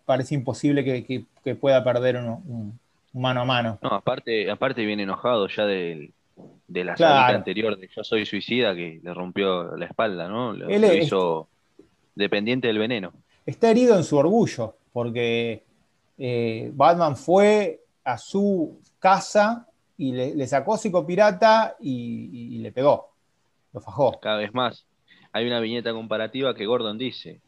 parece 0.05 0.33
imposible 0.33 0.83
que, 0.83 1.25
pueda 1.55 1.83
perder 1.83 2.15
un, 2.17 2.79
mano 3.13 3.41
a 3.41 3.45
mano. 3.45 3.79
No, 3.81 3.89
aparte, 3.89 4.49
aparte 4.49 4.85
viene 4.85 5.03
enojado 5.03 5.47
ya 5.47 5.65
de, 5.65 6.11
de 6.67 6.83
la 6.83 6.95
salida 6.95 7.27
anterior 7.27 7.77
de 7.77 7.87
Yo 7.87 8.03
Soy 8.03 8.25
Suicida 8.25 8.75
que 8.75 8.99
le 9.03 9.13
rompió 9.13 9.75
la 9.75 9.85
espalda, 9.85 10.27
¿no? 10.27 10.53
Lo, 10.53 10.93
hizo 10.93 11.47
dependiente 12.15 12.67
del 12.67 12.77
veneno. 12.77 13.13
está 13.45 13.71
herido 13.71 13.95
en 13.95 14.03
su 14.03 14.17
orgullo, 14.17 14.75
porque 14.93 15.63
eh, 16.17 16.71
Batman 16.73 17.15
fue 17.15 17.81
a 18.03 18.17
su 18.17 18.79
casa 18.99 19.67
y 19.97 20.11
le, 20.11 20.47
sacó 20.47 20.77
psicopirata 20.77 21.75
y, 21.79 22.55
y 22.55 22.57
le 22.59 22.71
pegó, 22.71 23.11
lo 23.73 23.81
fajó. 23.81 24.19
Cada 24.19 24.37
vez 24.37 24.53
más. 24.53 24.85
Hay 25.31 25.45
una 25.45 25.59
viñeta 25.59 25.93
comparativa 25.93 26.55
que 26.55 26.65
Gordon 26.65 26.97
dice, 26.97 27.41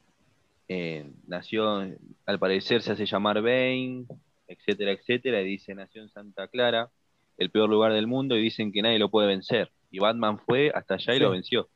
nació, 1.28 1.82
al 2.26 2.40
parecer 2.40 2.82
se 2.82 2.94
hace 2.94 3.06
llamar 3.06 3.42
Bane, 3.42 4.06
etcétera, 4.48 4.92
etcétera, 4.92 5.42
y 5.42 5.46
dice, 5.46 5.76
nació 5.76 6.02
en 6.02 6.10
Santa 6.10 6.48
Clara, 6.48 6.90
el 7.38 7.50
peor 7.50 7.70
lugar 7.70 7.94
del 7.94 8.08
mundo, 8.08 8.36
y 8.36 8.42
dicen 8.42 8.72
que 8.72 8.82
nadie 8.82 9.00
lo 9.00 9.10
puede 9.10 9.28
vencer. 9.28 9.72
Y 9.90 10.00
Batman 10.00 10.40
fue 10.40 10.72
hasta 10.74 10.96
allá 10.96 11.16
y 11.16 11.20
lo 11.20 11.32
venció. 11.32 11.68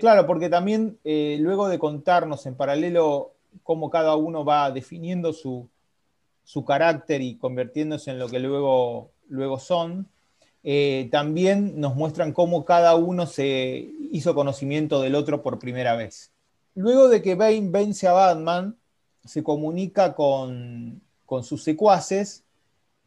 Claro, 0.00 0.26
porque 0.26 0.48
también 0.48 0.98
eh, 1.04 1.38
luego 1.40 1.68
de 1.68 1.78
contarnos 1.78 2.46
en 2.46 2.54
paralelo 2.54 3.32
cómo 3.62 3.90
cada 3.90 4.16
uno 4.16 4.44
va 4.44 4.70
definiendo 4.70 5.32
su, 5.32 5.68
su 6.44 6.64
carácter 6.64 7.20
y 7.20 7.36
convirtiéndose 7.36 8.10
en 8.10 8.18
lo 8.18 8.28
que 8.28 8.38
luego, 8.38 9.10
luego 9.28 9.58
son, 9.58 10.08
eh, 10.62 11.08
también 11.10 11.80
nos 11.80 11.94
muestran 11.94 12.32
cómo 12.32 12.64
cada 12.64 12.94
uno 12.96 13.26
se 13.26 13.90
hizo 14.12 14.34
conocimiento 14.34 15.00
del 15.00 15.14
otro 15.14 15.42
por 15.42 15.58
primera 15.58 15.96
vez. 15.96 16.32
Luego 16.74 17.08
de 17.08 17.22
que 17.22 17.34
Bane 17.34 17.68
vence 17.70 18.06
a 18.06 18.12
Batman, 18.12 18.76
se 19.24 19.42
comunica 19.42 20.14
con, 20.14 21.02
sus 21.42 21.62
secuaces 21.62 22.44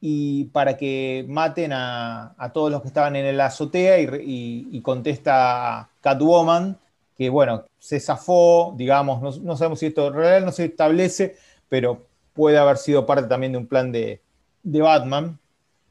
y 0.01 0.45
para 0.45 0.75
que 0.77 1.23
maten 1.29 1.71
a, 1.73 2.51
todos 2.53 2.71
los 2.71 2.81
que 2.81 2.87
estaban 2.87 3.15
en 3.15 3.37
la 3.37 3.45
azotea 3.45 3.99
y, 3.99 4.81
contesta 4.81 5.89
Catwoman 6.01 6.77
que 7.17 7.29
bueno, 7.29 7.65
se 7.77 7.99
zafó, 7.99 8.73
digamos, 8.75 9.39
no, 9.41 9.55
sabemos 9.55 9.77
si 9.77 9.85
esto 9.85 10.07
en 10.07 10.13
realidad 10.13 10.43
no 10.43 10.51
se 10.51 10.65
establece, 10.65 11.35
pero 11.69 12.03
puede 12.33 12.57
haber 12.57 12.77
sido 12.77 13.05
parte 13.05 13.27
también 13.27 13.51
de 13.51 13.59
un 13.59 13.67
plan 13.67 13.91
de, 13.91 14.19
Batman. 14.63 15.37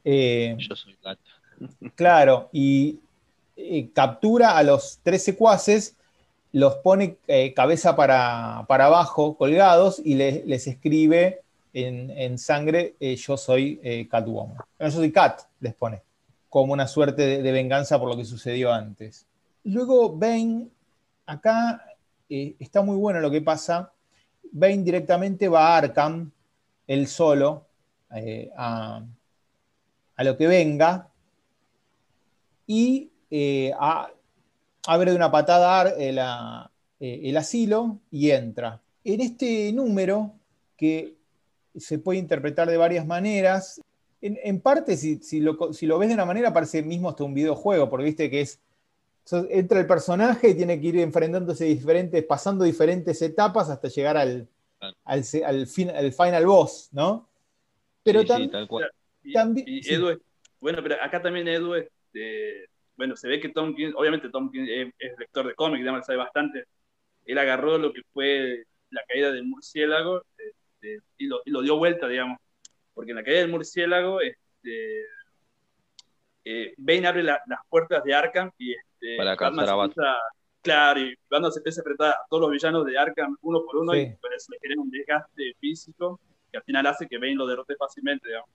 Eh, 0.03 0.57
Yo 0.57 0.75
soy 0.75 0.97
gato. 1.01 1.21
claro, 1.95 2.49
y 2.51 2.99
eh, 3.55 3.89
captura 3.93 4.57
a 4.57 4.63
los 4.63 4.99
tres 5.03 5.23
secuaces 5.23 5.95
los 6.51 6.75
pone 6.75 7.15
eh, 7.27 7.53
cabeza 7.53 7.95
para, 7.95 8.57
abajo, 8.67 9.37
colgados, 9.37 10.01
y 10.03 10.15
les 10.15 10.67
escribe 10.67 11.40
en, 11.73 12.37
sangre, 12.37 12.95
eh, 12.99 13.15
yo 13.15 13.37
soy 13.37 13.79
eh, 13.83 14.07
Catwoman. 14.09 14.57
yo 14.79 14.91
soy 14.91 15.11
Cat, 15.11 15.41
les 15.59 15.73
pone, 15.73 16.01
como 16.49 16.73
una 16.73 16.87
suerte 16.87 17.41
de, 17.41 17.51
venganza 17.51 17.99
por 17.99 18.09
lo 18.09 18.17
que 18.17 18.25
sucedió 18.25 18.71
antes. 18.71 19.25
Luego 19.63 20.15
Bane, 20.15 20.67
acá 21.25 21.85
está 22.27 22.81
muy 22.81 22.97
bueno 22.97 23.19
lo 23.19 23.29
que 23.29 23.41
pasa. 23.41 23.91
Bane 24.51 24.83
directamente 24.83 25.47
va 25.47 25.67
a 25.73 25.77
Arkham, 25.77 26.31
él 26.87 27.07
solo, 27.07 27.67
a, 28.57 29.01
a, 30.15 30.23
lo 30.23 30.37
que 30.37 30.47
venga, 30.47 31.09
y 32.67 33.09
a, 33.79 34.09
abre 34.87 35.11
de 35.11 35.17
una 35.17 35.31
patada 35.31 35.93
eh, 37.01 37.21
el, 37.23 37.37
asilo 37.37 37.97
y 38.11 38.29
entra. 38.29 38.79
En 39.03 39.21
este 39.21 39.73
número, 39.73 40.33
que 40.77 41.15
se 41.77 41.99
puede 41.99 42.19
interpretar 42.19 42.69
de 42.69 42.77
varias 42.77 43.05
maneras, 43.05 43.81
en, 44.21 44.61
parte, 44.61 44.97
si, 44.97 45.39
lo, 45.39 45.57
ves 45.57 46.09
de 46.09 46.13
una 46.13 46.25
manera, 46.25 46.53
parece 46.53 46.83
mismo 46.83 47.09
hasta 47.09 47.23
un 47.23 47.33
videojuego, 47.33 47.89
porque 47.89 48.05
viste 48.05 48.29
que 48.29 48.41
es. 48.41 48.61
Entra 49.49 49.79
el 49.79 49.87
personaje 49.87 50.49
y 50.49 50.55
tiene 50.55 50.79
que 50.79 50.87
ir 50.87 50.97
enfrentándose 50.97 51.65
diferentes, 51.65 52.23
pasando 52.25 52.63
diferentes 52.63 53.21
etapas 53.21 53.69
hasta 53.69 53.87
llegar 53.87 54.17
al, 54.17 54.47
al, 55.05 55.67
final 55.67 56.45
boss, 56.45 56.89
¿no? 56.91 57.29
Pero 58.03 58.25
también. 58.25 58.51
bueno, 60.59 60.79
pero 60.83 60.95
acá 61.01 61.21
también 61.21 61.47
Edu 61.47 61.75
este, 61.75 62.67
bueno, 62.97 63.15
se 63.15 63.27
ve 63.27 63.39
que 63.39 63.49
Tom 63.49 63.75
King, 63.75 63.93
obviamente 63.95 64.29
Tom 64.29 64.51
King 64.51 64.67
es, 64.97 65.19
lector 65.19 65.47
de 65.47 65.55
cómics, 65.55 65.85
sabe 66.05 66.17
bastante. 66.17 66.65
Él 67.25 67.37
agarró 67.37 67.77
lo 67.77 67.93
que 67.93 68.01
fue 68.11 68.65
la 68.89 69.01
caída 69.07 69.31
del 69.31 69.45
murciélago 69.45 70.23
este, 70.81 70.99
y, 71.17 71.27
lo, 71.27 71.61
dio 71.61 71.77
vuelta, 71.77 72.07
digamos. 72.07 72.37
Porque 72.93 73.11
en 73.11 73.17
la 73.17 73.23
caída 73.23 73.39
del 73.39 73.51
murciélago, 73.51 74.21
este, 74.21 75.05
eh, 76.43 76.73
Bane 76.77 77.07
abre 77.07 77.23
las 77.23 77.39
puertas 77.69 78.03
de 78.03 78.13
Arkham 78.13 78.51
y 78.57 78.73
este, 78.73 79.17
para 79.17 79.31
alcanzar 79.31 79.69
a 79.69 79.75
Batman. 79.75 80.15
Claro, 80.61 80.99
y 80.99 81.15
cuando 81.27 81.49
se 81.49 81.59
empieza 81.59 81.79
a 81.79 81.81
enfrentar 81.81 82.09
a 82.11 82.19
todos 82.29 82.41
los 82.41 82.51
villanos 82.51 82.85
de 82.85 82.97
Arkham 82.97 83.35
uno 83.41 83.63
por 83.65 83.77
uno, 83.77 83.95
y 83.95 84.15
por 84.15 84.31
eso 84.33 84.51
le 84.51 84.59
genera 84.61 84.81
un 84.81 84.91
desgaste 84.91 85.55
físico 85.59 86.19
que 86.51 86.57
al 86.57 86.63
final 86.63 86.85
hace 86.85 87.07
que 87.07 87.17
Bane 87.17 87.35
lo 87.35 87.47
derrote 87.47 87.75
fácilmente, 87.75 88.27
digamos. 88.27 88.49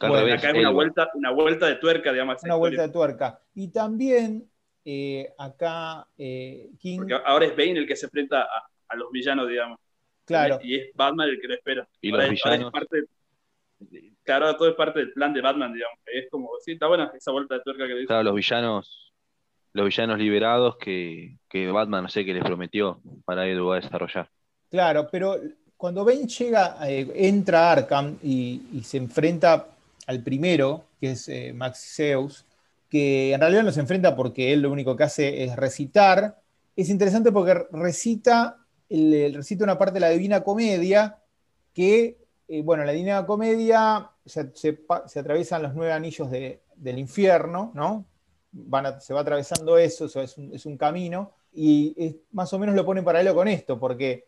Bueno, 0.00 0.34
acá 0.34 0.50
es 0.50 0.58
una 0.58 0.70
vuelta, 0.70 1.10
una 1.14 1.30
vuelta 1.30 1.66
de 1.66 1.76
tuerca, 1.76 2.12
digamos. 2.12 2.42
Una 2.42 2.56
vuelta 2.56 2.82
de 2.82 2.88
tuerca. 2.88 3.40
Y 3.54 3.68
también 3.68 4.50
eh, 4.84 5.32
acá 5.38 6.06
eh, 6.16 6.70
King. 6.78 6.98
Porque 6.98 7.14
ahora 7.24 7.46
es 7.46 7.52
Bane 7.52 7.78
el 7.78 7.86
que 7.86 7.96
se 7.96 8.06
enfrenta 8.06 8.48
a, 8.88 8.96
los 8.96 9.10
villanos, 9.12 9.48
digamos. 9.48 9.78
Claro. 10.28 10.60
Y 10.62 10.76
es 10.76 10.94
Batman 10.94 11.28
el 11.30 11.40
que 11.40 11.48
lo 11.48 11.54
espera. 11.54 11.88
Y 12.00 12.10
los 12.10 12.30
villanos. 12.30 12.72
claro, 14.22 14.56
todo 14.56 14.68
es 14.68 14.74
parte 14.76 15.00
del 15.00 15.12
plan 15.12 15.32
de 15.32 15.40
Batman, 15.40 15.72
digamos. 15.72 15.98
Es 16.06 16.28
como, 16.30 16.50
sí, 16.64 16.72
está 16.72 16.86
buena 16.86 17.10
esa 17.16 17.32
vuelta 17.32 17.54
de 17.56 17.62
tuerca 17.62 17.86
que 17.86 17.94
le 17.94 18.00
dice. 18.00 18.06
Claro, 18.08 18.24
los 18.24 18.34
villanos, 18.34 19.12
los 19.72 19.86
villanos 19.86 20.18
liberados 20.18 20.76
que, 20.76 21.38
que 21.48 21.70
Batman, 21.70 22.04
no 22.04 22.08
sé, 22.08 22.24
qué 22.24 22.34
les 22.34 22.44
prometió 22.44 23.00
para 23.24 23.48
Edu 23.48 23.72
a 23.72 23.76
desarrollar. 23.76 24.30
Claro, 24.70 25.08
pero 25.10 25.36
cuando 25.76 26.04
Bane 26.04 26.26
llega, 26.26 26.76
eh, 26.88 27.10
entra 27.14 27.68
a 27.68 27.72
Arkham 27.72 28.18
y, 28.22 28.62
y 28.72 28.82
se 28.82 28.98
enfrenta 28.98 29.66
al 30.06 30.22
primero, 30.22 30.84
que 31.00 31.12
es 31.12 31.28
eh, 31.28 31.52
Max 31.54 31.94
Zeus, 31.96 32.44
que 32.88 33.32
en 33.32 33.40
realidad 33.40 33.62
no 33.62 33.72
se 33.72 33.80
enfrenta 33.80 34.16
porque 34.16 34.52
él 34.52 34.62
lo 34.62 34.72
único 34.72 34.96
que 34.96 35.04
hace 35.04 35.44
es 35.44 35.54
recitar. 35.56 36.40
Es 36.74 36.88
interesante 36.88 37.30
porque 37.30 37.66
recita, 37.72 38.56
recita 38.90 39.64
una 39.64 39.78
parte 39.78 39.94
de 39.94 40.00
la 40.00 40.10
Divina 40.10 40.42
Comedia 40.42 41.18
que, 41.72 42.18
eh, 42.48 42.62
bueno, 42.62 42.84
la 42.84 42.92
Divina 42.92 43.26
Comedia 43.26 44.10
se, 44.24 44.50
atraviesan 45.16 45.62
los 45.62 45.74
nueve 45.74 45.92
anillos 45.92 46.30
del 46.30 46.98
infierno, 46.98 47.72
¿no? 47.74 48.06
se 49.00 49.14
va 49.14 49.20
atravesando 49.20 49.76
eso, 49.78 50.06
es 50.06 50.66
un, 50.66 50.76
camino, 50.78 51.32
y 51.52 52.16
más 52.32 52.52
o 52.52 52.58
menos 52.58 52.74
lo 52.74 52.84
pone 52.84 53.00
en 53.00 53.04
paralelo 53.04 53.34
con 53.34 53.46
esto, 53.46 53.78
porque 53.78 54.26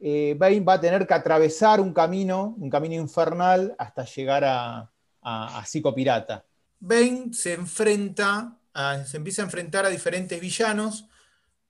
eh, 0.00 0.34
va 0.38 0.72
a 0.72 0.80
tener 0.80 1.06
que 1.06 1.14
atravesar 1.14 1.78
un 1.80 1.92
camino, 1.92 2.54
un 2.58 2.70
camino 2.70 2.94
infernal, 2.94 3.74
hasta 3.78 4.04
llegar 4.04 4.44
a, 4.44 4.90
a, 5.20 5.62
Psicopirata. 5.64 6.44
Bane 6.78 7.32
se 7.32 7.52
enfrenta, 7.52 8.56
se 9.04 9.18
empieza 9.18 9.42
a 9.42 9.44
enfrentar 9.44 9.84
a 9.84 9.90
diferentes 9.90 10.40
villanos 10.40 11.06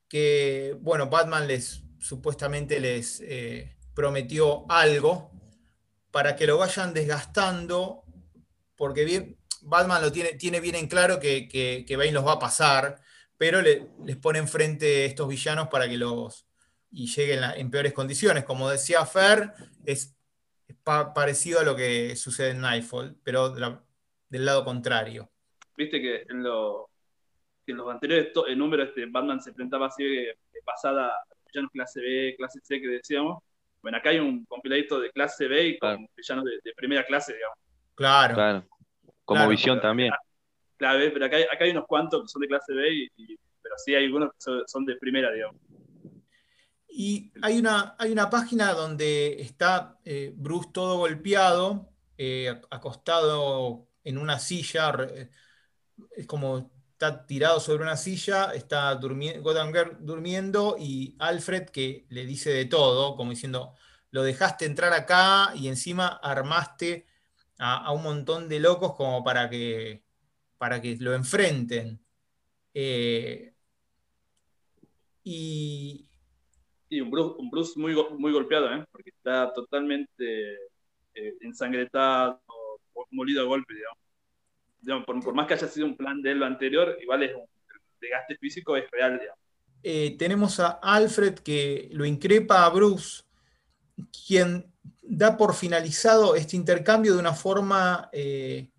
que, 0.09 0.77
bueno, 0.81 1.09
Batman 1.09 1.49
les 1.49 1.83
supuestamente 2.01 2.81
les 2.81 3.21
eh, 3.21 3.77
prometió 3.95 4.65
algo 4.71 5.31
para 6.11 6.35
que 6.35 6.47
lo 6.47 6.59
vayan 6.59 6.93
desgastando, 6.93 8.03
porque 8.77 9.05
bien, 9.05 9.37
Batman 9.63 10.03
lo 10.03 10.11
tiene, 10.11 10.35
tiene 10.35 10.61
bien 10.61 10.75
en 10.75 10.89
claro 10.89 11.21
que, 11.21 11.49
que, 11.49 11.97
Bane 11.97 12.13
los 12.13 12.27
va 12.27 12.33
a 12.33 12.39
pasar, 12.39 13.01
pero 13.37 13.63
les 13.63 14.17
pone 14.17 14.39
enfrente 14.39 15.05
estos 15.05 15.29
villanos 15.29 15.69
para 15.69 15.89
que 15.89 15.97
los 15.97 16.47
y 16.91 17.07
lleguen 17.07 17.41
en 17.57 17.71
peores 17.71 17.93
condiciones. 17.93 18.45
Como 18.45 18.69
decía 18.69 19.07
Fer, 19.07 19.53
es 19.85 20.17
parecido 20.83 21.61
a 21.61 21.65
lo 21.65 21.77
que 21.77 22.17
sucede 22.17 22.51
en 22.51 22.61
Nightfall, 22.61 23.17
pero 23.23 23.51
del 23.51 24.45
lado 24.45 24.65
contrario. 24.65 25.31
Viste 25.77 26.01
que 26.01 26.23
en, 26.29 26.45
en 27.67 27.77
los 27.77 27.89
anteriores 27.91 28.33
números 28.57 28.89
este, 28.89 29.07
Batman 29.07 29.41
se 29.41 29.51
enfrentaba 29.51 29.87
así 29.87 30.05
de, 30.05 30.37
pasada 30.65 31.13
villanos 31.53 31.71
clase 31.73 32.01
B, 32.01 32.35
clase 32.37 32.61
C 32.63 32.81
que 32.81 32.89
decíamos. 32.89 33.43
Bueno, 33.83 33.99
acá 33.99 34.11
hay 34.11 34.19
un 34.19 34.45
compiladito 34.45 35.01
de 35.01 35.11
clase 35.11 35.49
B 35.49 35.69
y 35.69 35.79
con 35.79 36.07
villanos 36.17 36.45
de, 36.45 36.73
primera 36.77 37.05
clase, 37.05 37.35
digamos. 37.35 37.59
Claro. 37.95 38.35
claro. 38.35 38.65
Como 39.25 39.49
visión 39.49 39.81
también. 39.81 40.13
Claro, 40.77 40.99
pero 41.13 41.27
acá 41.27 41.37
hay, 41.61 41.71
unos 41.71 41.87
cuantos 41.87 42.23
que 42.23 42.29
son 42.29 42.41
de 42.41 42.49
clase 42.49 42.73
B, 42.73 43.09
pero 43.63 43.75
sí 43.77 43.95
hay 43.95 44.07
algunos 44.07 44.31
que 44.31 44.63
son 44.67 44.85
de 44.85 44.97
primera, 44.97 45.31
digamos. 45.31 45.57
Y 46.89 47.31
hay 47.43 47.59
una, 47.59 47.95
hay 47.99 48.11
una 48.11 48.29
página 48.29 48.73
donde 48.73 49.41
está 49.41 49.99
eh, 50.05 50.33
Bruce 50.35 50.71
todo 50.73 50.99
golpeado, 50.99 51.91
eh, 52.19 52.61
acostado 52.71 53.87
en 54.03 54.19
una 54.19 54.39
silla, 54.39 54.93
es 56.17 56.27
como 56.27 56.73
está 57.01 57.27
tirado 57.27 57.61
sobre 57.61 57.83
una 57.83 57.97
silla, 57.97 58.53
está 58.53 58.95
durmiendo, 58.95 59.51
durmiendo 60.01 60.77
y 60.79 61.17
Alfred 61.19 61.71
que 61.71 62.05
le 62.11 62.27
dice 62.27 62.51
de 62.51 62.67
todo, 62.67 63.17
como 63.17 63.31
diciendo, 63.31 63.75
lo 64.11 64.23
dejaste 64.23 64.67
entrar 64.67 64.93
acá 64.93 65.55
y 65.55 65.69
encima 65.69 66.09
armaste 66.09 67.07
a, 67.59 67.91
un 67.93 68.03
montón 68.03 68.51
de 68.51 68.61
locos 68.61 68.95
como 68.97 69.25
para 69.25 69.49
que, 69.49 70.03
para 70.59 70.83
que 70.83 70.99
lo 71.01 71.15
enfrenten. 71.15 72.05
Eh, 72.75 73.55
y, 75.25 76.07
Y 76.91 77.01
un 77.01 77.11
Bruce, 77.11 77.35
un 77.39 77.51
Bruce 77.51 77.81
muy, 77.81 77.95
muy 78.19 78.31
golpeado, 78.31 78.75
¿eh? 78.75 78.85
porque 78.93 79.09
está 79.09 79.55
totalmente 79.55 80.53
eh, 81.15 81.35
ensangretado, 81.41 82.43
molido 83.11 83.41
a 83.41 83.47
golpe, 83.47 83.73
digamos. 83.73 84.10
Por, 85.07 85.35
más 85.35 85.47
que 85.47 85.55
haya 85.55 85.69
sido 85.69 85.87
un 85.87 85.97
plan 85.97 86.21
de 86.23 86.35
lo 86.35 86.47
anterior, 86.47 86.97
igual 87.01 87.23
es 87.23 87.35
un 87.35 87.45
desgaste 88.01 88.37
físico 88.37 88.77
es 88.77 88.91
real. 88.91 89.21
Eh, 89.83 90.17
tenemos 90.19 90.61
a 90.61 90.79
Alfred 90.83 91.35
que 91.41 91.89
lo 91.93 92.05
increpa 92.05 92.65
a 92.65 92.71
Bruce, 92.71 93.23
quien 94.27 94.73
da 95.03 95.37
por 95.37 95.55
finalizado 95.55 96.35
este 96.35 96.57
intercambio 96.57 97.15
de 97.15 97.21
una 97.21 97.35
forma, 97.35 98.09
eh, 98.13 98.71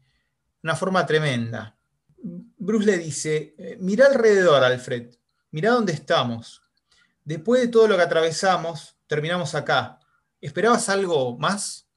una 0.63 0.75
forma 0.75 1.05
tremenda. 1.05 1.75
Bruce 2.17 2.85
le 2.85 2.97
dice, 2.97 3.55
eh, 3.57 3.77
mira 3.79 4.07
alrededor, 4.07 4.63
Alfred, 4.63 5.15
mira 5.51 5.71
dónde 5.71 5.93
estamos. 5.93 6.61
Después 7.23 7.61
de 7.61 7.67
todo 7.67 7.87
lo 7.87 7.95
que 7.95 8.03
atravesamos, 8.03 8.95
terminamos 9.07 9.55
acá. 9.55 9.99
¿Esperabas 10.39 10.89
algo 10.89 11.37
más? 11.37 11.87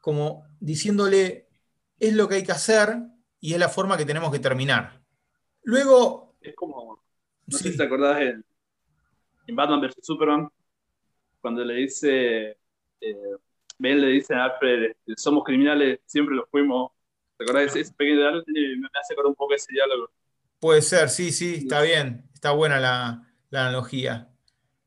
Como 0.00 0.46
diciéndole, 0.60 1.48
es 1.98 2.14
lo 2.14 2.28
que 2.28 2.36
hay 2.36 2.44
que 2.44 2.52
hacer 2.52 2.96
y 3.42 3.52
es 3.52 3.58
la 3.58 3.68
forma 3.68 3.98
que 3.98 4.06
tenemos 4.06 4.32
que 4.32 4.38
terminar. 4.38 5.02
Luego... 5.64 6.36
Es 6.40 6.54
como, 6.54 7.02
no 7.46 7.58
sé 7.58 7.72
si 7.72 7.76
te 7.76 7.82
acordás 7.82 8.20
en, 8.20 8.44
Batman 9.54 9.80
vs. 9.80 9.96
Superman, 10.00 10.48
cuando 11.40 11.64
le 11.64 11.74
dice, 11.74 12.56
eh, 13.00 13.36
Ben 13.78 14.00
le 14.00 14.06
dice 14.06 14.34
a 14.34 14.44
Alfred, 14.44 14.84
este, 14.84 15.14
somos 15.16 15.42
criminales, 15.44 16.00
siempre 16.06 16.36
lo 16.36 16.46
fuimos. 16.46 16.92
¿Te 17.36 17.44
acordás 17.44 17.74
de 17.74 17.80
ese, 17.80 17.92
pequeño 17.92 18.20
diálogo? 18.20 18.44
Me 18.46 18.88
hace 19.00 19.12
acordar 19.12 19.30
un 19.30 19.34
poco 19.34 19.54
ese 19.54 19.72
diálogo. 19.72 20.08
Puede 20.60 20.80
ser, 20.80 21.10
sí, 21.10 21.32
sí, 21.32 21.54
está 21.64 21.82
bien. 21.82 22.30
Está 22.32 22.52
buena 22.52 22.78
la, 22.78 23.28
analogía 23.50 24.30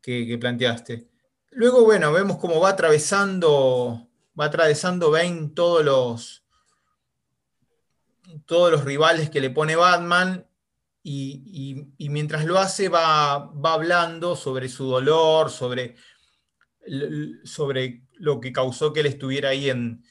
que, 0.01 0.25
que, 0.25 0.37
planteaste. 0.37 1.09
Luego, 1.51 1.83
bueno, 1.83 2.13
vemos 2.13 2.37
cómo 2.37 2.61
va 2.61 2.69
atravesando, 2.69 4.07
va 4.39 4.45
atravesando 4.45 5.11
Bane 5.11 5.51
todos 5.53 5.83
los, 5.83 6.44
todos 8.45 8.71
los 8.71 8.83
rivales 8.83 9.29
que 9.29 9.41
le 9.41 9.49
pone 9.49 9.75
Batman 9.75 10.47
y, 11.07 11.87
mientras 12.09 12.45
lo 12.45 12.57
hace 12.57 12.89
va, 12.89 13.37
va, 13.51 13.73
hablando 13.73 14.35
sobre 14.35 14.69
su 14.69 14.87
dolor, 14.87 15.51
sobre, 15.51 15.95
sobre 17.43 18.07
lo 18.13 18.39
que 18.39 18.51
causó 18.51 18.91
que 18.91 19.01
él 19.01 19.05
estuviera 19.05 19.49
ahí 19.49 19.69
en, 19.69 20.03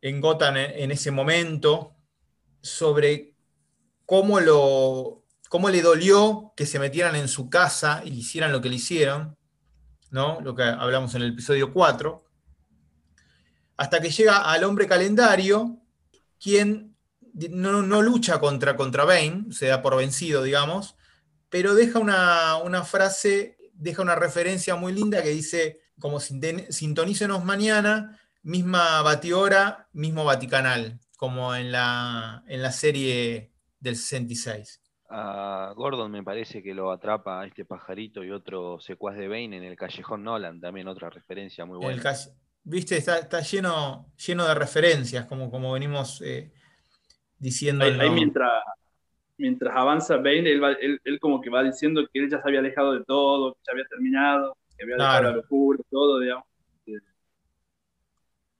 en 0.00 0.20
Gotham 0.20 0.56
en, 0.56 0.90
ese 0.90 1.12
momento, 1.12 1.96
sobre 2.60 3.36
cómo, 4.04 4.40
lo, 4.40 5.24
cómo 5.48 5.70
le 5.70 5.80
dolió 5.80 6.52
que 6.56 6.66
se 6.66 6.80
metieran 6.80 7.14
en 7.14 7.28
su 7.28 7.48
casa 7.48 8.02
y 8.04 8.10
hicieran 8.10 8.50
lo 8.50 8.60
que 8.60 8.68
le 8.68 8.76
hicieron, 8.76 9.36
¿no? 10.10 10.40
lo 10.40 10.56
que 10.56 10.64
hablamos 10.64 11.14
en 11.14 11.22
el 11.22 11.32
episodio 11.34 11.72
4, 11.72 12.24
hasta 13.76 14.00
que 14.00 14.10
llega 14.10 14.50
al 14.50 14.64
hombre 14.64 14.88
calendario, 14.88 15.78
quien 16.40 16.95
no, 17.50 18.02
lucha 18.02 18.40
contra, 18.40 18.76
contra 18.76 19.04
Bane, 19.04 19.46
se 19.50 19.66
da 19.66 19.82
por 19.82 19.96
vencido, 19.96 20.42
digamos, 20.42 20.96
pero 21.48 21.74
deja 21.74 21.98
una, 21.98 22.84
frase, 22.84 23.58
deja 23.74 24.02
una 24.02 24.14
referencia 24.14 24.76
muy 24.76 24.92
linda 24.92 25.22
que 25.22 25.30
dice, 25.30 25.80
como 26.00 26.20
sintonícenos 26.20 27.44
mañana, 27.44 28.18
misma 28.42 29.02
batihora, 29.02 29.88
mismo 29.92 30.24
Vaticanal, 30.24 31.00
como 31.16 31.54
en 31.54 31.72
la, 31.72 32.42
en 32.46 32.62
la 32.62 32.72
serie 32.72 33.52
del 33.80 33.96
66. 33.96 34.80
A 35.08 35.72
Gordon 35.76 36.10
me 36.10 36.24
parece 36.24 36.62
que 36.62 36.74
lo 36.74 36.90
atrapa 36.90 37.40
a 37.40 37.46
este 37.46 37.64
pajarito 37.64 38.24
y 38.24 38.30
otro 38.32 38.80
secuaz 38.80 39.16
de 39.16 39.28
Bane 39.28 39.56
en 39.56 39.62
el 39.62 39.76
Callejón 39.76 40.24
Nolan, 40.24 40.60
también 40.60 40.88
otra 40.88 41.10
referencia 41.10 41.64
muy 41.64 41.78
buena. 41.78 42.02
Viste, 42.68 42.96
está, 42.96 43.40
lleno, 43.42 44.12
lleno 44.26 44.44
de 44.44 44.54
referencias, 44.54 45.26
como, 45.26 45.52
como 45.52 45.72
venimos 45.72 46.20
eh, 46.22 46.50
diciendo. 47.38 47.84
Ahí, 47.84 48.10
mientras, 48.10 48.50
mientras 49.36 49.76
avanza 49.76 50.16
Bane, 50.16 50.50
él, 50.50 51.18
como 51.20 51.40
que 51.40 51.50
va 51.50 51.62
diciendo 51.62 52.06
que 52.12 52.18
él 52.20 52.30
ya 52.30 52.40
se 52.40 52.48
había 52.48 52.60
alejado 52.60 52.92
de 52.92 53.04
todo, 53.04 53.54
que 53.54 53.60
ya 53.66 53.72
había 53.72 53.84
terminado, 53.86 54.56
que 54.76 54.84
había 54.84 54.96
dejado 54.96 55.22
la 55.22 55.32
locura, 55.32 55.78
todo, 55.90 56.20
digamos. 56.20 56.44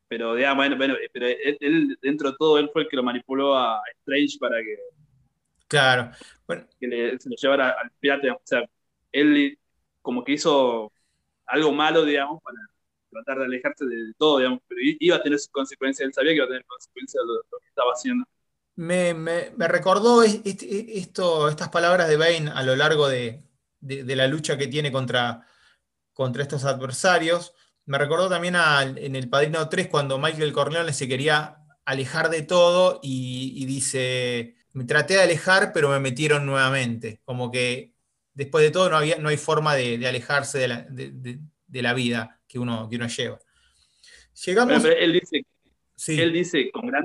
Pero, 0.09 0.35
digamos, 0.37 0.57
bueno, 0.57 0.77
bueno, 0.77 0.95
pero 1.12 1.27
él, 1.27 1.99
dentro 2.01 2.31
de 2.31 2.37
todo, 2.39 2.59
él 2.59 2.71
fue 2.73 2.83
el 2.83 2.89
que 2.89 2.97
lo 2.97 3.03
manipuló 3.03 3.57
a 3.57 3.83
Strange 4.01 4.39
para 4.39 4.59
que. 4.62 4.79
Claro. 5.67 6.12
Bueno. 6.47 6.65
Que 6.79 7.17
se 7.19 7.29
lo 7.29 7.37
llevara 7.37 7.71
al 7.71 7.91
pirata. 7.99 8.33
O 8.33 8.41
sea, 8.45 8.62
él 9.11 9.59
como 10.01 10.23
que 10.23 10.33
hizo 10.33 10.93
algo 11.47 11.73
malo, 11.73 12.05
digamos, 12.05 12.41
para 12.43 12.59
tratar 13.11 13.39
de 13.39 13.45
alejarse 13.47 13.85
de, 13.85 14.12
todo, 14.17 14.39
digamos, 14.39 14.61
pero 14.69 14.81
iba 14.83 15.17
a 15.17 15.23
tener 15.23 15.39
sus 15.39 15.49
consecuencias, 15.49 16.07
él 16.07 16.12
sabía 16.12 16.31
que 16.31 16.37
iba 16.37 16.45
a 16.45 16.49
tener 16.49 16.65
consecuencias 16.65 17.25
de 17.25 17.33
lo 17.51 17.59
que 17.59 17.67
estaba 17.69 17.91
haciendo 17.91 18.25
me, 18.77 19.51
recordó 19.59 20.23
esto, 20.23 21.49
estas 21.49 21.69
palabras 21.71 22.09
de 22.09 22.17
Bane 22.17 22.51
a 22.55 22.62
lo 22.62 22.77
largo 22.77 23.09
de, 23.09 23.43
la 23.81 24.27
lucha 24.27 24.57
que 24.57 24.67
tiene 24.67 24.93
contra, 24.93 25.47
contra 26.12 26.43
estos 26.43 26.65
adversarios. 26.65 27.55
Me 27.87 27.99
recordó 27.99 28.29
también 28.29 28.57
en 28.57 29.17
El 29.17 29.29
Padrino 29.29 29.69
3 29.69 29.89
cuando 29.89 30.19
Michael 30.19 30.53
Corleone 30.53 30.93
se 30.93 31.09
quería 31.09 31.59
alejar 31.85 32.31
de 32.31 32.43
todo 32.43 33.01
y, 33.03 33.65
dice, 33.65 34.57
me 34.73 34.85
traté 34.85 35.15
de 35.15 35.23
alejar 35.23 35.73
pero 35.73 35.89
me 35.89 36.01
metieron 36.01 36.45
nuevamente. 36.45 37.21
Como 37.25 37.51
que 37.51 37.95
después 38.35 38.62
de 38.62 38.71
todo 38.71 38.91
no, 38.91 38.97
había, 38.99 39.19
no 39.19 39.31
hay 39.31 39.39
forma 39.39 39.75
de, 39.75 40.07
alejarse 40.07 40.59
de 40.59 41.83
la, 41.83 41.95
vida 41.95 42.41
que 42.47 42.59
uno, 42.59 42.89
que 42.89 42.97
uno 42.97 43.07
lleva. 43.07 43.39
Llegamos... 44.45 44.85
él 44.85 45.12
dice, 45.15 45.47
él 46.23 46.33
dice 46.33 46.71
con 46.71 46.89
gran, 46.89 47.05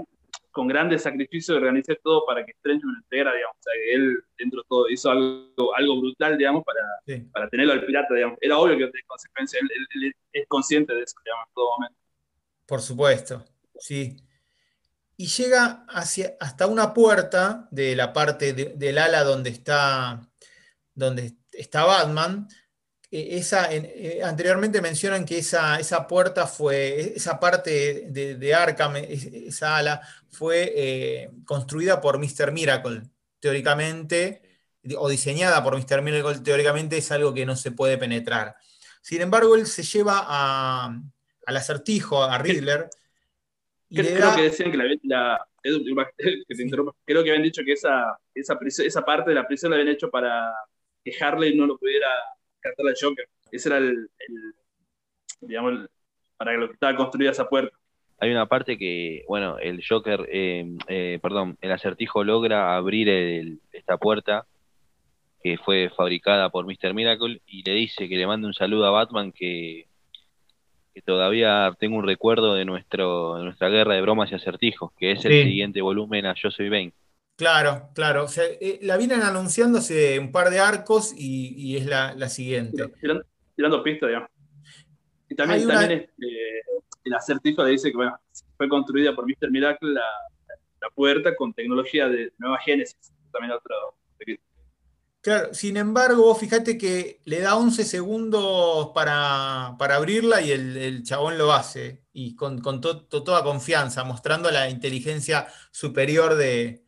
con 0.52 0.68
grandes 0.68 1.04
sacrificios 1.04 1.58
organizé 1.58 1.98
todo 2.04 2.26
para 2.26 2.46
que 2.46 2.52
Strange 2.52 2.86
me 2.86 2.94
lo 2.94 3.00
integra, 3.00 3.34
digamos. 3.34 3.58
O 3.58 3.64
sea, 3.64 3.74
que 3.74 3.94
él 3.94 4.24
dentro 4.38 4.62
de 4.62 4.68
todo 4.68 4.90
hizo 4.90 5.10
algo, 5.10 5.76
algo 5.76 6.00
brutal, 6.00 6.38
digamos, 6.38 6.64
para, 6.64 6.82
para 7.32 7.50
tenerlo 7.50 7.74
al 7.74 7.86
pirata, 7.86 8.14
digamos. 8.14 8.38
Era 8.42 8.58
obvio 8.58 8.78
que 8.78 8.88
tenía 8.88 9.06
consecuencias, 9.08 9.64
él, 9.64 10.14
es 10.34 10.48
consciente 10.48 10.94
de 10.94 11.04
eso, 11.04 11.16
digamos, 11.24 11.48
en 11.48 11.54
todo 11.54 11.72
momento. 11.72 12.00
Por 12.66 12.82
supuesto, 12.82 13.46
sí. 13.80 14.18
Y 15.18 15.28
llega 15.28 15.86
hacia, 15.88 16.36
hasta 16.40 16.68
una 16.68 16.94
puerta 16.94 17.68
de 17.72 17.96
la 17.96 18.12
parte 18.12 18.54
del 18.54 18.98
ala 18.98 19.24
donde 19.24 19.52
está, 19.52 20.22
donde 20.94 21.34
está 21.52 21.86
Batman, 21.86 22.48
esa, 23.12 23.67
eh, 23.74 24.21
anteriormente 24.24 24.82
mencionan 24.82 25.26
que 25.26 25.39
esa, 25.39 25.80
esa, 25.80 26.08
puerta 26.08 26.47
fue, 26.47 27.13
esa 27.15 27.39
parte 27.39 28.06
de, 28.08 28.36
de 28.36 28.54
Arkham, 28.54 28.95
esa 28.95 29.78
ala, 29.78 30.02
fue 30.30 30.71
eh, 30.74 31.30
construida 31.45 32.00
por 32.00 32.17
Mr. 32.17 32.54
Miracle, 32.54 33.02
teóricamente, 33.41 34.41
o 34.97 35.10
diseñada 35.10 35.62
por 35.62 35.76
Mr. 35.76 36.02
Miracle, 36.02 36.39
teóricamente 36.39 36.97
es 36.97 37.12
algo 37.12 37.34
que 37.34 37.45
no 37.45 37.58
se 37.58 37.71
puede 37.71 37.97
penetrar. 37.97 38.56
Sin 39.02 39.21
embargo, 39.21 39.56
él 39.56 39.65
se 39.65 39.84
lleva 39.84 40.24
a, 40.26 40.97
al 41.45 41.58
acertijo, 41.58 42.24
a 42.24 42.38
Riddler. 42.38 42.89
creo 43.89 44.36
que 44.36 44.43
decían 44.43 44.71
que 44.71 44.78
la, 45.04 45.47
creo 47.06 47.24
que 47.24 47.30
habían 47.30 47.43
dicho 47.43 47.62
que 47.65 47.74
esa, 47.74 48.17
esa, 48.34 48.58
esa 48.86 49.02
parte 49.02 49.32
de 49.32 49.36
la 49.36 49.45
prisión 49.45 49.71
la 49.71 49.78
habían 49.78 49.93
hecho 49.93 50.10
para 50.10 50.50
que 51.04 51.12
Harley 51.19 51.58
no 51.58 51.65
lo 51.65 51.78
pudiera 51.78 52.08
cantar 52.62 52.88
al 52.88 52.95
Joker. 53.00 53.28
Ese 53.52 53.69
era 53.69 53.78
el, 53.78 54.08
digamos, 55.41 55.89
para 56.38 56.54
lo 56.54 56.67
que 56.67 56.74
estaba 56.74 56.95
construida 56.95 57.32
esa 57.32 57.50
puerta. 57.50 57.76
Hay 58.19 58.30
una 58.30 58.45
parte 58.45 58.78
que, 58.78 59.24
bueno, 59.28 59.58
el 59.58 59.84
Joker, 59.88 60.28
eh, 60.32 60.78
eh, 60.88 61.19
perdón, 61.21 61.58
el 61.60 61.71
acertijo 61.71 62.24
logra 62.24 62.76
abrir 62.76 63.60
esta 63.71 63.97
puerta 63.97 64.45
que 65.43 65.58
fue 65.58 65.89
fabricada 65.89 66.50
por 66.50 66.65
Mr. 66.65 66.93
Miracle 66.93 67.41
y 67.47 67.63
le 67.63 67.74
dice 67.74 68.08
que 68.08 68.17
le 68.17 68.28
mande 68.28 68.47
un 68.47 68.54
saludo 68.54 68.86
a 68.86 68.91
Batman 68.91 69.32
que, 69.32 69.88
todavía 71.04 71.76
tengo 71.80 71.97
un 71.97 72.06
recuerdo 72.06 72.54
de, 72.54 72.63
nuestro, 72.63 73.38
de 73.38 73.43
nuestra 73.45 73.69
guerra 73.69 73.95
de 73.95 74.02
bromas 74.02 74.32
y 74.32 74.36
acertijos, 74.36 74.91
que 75.00 75.12
es 75.12 75.26
el 75.26 75.45
siguiente 75.45 75.82
volumen 75.82 76.28
a 76.28 76.36
Yo 76.36 76.52
Soy 76.52 76.69
Bane. 76.69 76.93
Claro, 77.42 77.90
claro. 77.96 78.28
Eh, 78.38 78.78
la 78.84 78.98
vienen 78.98 79.24
anunciando 79.24 79.80
hace 79.80 80.20
un 80.20 80.32
par 80.32 80.52
de 80.52 80.60
arcos 80.60 81.12
y, 81.18 81.76
es 81.76 81.88
la, 81.88 82.30
siguiente. 82.30 82.88
Tirando, 83.56 83.82
pistas, 83.82 84.10
digamos. 84.10 84.30
Y 85.28 85.34
también, 85.34 85.68
también 85.68 86.02
este, 86.02 86.62
el 87.04 87.14
acertijo 87.16 87.64
le 87.64 87.72
dice 87.72 87.90
que 87.90 87.98
bueno, 87.98 88.16
fue 88.58 88.70
construida 88.70 89.16
por 89.16 89.26
Mr. 89.26 89.50
Miracle 89.50 89.92
la, 89.92 90.04
puerta 90.94 91.36
con 91.36 91.52
tecnología 91.52 92.08
de 92.10 92.32
nueva 92.38 92.60
génesis. 92.60 93.12
También 93.32 93.54
otro. 93.54 93.74
Claro, 95.22 95.52
sin 95.56 95.78
embargo, 95.78 96.36
fíjate 96.36 96.78
que 96.78 97.22
le 97.26 97.40
da 97.40 97.56
11 97.56 97.86
segundos 97.86 98.92
para, 98.94 99.70
abrirla 99.80 100.44
y 100.44 100.52
el, 100.52 101.02
chabón 101.02 101.40
lo 101.40 101.54
hace. 101.54 102.04
Y 102.14 102.36
con, 102.36 102.62
toda 102.62 103.44
confianza, 103.44 104.04
mostrando 104.04 104.52
la 104.52 104.70
inteligencia 104.70 105.48
superior 105.72 106.36
de, 106.36 106.86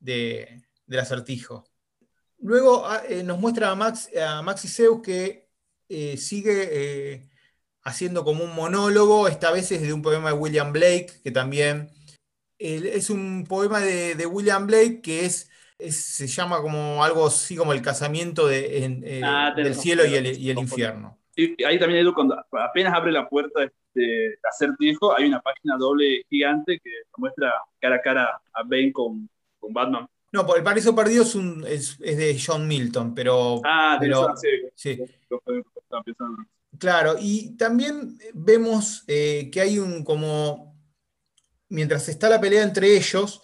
del 0.00 0.62
acertijo. 0.98 1.64
Luego 2.40 2.86
ah, 2.86 3.02
eh, 3.08 3.22
nos 3.22 3.38
muestra 3.38 3.70
a, 3.70 3.74
Max, 3.74 4.10
a 4.16 4.42
Max 4.42 4.64
y 4.64 4.68
Zeus 4.68 5.02
que 5.02 5.48
eh, 5.88 6.16
sigue 6.16 6.68
eh, 6.70 7.28
haciendo 7.82 8.24
como 8.24 8.44
un 8.44 8.54
monólogo, 8.54 9.28
esta 9.28 9.50
vez 9.50 9.72
es 9.72 9.82
de 9.82 9.92
un 9.92 10.02
poema 10.02 10.28
de 10.30 10.36
William 10.36 10.72
Blake, 10.72 11.08
que 11.24 11.30
también 11.30 11.90
es 12.58 13.08
un 13.08 13.44
poema 13.48 13.80
de, 13.80 14.26
William 14.26 14.66
Blake 14.66 15.00
que 15.00 15.24
es, 15.24 15.50
se 15.78 16.26
llama 16.26 16.60
como 16.60 17.04
algo 17.04 17.26
así 17.26 17.56
como 17.56 17.72
el 17.72 17.82
casamiento 17.82 18.48
de, 18.48 19.22
ah, 19.24 19.52
del 19.56 19.74
cielo 19.74 20.04
y 20.04 20.14
el, 20.14 20.58
infierno. 20.58 21.18
Y 21.36 21.62
ahí 21.62 21.78
también, 21.78 22.00
Edu, 22.00 22.12
cuando 22.14 22.36
apenas 22.52 22.92
abre 22.94 23.12
la 23.12 23.28
puerta 23.28 23.70
de 23.94 24.38
Acertijo, 24.42 25.16
hay 25.16 25.26
una 25.26 25.40
página 25.40 25.76
doble 25.76 26.24
gigante 26.28 26.80
que 26.82 26.90
muestra 27.16 27.54
cara 27.80 27.96
a 27.96 28.02
cara 28.02 28.40
a 28.52 28.62
Bane 28.64 28.92
con, 28.92 29.30
con 29.58 29.72
Batman. 29.72 30.08
No, 30.30 30.46
por 30.46 30.58
el 30.58 30.64
paraíso 30.64 30.94
perdido 30.94 31.22
es, 31.22 31.34
un, 31.34 31.64
es, 31.66 31.98
de 31.98 32.40
John 32.44 32.68
Milton, 32.68 33.14
pero. 33.14 33.60
Ah, 33.64 33.96
pero, 33.98 34.34
sí. 34.74 34.98
Claro, 36.78 37.16
y 37.18 37.56
también 37.56 38.18
vemos 38.34 39.04
eh, 39.06 39.48
que 39.50 39.60
hay 39.60 39.78
un 39.78 40.04
como. 40.04 40.76
Mientras 41.70 42.08
está 42.08 42.28
la 42.28 42.40
pelea 42.40 42.62
entre 42.62 42.96
ellos, 42.96 43.42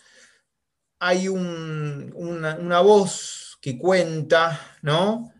hay 0.98 1.28
una, 1.28 2.80
voz 2.80 3.58
que 3.60 3.78
cuenta, 3.78 4.78
¿no? 4.82 5.32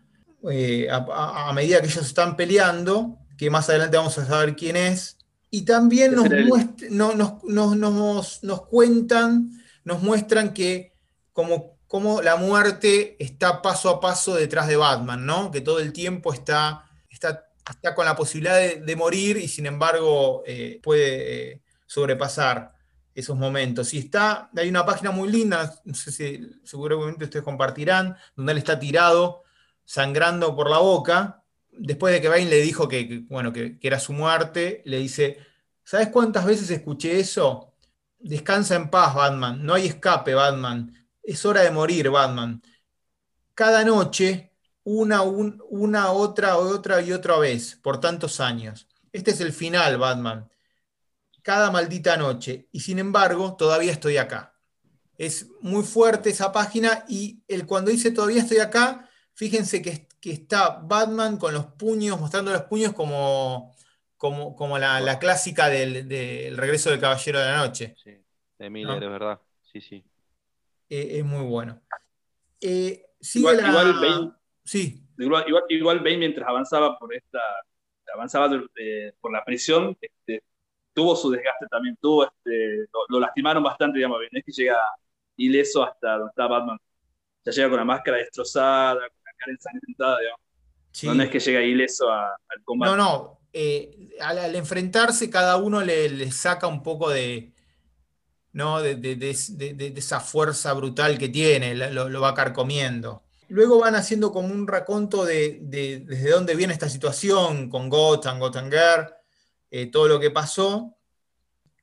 Eh, 0.51 0.87
a, 0.91 1.51
medida 1.53 1.81
que 1.81 1.87
ellos 1.87 2.05
están 2.05 2.35
peleando, 2.35 3.17
que 3.37 3.49
más 3.49 3.69
adelante 3.69 3.97
vamos 3.97 4.17
a 4.19 4.25
saber 4.25 4.55
quién 4.55 4.75
es. 4.75 5.17
Y 5.49 5.63
también 5.63 6.13
nos, 6.13 6.29
nos, 6.91 8.43
nos 8.43 8.61
cuentan, 8.67 9.51
nos 9.85 10.01
muestran 10.01 10.53
que 10.53 10.93
como, 11.31 12.21
la 12.21 12.35
muerte 12.35 13.15
está 13.23 13.61
paso 13.61 13.89
a 13.89 14.01
paso 14.01 14.35
detrás 14.35 14.67
de 14.67 14.75
Batman, 14.75 15.25
¿no? 15.25 15.51
Que 15.51 15.61
todo 15.61 15.79
el 15.79 15.93
tiempo 15.93 16.33
está, 16.33 16.89
está, 17.09 17.47
está 17.69 17.95
con 17.95 18.05
la 18.05 18.15
posibilidad 18.15 18.57
de, 18.57 18.95
morir 18.97 19.37
y 19.37 19.47
sin 19.47 19.65
embargo 19.65 20.43
eh, 20.45 20.79
puede 20.83 21.51
eh, 21.51 21.61
sobrepasar 21.85 22.73
esos 23.13 23.37
momentos. 23.37 23.93
Y 23.93 23.99
está, 23.99 24.49
hay 24.57 24.67
una 24.67 24.85
página 24.85 25.11
muy 25.11 25.31
linda, 25.31 25.73
no 25.85 25.93
sé 25.93 26.11
si 26.11 26.49
seguramente 26.63 27.25
ustedes 27.25 27.45
compartirán, 27.45 28.17
donde 28.35 28.51
él 28.53 28.57
está 28.57 28.77
tirado, 28.77 29.43
sangrando 29.85 30.55
por 30.55 30.69
la 30.69 30.79
boca. 30.79 31.43
Después 31.71 32.13
de 32.13 32.21
que 32.21 32.29
Bane 32.29 32.45
le 32.45 32.61
dijo 32.61 32.87
que, 32.87 33.23
bueno, 33.29 33.53
que, 33.53 33.79
que 33.79 33.87
era 33.87 33.99
su 33.99 34.11
muerte, 34.11 34.81
le 34.85 34.97
dice, 34.97 35.37
¿sabes 35.83 36.09
cuántas 36.09 36.45
veces 36.45 36.69
escuché 36.71 37.19
eso? 37.19 37.74
Descansa 38.29 38.75
en 38.75 38.89
paz, 38.89 39.13
Batman. 39.13 39.63
No 39.63 39.73
hay 39.73 39.87
escape, 39.87 40.33
Batman 40.33 40.91
es 41.25 41.45
hora 41.45 41.61
de 41.61 41.71
morir, 41.71 42.09
Batman. 42.09 42.61
Cada 43.53 43.83
noche, 43.83 44.53
una, 44.83 45.21
una, 45.23 46.11
otra, 46.11 46.57
otra 46.57 47.01
y 47.01 47.11
otra 47.11 47.37
vez, 47.37 47.75
por 47.81 47.99
tantos 47.99 48.39
años. 48.39 48.87
Este 49.11 49.31
es 49.31 49.41
el 49.41 49.53
final, 49.53 49.97
Batman. 49.97 50.49
Cada 51.41 51.71
maldita 51.71 52.17
noche. 52.17 52.67
Y 52.71 52.81
sin 52.81 52.99
embargo, 52.99 53.55
todavía 53.55 53.91
estoy 53.91 54.17
acá. 54.17 54.53
Es 55.17 55.47
muy 55.61 55.83
fuerte 55.83 56.29
esa 56.29 56.51
página 56.51 57.05
y 57.07 57.43
el, 57.47 57.65
cuando 57.65 57.91
dice 57.91 58.11
todavía 58.11 58.41
estoy 58.41 58.57
acá, 58.57 59.09
fíjense 59.33 59.81
que, 59.81 60.07
que 60.19 60.31
está 60.31 60.79
Batman 60.83 61.37
con 61.37 61.53
los 61.53 61.67
puños, 61.67 62.19
mostrando 62.19 62.51
los 62.51 62.63
puños 62.63 62.93
como, 62.93 63.73
como, 64.17 64.55
como 64.55 64.77
la, 64.77 65.19
clásica 65.19 65.69
del, 65.69 66.57
regreso 66.57 66.89
del 66.89 66.99
Caballero 66.99 67.39
de 67.39 67.45
la 67.45 67.57
Noche. 67.57 67.95
Sí, 68.01 68.17
de 68.57 68.69
Miller, 68.69 69.03
es 69.03 69.09
verdad. 69.09 69.41
Sí, 69.61 69.81
sí. 69.81 70.03
Eh, 70.89 71.19
es 71.19 71.25
muy 71.25 71.43
bueno. 71.45 71.81
Eh, 72.61 73.05
igual, 73.33 73.59
igual, 73.59 73.93
Bane, 73.93 74.31
sí. 74.63 75.03
igual, 75.17 75.45
igual, 75.69 76.01
mientras 76.01 76.47
avanzaba 76.47 76.97
por 76.97 77.13
esta, 77.13 77.39
avanzaba 78.13 78.49
por 79.19 79.31
la 79.31 79.43
prisión, 79.43 79.97
este, 79.99 80.43
tuvo 80.93 81.15
su 81.15 81.29
desgaste 81.29 81.67
también, 81.67 81.97
tuvo 82.01 82.25
este, 82.25 82.87
lo, 83.09 83.19
lastimaron 83.19 83.63
bastante, 83.63 83.97
digamos, 83.97 84.19
no 84.31 84.39
es 84.39 84.45
que 84.45 84.51
llega 84.51 84.77
ileso 85.35 85.83
hasta 85.83 86.17
donde 86.17 86.29
está 86.29 86.47
Batman, 86.47 86.79
ya 87.43 87.51
llega 87.51 87.69
con 87.69 87.77
la 87.79 87.85
máscara 87.85 88.17
destrozada, 88.17 89.09
con 89.09 89.19
la 89.25 89.31
cara 89.37 89.51
ensangrentada, 89.51 90.19
digamos. 90.19 90.44
No, 91.03 91.23
es 91.23 91.29
que 91.29 91.39
llega 91.39 91.61
ileso 91.61 92.11
al 92.11 92.63
combate. 92.63 92.91
No, 92.91 92.97
no, 92.97 93.39
eh, 93.53 94.09
al, 94.21 94.55
enfrentarse 94.55 95.29
cada 95.29 95.57
uno 95.57 95.81
le 95.81 96.31
saca 96.31 96.67
un 96.67 96.81
poco 96.83 97.09
de, 97.09 97.55
¿no? 98.55 98.81
de, 98.81 99.93
esa 99.97 100.21
fuerza 100.21 100.71
brutal 100.71 101.17
que 101.17 101.27
tiene, 101.27 101.75
lo, 101.75 102.21
va 102.21 102.33
carcomiendo. 102.33 103.23
Luego 103.49 103.79
van 103.79 103.95
haciendo 103.95 104.31
como 104.31 104.47
un 104.47 104.65
raconto 104.65 105.25
de, 105.25 105.59
desde 105.61 106.29
dónde 106.31 106.55
viene 106.55 106.71
esta 106.71 106.87
situación 106.87 107.69
con 107.69 107.89
Gotham, 107.89 108.39
Gotham 108.39 108.71
Girl, 108.71 109.13
eh, 109.69 109.87
todo 109.87 110.07
lo 110.07 110.21
que 110.21 110.31
pasó, 110.31 110.95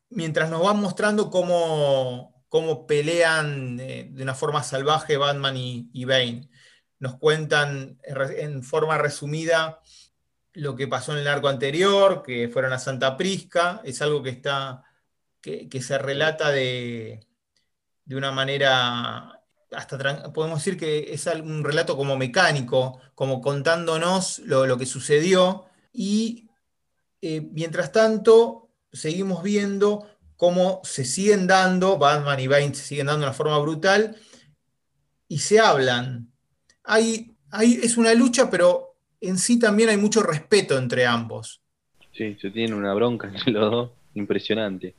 mientras 0.09 0.48
nos 0.48 0.62
van 0.62 0.81
mostrando 0.81 1.29
cómo, 1.29 2.42
cómo 2.48 2.87
pelean 2.87 3.79
eh, 3.79 4.09
de 4.11 4.22
una 4.22 4.35
forma 4.35 4.62
salvaje 4.62 5.18
Batman 5.18 5.59
y, 5.59 5.90
y 5.92 6.07
Bane. 6.07 6.48
Nos 7.02 7.16
cuentan 7.16 7.98
en 8.04 8.62
forma 8.62 8.96
resumida 8.96 9.80
lo 10.52 10.76
que 10.76 10.86
pasó 10.86 11.10
en 11.10 11.18
el 11.18 11.26
arco 11.26 11.48
anterior, 11.48 12.22
que 12.22 12.48
fueron 12.48 12.72
a 12.72 12.78
Santa 12.78 13.16
Prisca, 13.16 13.80
es 13.82 14.00
algo 14.02 14.22
que 14.22 14.30
está 14.30 14.84
que, 15.40 15.82
se 15.82 15.98
relata 15.98 16.52
de, 16.52 17.26
una 18.06 18.30
manera, 18.30 19.42
hasta 19.72 20.32
podemos 20.32 20.60
decir 20.60 20.78
que 20.78 21.12
es 21.12 21.26
un 21.26 21.64
relato 21.64 21.96
como 21.96 22.16
mecánico, 22.16 23.00
como 23.16 23.40
contándonos 23.40 24.38
lo, 24.38 24.78
que 24.78 24.86
sucedió 24.86 25.64
y 25.92 26.48
eh, 27.20 27.40
mientras 27.40 27.90
tanto 27.90 28.70
seguimos 28.92 29.42
viendo 29.42 30.06
cómo 30.36 30.80
se 30.84 31.04
siguen 31.04 31.48
dando, 31.48 31.98
Batman 31.98 32.38
y 32.38 32.46
Bane 32.46 32.76
se 32.76 32.84
siguen 32.84 33.06
dando 33.06 33.22
de 33.22 33.26
una 33.26 33.34
forma 33.34 33.58
brutal 33.58 34.16
y 35.26 35.40
se 35.40 35.58
hablan. 35.58 36.32
Hay, 36.85 37.37
hay, 37.51 37.81
es 37.83 37.97
una 37.97 38.14
lucha, 38.14 38.51
pero 38.51 38.97
en 39.21 39.38
sí 39.38 39.59
también 39.59 39.88
hay 39.88 39.97
mucho 39.97 40.23
respeto 40.23 40.77
entre 40.79 41.07
ambos. 41.07 41.62
Sí, 42.12 42.37
se 42.40 42.51
tiene 42.51 42.75
una 42.75 42.92
bronca 42.95 43.29
entre 43.29 43.53
los 43.53 43.71
dos, 43.71 43.90
impresionante 44.14 44.95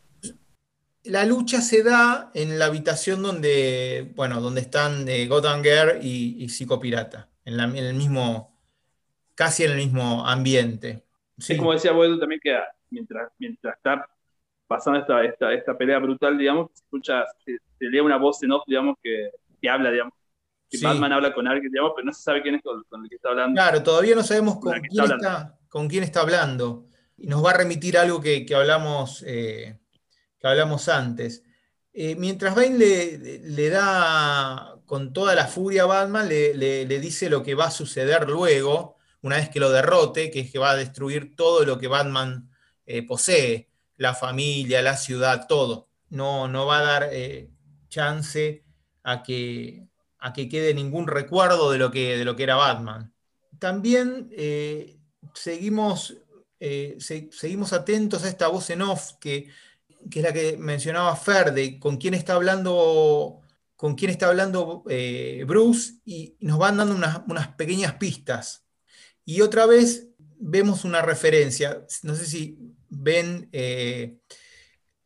la 1.06 1.26
lucha 1.26 1.62
se 1.62 1.84
da 1.84 2.32
en 2.34 2.58
la 2.60 2.66
habitación 2.66 3.22
donde, 3.22 4.12
bueno, 4.16 4.40
donde 4.40 4.62
están 4.62 5.08
eh, 5.08 5.28
Gotham 5.28 5.62
Girl 5.62 6.00
y, 6.02 6.44
y 6.44 6.50
Psicopirata, 6.50 7.30
en, 7.46 7.60
en, 7.60 7.78
el 7.78 7.94
mismo, 7.94 8.58
casi 9.36 9.64
en 9.64 9.72
el 9.72 9.78
mismo 9.78 10.26
ambiente. 10.26 11.04
Sí. 11.38 11.54
Es 11.54 11.60
como 11.60 11.74
decía 11.74 11.92
Boedo 11.92 12.20
también 12.20 12.40
que 12.42 12.58
mientras, 12.90 13.32
mientras 13.38 13.76
está 13.76 14.08
pasando 14.68 15.00
esta, 15.00 15.24
esta, 15.26 15.54
esta 15.54 15.78
pelea 15.78 16.00
brutal, 16.00 16.38
digamos, 16.38 16.72
se 16.74 16.84
escucha, 16.84 17.26
se, 17.44 17.60
lee 17.80 18.00
una 18.00 18.18
voz 18.18 18.42
en 18.44 18.52
off, 18.52 18.64
digamos, 18.66 18.96
que, 19.04 19.30
que 19.62 19.70
habla, 19.70 19.92
digamos. 19.92 20.14
Que 20.80 20.88
Batman 20.88 21.14
habla 21.14 21.34
con 21.34 21.48
alguien, 21.48 21.72
digamos, 21.72 21.94
pero 21.96 22.06
no 22.06 22.14
se 22.14 22.24
sabe 22.24 22.42
quién 22.42 22.56
es 22.56 22.62
con, 22.64 23.04
el 23.04 23.10
que 23.10 23.16
está 23.16 23.30
hablando. 23.30 23.54
Claro, 23.54 23.84
todavía 23.84 24.16
no 24.16 24.24
sabemos 24.24 24.60
con, 24.60 24.74
quién, 24.82 25.12
está, 25.12 25.58
con 25.70 25.88
quién 25.88 26.04
está 26.04 26.22
hablando. 26.22 26.88
Y 27.18 27.28
nos 27.28 27.46
va 27.46 27.52
a 27.52 27.58
remitir 27.58 27.98
algo 27.98 28.20
que, 28.20 28.46
que 28.46 28.56
hablamos 28.56 29.24
eh, 29.28 29.80
que 30.40 30.48
hablamos 30.48 30.90
antes. 30.90 31.44
Eh, 31.94 32.16
mientras 32.16 32.56
Bane 32.56 32.78
le, 32.78 33.70
da 33.70 34.82
con 34.86 35.14
toda 35.14 35.36
la 35.36 35.46
furia 35.46 35.84
a 35.84 35.86
Batman, 35.86 36.28
le, 36.28 36.86
dice 37.00 37.30
lo 37.30 37.44
que 37.44 37.54
va 37.54 37.66
a 37.66 37.72
suceder 37.72 38.28
luego, 38.28 38.98
una 39.22 39.36
vez 39.36 39.50
que 39.50 39.60
lo 39.60 39.70
derrote, 39.70 40.32
que 40.32 40.42
es 40.42 40.52
que 40.52 40.60
va 40.60 40.72
a 40.72 40.76
destruir 40.76 41.36
todo 41.36 41.64
lo 41.66 41.78
que 41.78 41.88
Batman 41.88 42.50
eh, 42.86 43.06
posee, 43.06 43.70
la 43.98 44.16
familia, 44.16 44.82
la 44.82 44.98
ciudad, 44.98 45.46
todo. 45.48 45.88
No, 46.10 46.48
no 46.48 46.66
va 46.66 46.80
a 46.80 46.82
dar 46.82 47.10
chance 47.90 48.66
a 49.04 49.24
que, 49.24 49.88
a 50.24 50.34
que 50.34 50.50
quede 50.50 50.74
ningún 50.74 51.08
recuerdo 51.08 51.72
de 51.72 51.78
lo 51.78 51.92
que, 51.92 52.18
de 52.18 52.26
lo 52.26 52.36
que 52.36 52.44
era 52.44 52.56
Batman. 52.56 53.14
También 53.60 54.30
seguimos, 55.34 56.18
seguimos 57.00 57.74
atentos 57.74 58.24
a 58.24 58.30
esta 58.30 58.48
voz 58.48 58.70
en 58.70 58.82
off 58.82 59.14
que 59.20 59.50
que 60.10 60.20
es 60.20 60.26
la 60.26 60.34
que 60.34 60.58
mencionaba 60.58 61.16
Fer, 61.16 61.54
de 61.54 61.80
con 61.80 61.98
quién 61.98 62.14
está 62.14 62.34
hablando, 62.34 63.42
con 63.76 63.96
quién 63.96 64.12
está 64.12 64.28
hablando 64.28 64.84
eh, 64.90 65.44
Bruce, 65.48 65.96
y 66.06 66.36
nos 66.40 66.58
van 66.58 66.78
dando 66.78 66.96
unas, 66.96 67.48
pequeñas 67.56 67.94
pistas. 67.94 68.66
Y 69.26 69.42
otra 69.42 69.66
vez 69.66 70.08
vemos 70.18 70.84
una 70.84 71.02
referencia, 71.02 71.86
no 72.04 72.16
sé 72.16 72.26
si 72.26 72.58
ven 72.90 73.50
eh, 73.54 74.18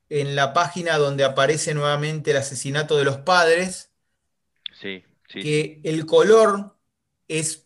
en 0.09 0.35
la 0.35 0.53
página 0.53 0.97
donde 0.97 1.23
aparece 1.23 1.73
nuevamente 1.73 2.31
el 2.31 2.37
asesinato 2.37 2.97
de 2.97 3.05
los 3.05 3.17
padres, 3.17 3.91
que 5.27 5.81
el 5.83 6.05
color 6.05 6.75
es 7.27 7.65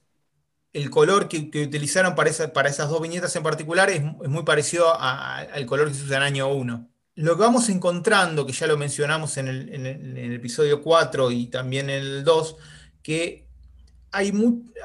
el 0.74 0.90
color 0.90 1.28
que, 1.28 1.38
utilizaron 1.38 2.16
para, 2.16 2.32
para, 2.54 2.70
esas 2.70 2.90
dos 2.90 3.02
viñetas 3.02 3.36
en 3.36 3.44
particular 3.44 3.90
es, 3.90 4.02
muy 4.04 4.44
parecido 4.44 4.94
al 4.98 5.66
color 5.66 5.90
que 5.90 5.96
se 5.96 6.06
usa 6.06 6.18
en 6.18 6.24
año 6.24 6.48
1 6.48 6.92
lo 7.16 7.36
que 7.36 7.42
vamos 7.42 7.70
encontrando, 7.70 8.46
que 8.46 8.54
ya 8.54 8.68
lo 8.68 8.78
mencionamos 8.78 9.38
en 9.38 9.48
el, 9.48 10.34
episodio 10.34 10.82
4 10.82 11.32
y 11.32 11.48
también 11.48 11.90
en 11.90 12.02
el 12.02 12.24
2, 12.24 12.58
que 13.04 13.48
hay, 14.12 14.34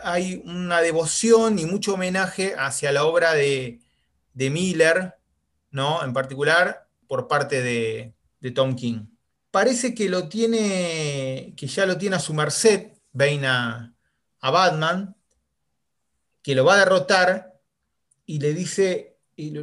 hay 0.03 0.43
una 0.45 0.81
devoción 0.81 1.59
y 1.59 1.67
mucho 1.67 1.95
homenaje 1.95 2.55
hacia 2.59 2.93
la 2.93 3.05
obra 3.05 3.33
de, 3.33 3.81
Miller, 4.35 5.15
¿no? 5.71 6.05
En 6.05 6.13
particular 6.13 6.89
por 7.07 7.29
parte 7.29 7.63
de, 7.63 8.13
Tom 8.55 8.77
King. 8.77 9.07
Parece 9.57 9.95
que 9.95 10.11
lo 10.11 10.29
tiene, 10.29 11.55
que 11.57 11.67
ya 11.67 11.87
lo 11.87 11.97
tiene 11.97 12.17
a 12.17 12.21
su 12.21 12.35
merced, 12.35 12.89
Bane 13.11 13.47
a, 13.47 13.95
Batman, 14.43 15.17
que 16.43 16.55
lo 16.55 16.67
va 16.67 16.75
a 16.75 16.81
derrotar 16.81 17.59
y 18.27 18.39
le 18.39 18.53
dice, 18.53 19.17
y 19.35 19.55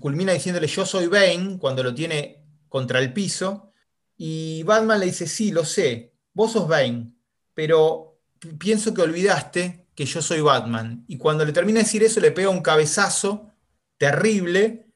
culmina 0.00 0.32
diciéndole 0.32 0.66
yo 0.68 0.86
soy 0.86 1.06
Bane 1.06 1.58
cuando 1.58 1.82
lo 1.82 1.94
tiene 1.94 2.46
contra 2.70 2.98
el 2.98 3.12
piso, 3.12 3.74
y 4.16 4.62
Batman 4.62 5.00
le 5.00 5.04
dice, 5.04 5.26
sí, 5.26 5.52
lo 5.52 5.66
sé, 5.66 6.14
vos 6.32 6.52
sos 6.52 6.66
Bane, 6.66 7.12
pero 7.52 8.22
pienso 8.58 8.94
que 8.94 9.02
olvidaste 9.02 9.86
que 9.94 10.06
yo 10.06 10.22
soy 10.22 10.40
Batman. 10.40 11.04
Y 11.08 11.18
cuando 11.18 11.44
le 11.44 11.52
termina 11.52 11.80
de 11.80 11.84
decir 11.84 12.02
eso, 12.02 12.20
le 12.20 12.30
pega 12.30 12.48
un 12.48 12.62
cabezazo 12.62 13.50
terrible 13.98 14.86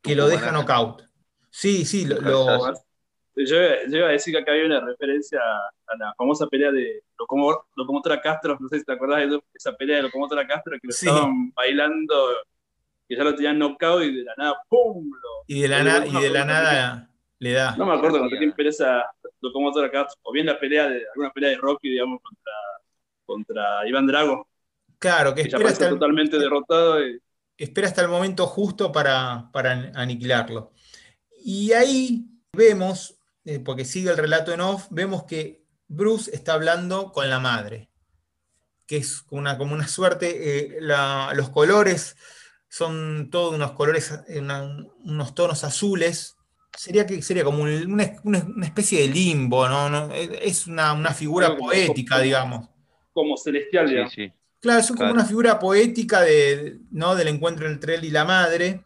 que 0.00 0.16
lo 0.16 0.28
deja 0.28 0.50
knockout. 0.50 1.02
Sí, 1.50 1.84
sí, 1.84 2.06
lo, 2.06 2.72
Yo, 3.46 3.56
iba 3.88 4.08
a 4.08 4.12
decir 4.12 4.34
que 4.34 4.40
acá 4.40 4.52
había 4.52 4.66
una 4.66 4.80
referencia 4.80 5.40
a 5.40 5.96
la 5.96 6.14
famosa 6.16 6.46
pelea 6.46 6.72
de 6.72 7.02
Locomotora 7.76 8.20
Castro, 8.20 8.56
no 8.58 8.68
sé 8.68 8.80
si 8.80 8.84
te 8.84 8.92
acordás 8.92 9.30
de 9.30 9.40
esa 9.54 9.72
pelea 9.76 9.96
de 9.96 10.02
Locomotora 10.02 10.46
Castro, 10.46 10.72
que 10.72 10.86
lo 10.86 10.90
estaban 10.90 11.52
bailando, 11.52 12.28
que 13.08 13.16
ya 13.16 13.24
lo 13.24 13.34
tenían 13.34 13.58
knockout 13.58 14.02
y 14.02 14.16
de 14.16 14.24
la 14.24 14.34
nada, 14.36 14.54
¡pum! 14.68 15.10
y 15.46 15.60
de 15.62 15.68
la, 15.68 16.06
y 16.06 16.22
de 16.22 16.30
la 16.30 16.44
nada 16.44 17.10
le 17.38 17.52
da. 17.52 17.76
No 17.76 17.86
me 17.86 17.94
acuerdo 17.94 18.18
cuando 18.18 18.36
quién 18.36 18.52
pelea 18.52 18.70
esa 18.70 19.10
Locomotora 19.40 19.90
Castro, 19.90 20.18
o 20.22 20.32
bien 20.32 20.46
la 20.46 20.58
pelea 20.58 20.88
de, 20.88 21.04
alguna 21.14 21.32
pelea 21.32 21.50
de 21.50 21.56
Rocky, 21.56 21.90
digamos, 21.90 22.20
contra 22.22 22.52
contra 23.28 23.86
Iván 23.86 24.06
Drago. 24.06 24.48
Claro, 24.98 25.34
que, 25.34 25.42
espera 25.42 25.68
hasta 25.68 25.90
totalmente 25.90 26.38
derrotado. 26.38 26.98
Espera 27.56 27.86
hasta 27.86 28.02
el 28.02 28.08
momento 28.08 28.46
justo 28.46 28.90
para, 28.90 29.50
aniquilarlo. 29.94 30.72
Y 31.44 31.72
ahí 31.72 32.26
vemos, 32.56 33.17
eh, 33.48 33.60
porque 33.60 33.84
sigue 33.84 34.10
el 34.10 34.16
relato 34.16 34.52
en 34.52 34.60
off, 34.60 34.86
vemos 34.90 35.24
que 35.24 35.64
Bruce 35.88 36.30
está 36.34 36.54
hablando 36.54 37.12
con 37.12 37.30
la 37.30 37.40
madre, 37.40 37.88
que 38.86 38.98
es 38.98 39.24
una, 39.30 39.56
como 39.56 39.74
una 39.74 39.88
suerte, 39.88 40.76
eh, 40.76 40.78
los 40.80 41.48
colores 41.50 42.16
son 42.68 43.28
todos 43.30 43.54
unos 43.54 43.72
colores, 43.72 44.12
eh, 44.28 44.40
unos 44.40 45.34
tonos 45.34 45.64
azules, 45.64 46.36
sería 46.76 47.06
que 47.06 47.22
sería 47.22 47.44
como 47.44 47.62
una, 47.62 48.04
especie 48.62 49.00
de 49.00 49.08
limbo, 49.08 49.68
¿no? 49.68 50.12
es 50.12 50.66
una, 50.66 51.12
figura 51.14 51.56
poética, 51.56 52.20
digamos 52.20 52.68
como 53.18 53.36
celestial, 53.36 53.88
digamos. 53.88 54.14
Claro, 54.60 54.80
es 54.80 54.92
como 54.92 55.10
una 55.10 55.24
figura 55.24 55.58
poética 55.58 56.20
de, 56.20 56.78
¿no? 56.92 57.16
del 57.16 57.26
encuentro 57.26 57.66
entre 57.66 57.96
él 57.96 58.04
y 58.04 58.10
la 58.10 58.24
madre, 58.24 58.82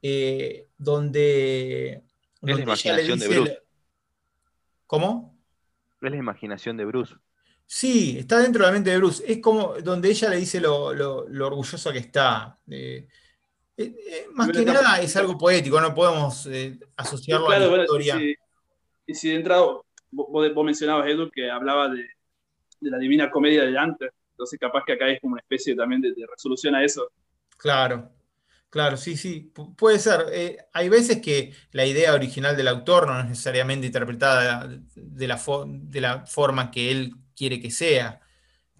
eh, 0.00 0.68
donde... 0.78 2.04
Es 2.42 2.56
la 2.56 2.62
imaginación 2.62 3.18
de 3.18 3.28
Bruce. 3.28 3.62
¿Cómo? 4.86 5.38
Es 6.00 6.10
la 6.10 6.16
imaginación 6.16 6.76
de 6.76 6.84
Bruce. 6.84 7.14
Sí, 7.66 8.16
está 8.18 8.38
dentro 8.38 8.62
de 8.62 8.68
la 8.68 8.72
mente 8.72 8.90
de 8.90 8.98
Bruce. 8.98 9.22
Es 9.26 9.40
como 9.40 9.74
donde 9.82 10.10
ella 10.10 10.30
le 10.30 10.36
dice 10.36 10.60
lo, 10.60 10.86
orgulloso 10.86 11.92
que 11.92 11.98
está. 11.98 12.58
Eh, 12.70 13.06
eh, 13.76 14.26
más 14.32 14.50
que 14.50 14.64
nada 14.64 15.00
es 15.00 15.14
algo 15.16 15.36
poético, 15.36 15.80
no 15.80 15.94
podemos 15.94 16.48
asociarlo 16.96 17.48
a 17.50 17.58
la 17.58 17.82
historia. 17.82 18.18
y 19.06 19.14
si 19.14 19.28
de 19.28 19.36
entrada, 19.36 19.66
vos 20.10 20.64
mencionabas, 20.64 21.08
Edu, 21.08 21.30
que 21.30 21.50
hablaba 21.50 21.88
de, 21.88 22.06
de 22.80 22.90
la 22.90 22.98
Divina 22.98 23.30
Comedia 23.30 23.64
de 23.64 23.78
antes. 23.78 24.10
Entonces, 24.38 24.58
capaz 24.58 24.84
que 24.84 24.92
acá 24.92 25.08
es 25.08 25.20
como 25.20 25.32
una 25.32 25.40
especie 25.40 25.74
también 25.74 26.00
de, 26.00 26.14
resolución 26.30 26.74
a 26.74 26.84
eso. 26.84 27.10
Claro, 27.56 28.08
claro, 28.70 28.96
sí, 28.96 29.16
sí, 29.16 29.52
puede 29.76 29.98
ser. 29.98 30.26
Eh, 30.32 30.58
hay 30.72 30.88
veces 30.88 31.20
que 31.20 31.52
la 31.72 31.86
idea 31.86 32.14
original 32.14 32.56
del 32.56 32.68
autor 32.68 33.06
no 33.06 33.18
es 33.20 33.26
necesariamente 33.26 33.86
interpretada 33.86 34.68
de 34.94 35.26
la, 35.26 36.26
forma 36.26 36.70
que 36.70 36.90
él 36.90 37.14
quiere 37.36 37.60
que 37.60 37.70
sea. 37.70 38.20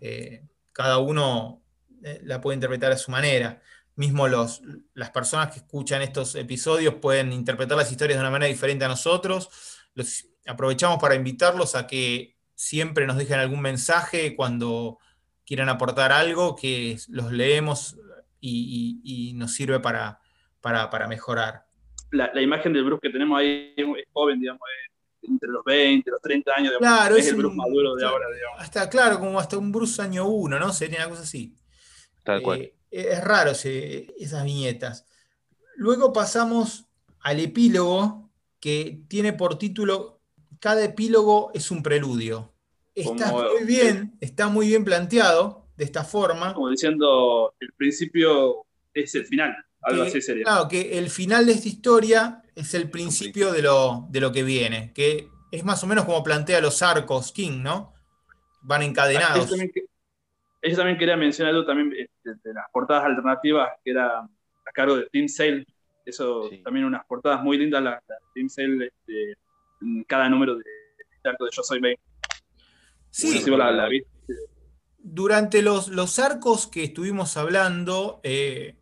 Eh, 0.01 0.45
cada 0.72 0.99
uno 0.99 1.62
eh, 2.03 2.20
la 2.24 2.41
puede 2.41 2.57
interpretar 2.57 2.93
a 2.93 2.97
su 2.97 3.11
manera. 3.11 3.61
Mismo 3.97 4.28
los, 4.28 4.62
las 4.95 5.11
personas 5.11 5.51
que 5.53 5.61
escuchan 5.61 6.03
estos 6.03 6.34
episodios 6.34 6.95
pueden 6.95 7.32
interpretar 7.32 7.76
las 7.76 7.91
historias 7.91 8.18
de 8.18 8.22
una 8.22 8.30
manera 8.30 8.53
diferente 8.53 8.84
a 8.84 8.89
nosotros. 8.89 9.51
Los, 9.95 10.28
aprovechamos 10.47 10.99
para 10.99 11.14
invitarlos 11.14 11.74
a 11.74 11.86
que 11.86 12.36
siempre 12.55 13.07
nos 13.07 13.16
dejan 13.16 13.41
algún 13.41 13.61
mensaje 13.61 14.34
cuando 14.34 14.99
quieran 15.45 15.68
aportar 15.68 16.12
algo, 16.12 16.57
que 16.57 16.99
los 17.09 17.32
leemos 17.32 17.97
y, 18.41 19.32
nos 19.36 19.55
sirve 19.55 19.80
para, 19.80 20.20
para, 20.61 21.09
mejorar. 21.09 21.64
La, 22.11 22.41
imagen 22.41 22.72
del 22.72 22.84
Bruce 22.84 23.01
que 23.03 23.11
tenemos 23.11 23.39
ahí 23.39 23.74
es 23.76 23.86
joven, 24.12 24.41
digamos, 24.41 24.62
entre 25.22 25.49
los 25.49 25.64
20, 25.64 26.11
los 26.11 26.22
30 26.22 26.53
años, 26.57 26.72
claro, 26.78 27.16
es, 27.16 27.28
el 27.28 27.36
Bruce 27.36 27.57
maduro 27.57 27.95
de 27.95 28.07
ahora. 28.07 28.26
Hasta, 28.59 28.89
claro, 28.89 29.18
como 29.18 29.39
hasta 29.39 29.59
un 29.59 29.72
Bruce 29.72 30.01
año 30.01 30.26
1, 30.26 30.59
¿no? 30.59 30.72
Sería 30.72 31.01
una 31.01 31.11
cosa 31.11 31.22
así. 31.22 31.55
Tal 32.24 32.43
cual. 32.43 32.61
Eh, 32.61 32.74
es 32.91 33.22
raro 33.22 33.51
esas 33.51 34.45
viñetas. 34.45 35.07
Luego 35.76 36.12
pasamos 36.12 36.86
al 37.20 37.41
epílogo 37.41 38.30
que 38.61 39.03
tiene 39.09 39.32
por 39.32 39.59
título 39.59 40.18
cada 40.61 40.84
epílogo 40.84 41.51
es 41.55 41.70
un 41.70 41.82
preludio. 41.82 42.53
Está 42.95 43.30
muy 43.30 43.64
bien, 43.64 44.16
está 44.20 44.49
muy 44.49 44.68
bien 44.68 44.84
planteado 44.84 45.68
de 45.79 45.85
esta 45.85 46.05
forma. 46.05 46.53
Como 46.53 46.70
diciendo, 46.70 47.55
el 47.61 47.72
principio 47.72 48.66
es 48.93 49.14
el 49.14 49.24
final, 49.24 49.57
algo 49.83 50.03
así 50.03 50.20
sería. 50.20 50.45
Claro, 50.45 50.68
que 50.68 50.99
el 50.99 51.09
final 51.09 51.47
de 51.47 51.53
esta 51.53 51.68
historia 51.68 52.43
es 52.55 52.74
el 52.74 52.91
principio 52.91 53.53
de 53.53 53.62
lo, 53.62 54.07
de 54.11 54.20
lo 54.20 54.33
que 54.33 54.43
viene, 54.43 54.93
que 54.93 55.29
es 55.53 55.64
más 55.64 55.83
o 55.85 55.87
menos 55.87 56.05
como 56.05 56.22
plantea 56.24 56.61
los 56.61 56.83
arcos 56.83 57.33
King, 57.33 57.62
¿no? 57.62 57.95
Van 58.62 58.83
encadenados. 58.83 59.53
Ellos 60.61 60.76
también, 60.76 60.99
quería 60.99 61.16
mencionar 61.16 61.55
algo 61.55 61.64
también 61.64 61.93
este, 61.97 62.41
de, 62.43 62.55
las 62.55 62.68
portadas 62.72 63.05
alternativas, 63.05 63.70
que 63.85 63.93
era 63.93 64.18
a 64.18 64.72
cargo 64.74 64.97
de 64.97 65.07
Team 65.07 65.29
Sale. 65.29 65.64
Eso 66.05 66.51
también 66.64 66.87
unas 66.87 67.07
portadas 67.07 67.41
muy 67.45 67.57
lindas, 67.57 67.81
la, 67.81 68.03
Team 68.35 68.49
Sale 68.49 68.87
este, 68.87 69.37
cada 70.09 70.29
número 70.29 70.57
de, 70.57 70.64
arco 71.22 71.45
de 71.45 71.51
Yo 71.53 71.62
Soy 71.62 71.79
Bane. 71.79 72.01
Sí, 73.11 73.45
durante 75.11 75.63
los, 75.63 75.89
los, 75.89 76.19
arcos 76.19 76.67
que 76.67 76.85
estuvimos 76.85 77.37
hablando, 77.37 78.21
eh, 78.23 78.79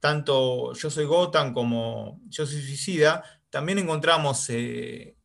tanto 0.00 0.72
Yo 0.74 0.90
Soy 0.90 1.04
Gotham 1.04 1.52
como 1.52 2.20
Yo 2.28 2.46
Soy 2.46 2.60
Suicida, 2.60 3.22
también 3.50 3.78
encontramos 3.78 4.48
eh, 4.50 5.16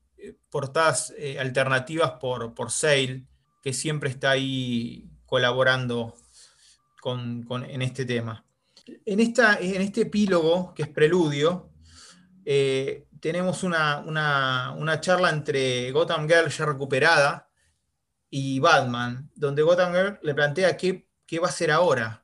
portadas 0.49 1.14
eh, 1.18 1.39
alternativas 1.39 2.11
por, 2.20 2.53
por 2.53 2.72
Sale, 2.72 3.26
que 3.61 3.74
siempre 3.74 4.09
está 4.09 4.32
ahí 4.32 5.09
colaborando 5.26 6.16
con, 7.01 7.45
en 7.68 7.82
este 7.82 8.05
tema. 8.05 8.45
En, 9.05 9.20
esta, 9.20 9.57
en 9.59 9.82
este 9.82 10.01
epílogo, 10.01 10.74
que 10.74 10.84
es 10.84 10.89
preludio, 10.89 11.70
tenemos 13.20 13.64
una, 13.64 14.99
charla 14.99 15.30
entre 15.30 15.91
Gotham 15.91 16.28
Girl 16.28 16.49
ya 16.49 16.66
recuperada 16.66 17.49
y 18.36 18.57
Batman, 18.57 19.29
donde 19.36 19.61
Gotham 19.61 19.93
Girl 19.93 20.19
le 20.23 20.34
plantea 20.34 20.75
qué, 20.75 21.05
va 21.39 21.45
a 21.45 21.49
hacer 21.51 21.69
ahora. 21.69 22.23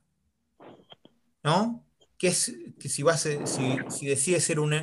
¿No? 1.44 1.86
Que 2.18 2.26
es, 2.26 2.52
que 2.80 2.88
si, 2.88 3.04
va 3.04 3.16
si, 3.16 3.38
decide 4.02 4.40
ser 4.40 4.58
una, 4.58 4.78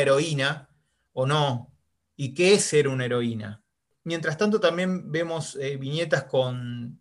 heroína 0.00 0.68
o 1.14 1.26
no, 1.26 1.72
y 2.14 2.32
qué 2.32 2.54
es 2.54 2.62
ser 2.62 2.86
una 2.86 3.06
heroína. 3.06 3.60
Mientras 4.04 4.38
tanto, 4.38 4.60
también 4.60 5.10
vemos 5.10 5.56
eh, 5.56 5.76
viñetas 5.78 6.24
con, 6.24 7.00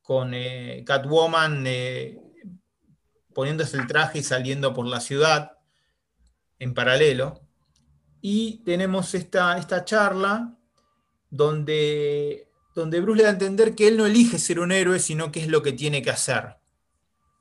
con 0.00 0.32
eh, 0.32 0.84
Catwoman 0.86 1.64
eh, 1.66 2.20
poniéndose 3.34 3.78
el 3.78 3.88
traje 3.88 4.20
y 4.20 4.22
saliendo 4.22 4.72
por 4.72 4.86
la 4.86 5.00
ciudad 5.00 5.58
en 6.60 6.72
paralelo. 6.72 7.40
Y 8.20 8.62
tenemos 8.64 9.12
esta, 9.16 9.58
esta 9.58 9.84
charla 9.84 10.56
donde, 11.30 12.46
donde 12.76 13.00
Bruce 13.00 13.16
le 13.16 13.22
da 13.24 13.30
a 13.30 13.32
entender 13.32 13.74
que 13.74 13.88
él 13.88 13.96
no 13.96 14.04
elige 14.04 14.38
ser 14.38 14.60
un 14.60 14.70
héroe, 14.70 14.98
sino 14.98 15.32
que 15.32 15.40
es 15.40 15.48
lo 15.48 15.62
que 15.62 15.72
tiene 15.72 16.02
que 16.02 16.10
hacer. 16.10 16.56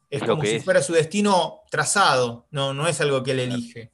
Es 0.09 0.23
como 0.23 0.43
si 0.45 0.61
fuera 0.61 0.81
su 0.81 0.93
destino 0.93 1.61
trazado, 1.69 2.47
no, 2.51 2.73
no 2.73 2.88
es 2.88 3.01
algo 3.01 3.21
que 3.21 3.31
él 3.31 3.39
elige. 3.39 3.91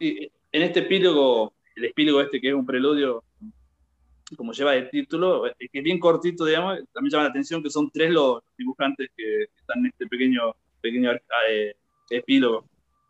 Y 0.00 0.24
en 0.50 0.62
este 0.62 0.80
epílogo, 0.80 1.54
el 1.76 1.84
epílogo 1.84 2.20
este 2.20 2.40
que 2.40 2.48
es 2.48 2.54
un 2.54 2.66
preludio, 2.66 3.22
como 4.36 4.52
lleva 4.52 4.74
el 4.74 4.90
título, 4.90 5.44
que 5.56 5.78
es 5.78 5.84
bien 5.84 6.00
cortito, 6.00 6.44
digamos, 6.44 6.80
también 6.92 7.12
llama 7.12 7.24
la 7.24 7.30
atención 7.30 7.62
que 7.62 7.70
son 7.70 7.88
tres 7.90 8.10
los 8.10 8.42
dibujantes 8.58 9.08
que 9.16 9.44
están 9.56 9.80
en 9.80 9.86
este 9.86 10.08
pequeño, 10.08 10.56
pequeño 10.80 11.12
eh, 11.48 11.76
epílogo. 12.10 12.68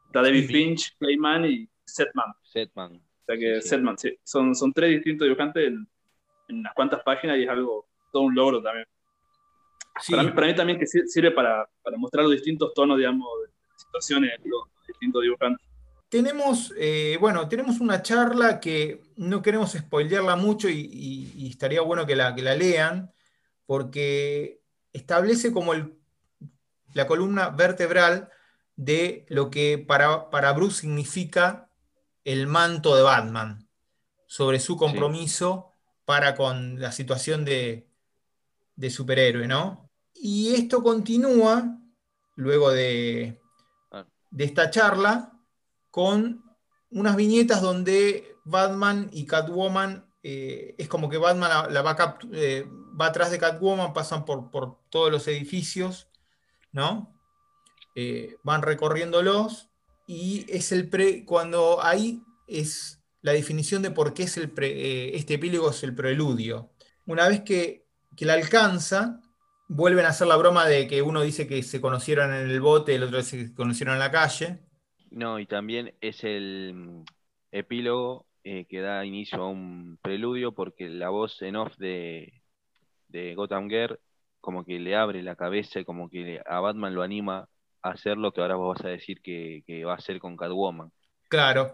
Está 0.08 0.20
David 0.20 0.46
Finch, 0.46 0.94
Clayman 0.98 1.46
y 1.46 1.68
Setman. 1.86 2.34
Setman. 2.42 2.96
O 2.96 3.24
sea 3.24 3.38
que 3.38 3.62
Setman, 3.62 3.96
sí. 3.96 4.14
Son, 4.22 4.54
son 4.54 4.74
tres 4.74 4.90
distintos 4.90 5.24
dibujantes 5.24 5.72
en, 6.48 6.58
unas 6.60 6.74
cuantas 6.74 7.02
páginas 7.02 7.38
y 7.38 7.44
es 7.44 7.48
algo, 7.48 7.86
todo 8.12 8.22
un 8.22 8.34
logro 8.34 8.62
también. 8.62 8.86
Sí, 10.00 10.12
Para, 10.12 10.22
mí, 10.24 10.30
para 10.32 10.46
mí 10.46 10.54
también 10.56 10.78
que 10.78 10.86
sir- 10.86 11.06
sirve 11.06 11.30
para, 11.30 11.68
para 11.82 11.96
mostrar 11.96 12.24
los 12.24 12.32
distintos 12.32 12.72
tonos, 12.74 12.96
digamos, 12.98 13.28
de 13.42 13.52
situaciones, 13.76 14.32
los 14.44 14.64
distintos 14.86 15.22
dibujantes. 15.22 15.66
tenemos, 16.08 16.72
eh, 16.78 17.16
bueno, 17.20 17.48
tenemos 17.48 17.80
una 17.80 18.02
charla 18.02 18.60
que 18.60 19.02
no 19.16 19.40
queremos 19.42 19.72
spoilearla 19.72 20.36
mucho 20.36 20.68
y, 20.68 20.80
y- 20.92 21.32
y 21.36 21.50
estaría 21.50 21.80
bueno 21.82 22.04
que 22.06 22.16
la, 22.16 22.34
que 22.34 22.42
la 22.42 22.54
lean, 22.54 23.12
porque 23.66 24.60
establece 24.92 25.52
como 25.52 25.72
el- 25.72 25.94
la 26.94 27.06
columna 27.06 27.48
vertebral 27.50 28.28
de 28.76 29.24
lo 29.28 29.50
que 29.50 29.78
para, 29.78 30.28
para 30.30 30.52
Bruce 30.52 30.80
significa 30.82 31.68
el 32.24 32.46
manto 32.46 32.94
de 32.96 33.02
Batman, 33.02 33.68
sobre 34.26 34.58
su 34.60 34.76
compromiso 34.76 35.71
para 36.04 36.34
con 36.34 36.80
la 36.80 36.92
situación 36.92 37.44
de, 37.44 37.88
de 38.76 38.90
superhéroe, 38.90 39.46
¿no? 39.46 39.90
Y 40.14 40.54
esto 40.54 40.82
continúa 40.82 41.78
luego 42.36 42.70
de, 42.70 43.40
de 44.30 44.44
esta 44.44 44.70
charla 44.70 45.38
con 45.90 46.42
unas 46.90 47.16
viñetas 47.16 47.62
donde 47.62 48.36
Batman 48.44 49.08
y 49.12 49.26
Catwoman, 49.26 50.06
eh, 50.22 50.74
es 50.78 50.88
como 50.88 51.08
que 51.08 51.18
Batman 51.18 51.48
la, 51.48 51.70
la 51.70 51.82
va, 51.82 52.18
eh, 52.32 52.66
va 53.00 53.06
atrás 53.06 53.30
de 53.30 53.38
Catwoman, 53.38 53.92
pasan 53.92 54.24
por, 54.24 54.50
por 54.50 54.78
todos 54.90 55.10
los 55.10 55.26
edificios, 55.28 56.08
¿no? 56.72 57.12
Eh, 57.94 58.36
van 58.42 58.62
recorriéndolos 58.62 59.68
y 60.06 60.46
es 60.48 60.72
el 60.72 60.88
pre, 60.88 61.24
cuando 61.24 61.82
ahí 61.82 62.22
es 62.46 63.01
la 63.22 63.32
definición 63.32 63.82
de 63.82 63.90
por 63.90 64.14
qué 64.14 64.24
es 64.24 64.36
el 64.36 64.50
pre- 64.50 64.72
eh, 64.72 65.16
este 65.16 65.34
epílogo 65.34 65.70
es 65.70 65.82
el 65.84 65.94
preludio. 65.94 66.72
Una 67.06 67.28
vez 67.28 67.42
que, 67.42 67.86
que 68.16 68.26
la 68.26 68.34
alcanza, 68.34 69.20
vuelven 69.68 70.04
a 70.04 70.10
hacer 70.10 70.26
la 70.26 70.36
broma 70.36 70.66
de 70.66 70.86
que 70.86 71.02
uno 71.02 71.22
dice 71.22 71.46
que 71.46 71.62
se 71.62 71.80
conocieron 71.80 72.34
en 72.34 72.50
el 72.50 72.60
bote, 72.60 72.94
el 72.94 73.04
otro 73.04 73.18
dice 73.18 73.38
que 73.38 73.46
se 73.48 73.54
conocieron 73.54 73.94
en 73.94 74.00
la 74.00 74.10
calle. 74.10 74.60
No, 75.10 75.38
y 75.38 75.46
también 75.46 75.94
es 76.00 76.24
el 76.24 76.72
mm, 76.74 77.04
epílogo 77.52 78.26
eh, 78.44 78.66
que 78.68 78.80
da 78.80 79.04
inicio 79.04 79.42
a 79.42 79.48
un 79.48 79.98
preludio 80.02 80.52
porque 80.52 80.88
la 80.88 81.10
voz 81.10 81.40
en 81.42 81.56
off 81.56 81.76
de, 81.78 82.32
de 83.08 83.34
Gotham 83.34 83.68
Girl 83.68 83.98
como 84.40 84.64
que 84.64 84.80
le 84.80 84.96
abre 84.96 85.22
la 85.22 85.36
cabeza 85.36 85.80
y 85.80 85.84
como 85.84 86.10
que 86.10 86.40
a 86.44 86.60
Batman 86.60 86.94
lo 86.94 87.02
anima 87.02 87.48
a 87.82 87.90
hacer 87.90 88.16
lo 88.16 88.32
que 88.32 88.40
ahora 88.40 88.56
vos 88.56 88.76
vas 88.76 88.84
a 88.84 88.88
decir 88.88 89.20
que, 89.22 89.62
que 89.66 89.84
va 89.84 89.92
a 89.92 89.96
hacer 89.96 90.18
con 90.18 90.36
Catwoman. 90.36 90.90
Claro. 91.28 91.72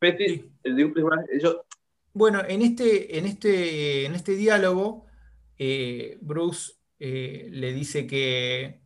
Petty, 0.00 0.26
Sí. 0.28 0.50
el 0.64 1.40
yo, 1.40 1.64
Bueno, 2.12 2.42
en 2.48 2.62
este, 2.62 3.18
en 3.18 3.26
este, 3.26 4.06
en 4.06 4.14
este 4.14 4.32
diálogo, 4.32 5.06
eh, 5.58 6.18
Bruce 6.22 6.72
eh, 6.98 7.48
le 7.52 7.72
dice 7.72 8.06
que 8.06 8.80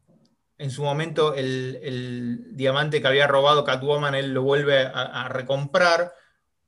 en 0.59 0.71
su 0.71 0.83
momento 0.83 1.35
el, 1.35 1.79
el 1.83 2.57
diamante 2.57 3.01
que 3.01 3.07
había 3.09 3.27
robado 3.27 3.65
Catwoman, 3.65 4.15
él 4.15 4.35
lo 4.35 4.43
vuelve 4.43 4.83
a, 4.83 5.25
a 5.25 5.29
recomprar 5.29 6.13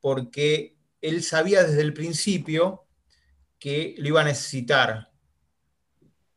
porque 0.01 0.77
él 1.03 1.23
sabía 1.23 1.63
desde 1.65 1.83
el 1.83 1.93
principio 1.93 2.87
que 3.59 3.95
lo 3.99 4.09
iba 4.09 4.21
a 4.23 4.25
necesitar. 4.25 5.11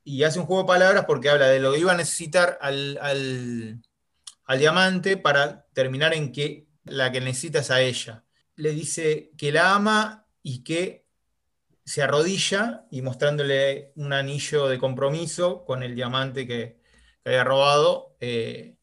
Y 0.03 0.23
hace 0.23 0.39
un 0.39 0.45
juego 0.45 0.63
de 0.63 0.67
palabras 0.67 1.05
porque 1.05 1.29
habla 1.29 1.47
de 1.47 1.59
lo 1.59 1.71
que 1.73 1.79
iba 1.79 1.91
a 1.91 1.97
necesitar 1.97 2.57
al, 2.61 2.97
al- 3.01 3.81
al 4.45 4.59
diamante 4.59 5.17
para 5.17 5.67
terminar 5.73 6.13
en 6.15 6.31
que 6.31 6.65
la 6.85 7.11
que 7.11 7.21
necesita 7.21 7.59
es 7.59 7.71
a 7.71 7.81
ella 7.81 8.25
le 8.55 8.71
dice 8.71 9.31
que 9.37 9.51
la 9.53 9.75
ama 9.75 10.27
y 10.43 10.63
que 10.63 11.07
se 11.85 12.03
arrodilla 12.03 12.87
y 12.91 13.01
mostrándole 13.01 13.93
un 13.95 14.13
anillo 14.13 14.67
de 14.67 14.79
compromiso 14.79 15.65
con 15.65 15.83
el 15.83 15.95
diamante 15.95 16.47
que, 16.47 16.79
que 17.23 17.29
había 17.31 17.43
robado, 17.45 18.17
eh, 18.21 18.77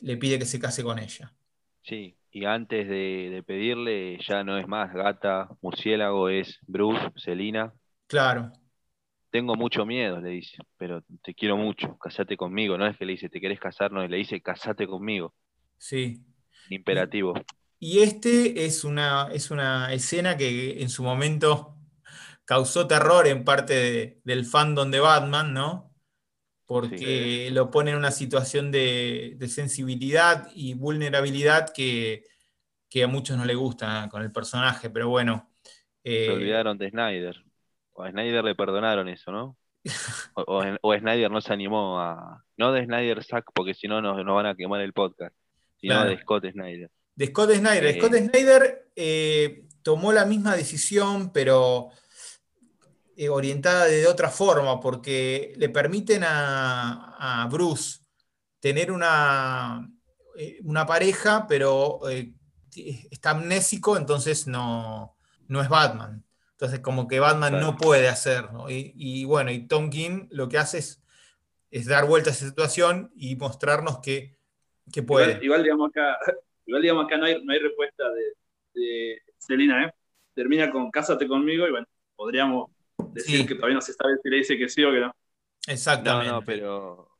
le 0.00 0.16
pide 0.18 0.38
que 0.38 0.46
se 0.46 0.60
case 0.60 0.82
con 0.84 0.98
ella. 0.98 1.34
Sí, 1.82 2.16
y 2.30 2.44
antes 2.44 2.86
de, 2.88 3.30
de 3.30 3.42
pedirle 3.42 4.18
ya 4.26 4.44
no 4.44 4.58
es 4.58 4.68
más 4.68 4.92
gata, 4.92 5.48
murciélago, 5.62 6.28
es 6.28 6.58
Bruce, 6.66 7.10
Selina. 7.16 7.72
Claro, 8.06 8.52
Tengo 9.30 9.56
mucho 9.56 9.84
miedo, 9.86 10.20
le 10.20 10.30
dice, 10.30 10.58
pero 10.76 11.02
te 11.22 11.34
quiero 11.34 11.56
mucho, 11.56 11.98
casate 11.98 12.36
conmigo. 12.36 12.76
No 12.78 12.86
es 12.86 12.96
que 12.96 13.04
le 13.06 13.12
dice, 13.12 13.28
¿te 13.28 13.40
querés 13.40 13.60
casar? 13.60 13.92
No, 13.92 14.06
le 14.06 14.16
dice, 14.18 14.40
casate 14.42 14.86
conmigo. 14.86 15.34
sí. 15.78 16.24
Imperativo. 16.70 17.34
Y 17.80 18.00
este 18.00 18.64
es 18.66 18.84
una, 18.84 19.28
es 19.32 19.50
una 19.50 19.92
escena 19.92 20.36
que 20.36 20.82
en 20.82 20.88
su 20.88 21.02
momento 21.02 21.76
causó 22.44 22.86
terror 22.86 23.26
en 23.26 23.44
parte 23.44 23.74
de- 23.74 24.20
del 24.24 24.44
fandom 24.44 24.90
de 24.90 25.00
Batman, 25.00 25.52
¿no? 25.54 25.94
Porque 26.66 27.48
lo 27.52 27.70
pone 27.70 27.92
en 27.92 27.96
una 27.96 28.10
situación 28.10 28.70
de, 28.70 29.34
de 29.36 29.48
sensibilidad 29.48 30.48
y 30.54 30.74
vulnerabilidad 30.74 31.72
que, 31.72 32.24
que 32.90 33.04
a 33.04 33.08
muchos 33.08 33.38
no 33.38 33.44
le 33.46 33.54
gusta 33.54 34.08
con 34.10 34.22
el 34.22 34.30
personaje, 34.32 34.90
pero 34.90 35.08
bueno. 35.08 35.50
eh, 36.04 36.26
Se 36.26 36.32
olvidaron 36.32 36.76
de 36.76 36.90
Snyder. 36.90 37.42
O 37.92 38.02
a 38.02 38.10
Snyder 38.10 38.44
le 38.44 38.54
perdonaron 38.54 39.08
eso, 39.08 39.32
¿no? 39.32 39.56
O, 40.34 40.42
o- 40.42 40.76
o 40.82 40.94
Snyder 40.98 41.30
no 41.30 41.40
se 41.40 41.52
animó 41.52 42.00
a. 42.00 42.44
No 42.56 42.72
de 42.72 42.84
Snyder 42.84 43.22
Sack, 43.24 43.46
porque 43.54 43.72
si 43.74 43.88
no 43.88 44.02
nos, 44.02 44.22
nos 44.24 44.34
van 44.34 44.46
a 44.46 44.54
quemar 44.54 44.80
el 44.82 44.92
podcast, 44.92 45.34
sino 45.80 45.94
Claro. 45.94 46.10
de 46.10 46.18
Scott 46.20 46.44
Snyder. 46.52 46.90
De 47.14 47.26
Scott 47.26 47.50
Snyder. 47.52 47.86
Eh. 47.86 47.98
Scott 47.98 48.14
Snyder 48.14 48.90
eh, 48.96 49.64
tomó 49.82 50.12
la 50.12 50.24
misma 50.24 50.56
decisión, 50.56 51.32
pero 51.32 51.88
eh, 53.16 53.28
orientada 53.28 53.86
de 53.86 54.06
otra 54.06 54.28
forma, 54.30 54.80
porque 54.80 55.52
le 55.56 55.68
permiten 55.68 56.22
a, 56.24 57.42
a 57.42 57.46
Bruce 57.48 58.00
tener 58.60 58.92
una, 58.92 59.88
una 60.64 60.86
pareja, 60.86 61.46
pero 61.48 62.00
está 63.10 63.30
amnésico, 63.30 63.96
entonces 63.96 64.46
no, 64.46 65.16
no 65.48 65.60
es 65.62 65.68
Batman. 65.68 66.24
Entonces, 66.52 66.80
como 66.80 67.06
que 67.06 67.20
Batman 67.20 67.50
Claro. 67.54 67.66
no 67.66 67.76
puede 67.76 68.08
hacerlo. 68.08 68.68
Y, 68.70 68.92
y 68.96 69.24
bueno, 69.24 69.50
y 69.52 69.66
Tom 69.68 69.90
King 69.90 70.26
lo 70.30 70.48
que 70.48 70.58
hace 70.58 70.78
es, 70.78 71.02
es 71.70 71.86
dar 71.86 72.06
vuelta 72.06 72.30
a 72.30 72.32
esa 72.32 72.46
situación 72.46 73.12
y 73.16 73.36
mostrarnos 73.36 73.98
que, 74.00 74.37
que 74.92 75.02
puede. 75.02 75.36
igual, 75.36 75.42
igual, 75.42 75.62
digamos 75.62 75.90
acá, 75.90 76.18
igual 76.66 76.82
digamos 76.82 77.04
acá 77.06 77.16
no 77.16 77.26
hay, 77.26 77.44
no 77.44 77.52
hay 77.52 77.58
respuesta 77.60 78.04
de, 78.12 78.22
de 78.80 79.22
Selina, 79.38 79.86
¿eh? 79.86 79.92
Termina 80.34 80.70
con 80.70 80.90
cásate 80.90 81.26
conmigo 81.28 81.66
y 81.66 81.70
bueno, 81.70 81.86
podríamos 82.16 82.70
decir 83.12 83.44
Sí. 83.44 83.46
que 83.46 83.54
todavía 83.54 83.76
no 83.76 83.80
se 83.82 83.92
sabe 83.94 84.16
si 84.22 84.28
le 84.30 84.36
dice 84.38 84.56
que 84.58 84.68
sí 84.68 84.84
o 84.84 84.92
que 84.92 85.00
no. 85.00 85.12
No, 86.00 86.24
Exactamente. 86.24 86.24
no, 86.24 86.44
pero. 86.44 87.10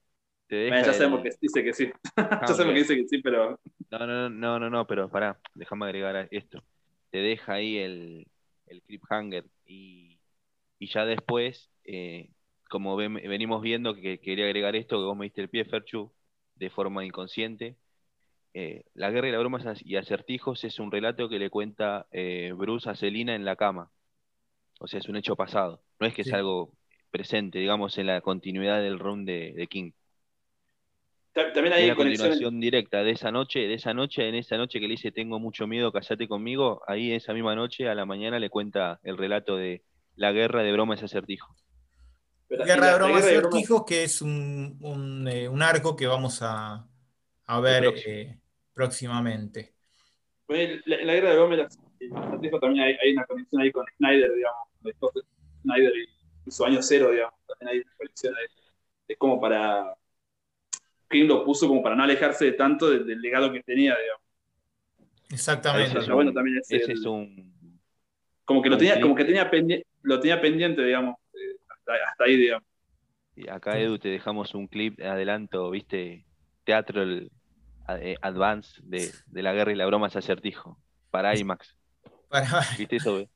Te 0.49 0.57
deja 0.57 0.85
Bueno, 0.85 0.85
ya 0.87 0.93
el- 0.95 0.95
sabemos 0.95 1.23
que 1.23 1.31
dice 1.41 1.65
que 1.65 1.73
sí. 1.73 1.91
Ah, 2.41 2.47
ya 2.47 2.55
sabemos 2.55 2.75
ok. 2.75 2.75
que 2.75 2.81
dice 2.81 2.97
que 2.97 3.09
sí, 3.09 3.23
pero 3.23 3.59
No, 3.91 4.07
no, 4.07 4.29
no, 4.29 4.59
no, 4.59 4.69
no, 4.71 4.87
pero 4.87 5.11
pará, 5.11 5.41
déjame 5.55 5.87
agregar 5.87 6.29
esto. 6.31 6.63
Te 7.11 7.19
deja 7.19 7.55
ahí 7.55 7.79
el, 7.79 8.27
el 8.67 8.83
cliffhanger 8.83 9.47
y, 9.67 10.21
y 10.79 10.89
ya 10.89 11.05
después, 11.07 11.71
eh, 11.85 12.31
como 12.71 12.97
ven- 12.97 13.15
venimos 13.15 13.63
viendo, 13.63 13.95
que 13.95 14.21
quería 14.21 14.47
agregar 14.47 14.77
esto, 14.77 14.97
que 14.99 15.05
vos 15.07 15.17
me 15.17 15.27
diste 15.27 15.43
el 15.43 15.51
pie, 15.51 15.65
Ferchu, 15.67 16.13
de 16.59 16.71
forma 16.71 17.05
inconsciente. 17.05 17.77
eh, 18.55 18.85
la 18.95 19.11
guerra 19.11 19.29
y 19.29 19.33
la 19.33 19.39
broma 19.39 19.61
y 19.85 19.97
acertijos 19.97 20.65
es 20.65 20.79
un 20.81 20.91
relato 20.93 21.29
que 21.29 21.39
le 21.39 21.51
cuenta 21.51 22.07
eh, 22.13 22.53
Bruce 22.57 22.91
a 22.91 22.95
Selina 22.97 23.35
en 23.35 23.45
la 23.45 23.57
cama. 23.57 23.91
O 24.81 24.89
sea, 24.89 25.01
es 25.01 25.09
un 25.09 25.17
hecho 25.17 25.37
pasado. 25.37 25.83
No 26.01 26.07
es 26.07 26.15
que 26.15 26.25
Sí. 26.25 26.31
es 26.31 26.35
algo 26.35 26.73
presente, 27.11 27.59
digamos, 27.61 27.99
en 27.99 28.07
la 28.09 28.21
continuidad 28.23 28.81
del 28.83 28.99
run 28.99 29.25
de, 29.27 29.53
de 29.55 29.67
King. 29.69 29.93
ta- 31.33 31.53
también 31.53 31.73
Es 31.75 31.79
hay 31.81 31.87
la 31.89 31.95
conexiones. 31.97 32.51
continuación 32.51 32.61
directa 32.61 33.03
de 33.03 33.11
esa 33.13 33.31
noche, 33.33 33.61
de 33.61 33.75
esa 33.75 33.95
noche, 33.95 34.29
en 34.29 34.35
esa 34.35 34.57
noche 34.57 34.81
que 34.81 34.87
le 34.89 34.93
dice 34.93 35.13
tengo 35.13 35.39
mucho 35.39 35.67
miedo, 35.67 35.93
casate 35.93 36.29
conmigo, 36.29 36.83
ahí 36.87 37.13
esa 37.13 37.33
misma 37.35 37.55
noche, 37.55 37.89
a 37.89 37.95
la 37.95 38.05
mañana 38.07 38.39
le 38.39 38.51
cuenta 38.51 39.01
el 39.05 39.17
relato 39.17 39.57
de 39.57 39.83
la 40.17 40.33
guerra 40.33 40.63
de 40.63 40.73
bromas 40.73 41.01
y 41.03 41.05
acertijo. 41.07 41.55
Pero- 42.49 42.65
Guerra 42.65 42.87
de 42.89 42.95
Bromas 42.95 43.25
y 43.25 43.27
bromas- 43.37 43.49
Acertijos, 43.49 43.85
que 43.85 44.05
es 44.05 44.23
un, 44.23 44.79
un, 44.81 45.29
eh, 45.29 45.49
un 45.49 45.63
arco 45.63 45.95
que 45.95 46.07
vamos 46.07 46.41
a, 46.43 46.87
a 47.47 47.61
ver 47.61 47.85
eh, 48.07 48.39
próximamente. 48.75 49.75
Bueno, 50.47 50.81
la, 50.87 50.97
la 51.05 51.13
guerra 51.15 51.31
de 51.31 51.37
Gómez 51.37 51.61
y 52.01 52.15
Acertijo 52.15 52.59
también 52.61 52.85
hay, 52.85 52.97
hay 53.03 53.13
una 53.13 53.27
conexión 53.27 53.61
ahí 53.63 53.71
con 53.73 53.85
Snyder, 53.99 54.33
digamos, 54.35 54.69
de 54.83 54.95
Snyder 55.63 55.93
y 56.47 56.51
su 56.51 56.65
año 56.65 56.81
cero, 56.83 57.11
digamos, 57.11 57.35
también 57.47 57.69
hay 57.77 57.79
una 57.85 57.97
conexión 57.97 58.35
ahí. 58.35 58.47
Es 59.09 59.17
como 59.19 59.41
para. 59.41 59.95
King 61.11 61.27
lo 61.27 61.45
puso 61.45 61.67
como 61.69 61.83
para 61.83 61.95
no 61.97 62.03
alejarse 62.03 62.45
de 62.47 62.53
tanto 62.53 62.91
del, 62.91 63.07
del 63.07 63.21
legado 63.21 63.51
que 63.53 63.63
tenía, 63.63 63.97
digamos. 63.97 64.23
Exactamente. 65.31 65.99
Es 65.99 66.09
bueno, 66.09 66.33
también 66.33 66.59
es 66.59 66.71
Ese 66.71 66.93
el- 66.93 66.99
es 66.99 67.05
un... 67.05 67.81
Como 68.45 68.63
que 68.63 68.71
lo 68.71 68.79
tenía, 68.79 68.99
como 69.01 69.15
que 69.15 69.25
tenía 69.27 69.51
pendiente, 69.51 69.87
lo 70.03 70.19
tenía 70.21 70.41
pendiente, 70.41 70.83
digamos, 70.83 71.17
eh, 71.17 71.18
hasta, 71.89 72.11
hasta 72.11 72.25
ahí, 72.25 72.37
digamos. 72.37 72.67
y 73.37 73.49
Acá, 73.49 73.79
Edu, 73.79 73.99
te 73.99 74.09
dejamos 74.09 74.55
un 74.55 74.67
clip 74.67 74.97
de 74.99 75.09
adelanto, 75.09 75.71
viste, 75.71 76.25
teatro 76.65 77.03
el, 77.03 77.31
eh, 77.89 78.17
advance 78.21 78.81
de, 78.85 79.11
de 79.27 79.43
la 79.43 79.53
guerra 79.53 79.73
y 79.73 79.77
la 79.77 79.87
broma 79.87 80.09
y 80.13 80.19
acertijo, 80.19 80.79
para 81.11 81.37
IMAX. 81.37 81.77
Para, 82.29 82.63
¿Viste 82.79 82.97
eso? 82.97 83.27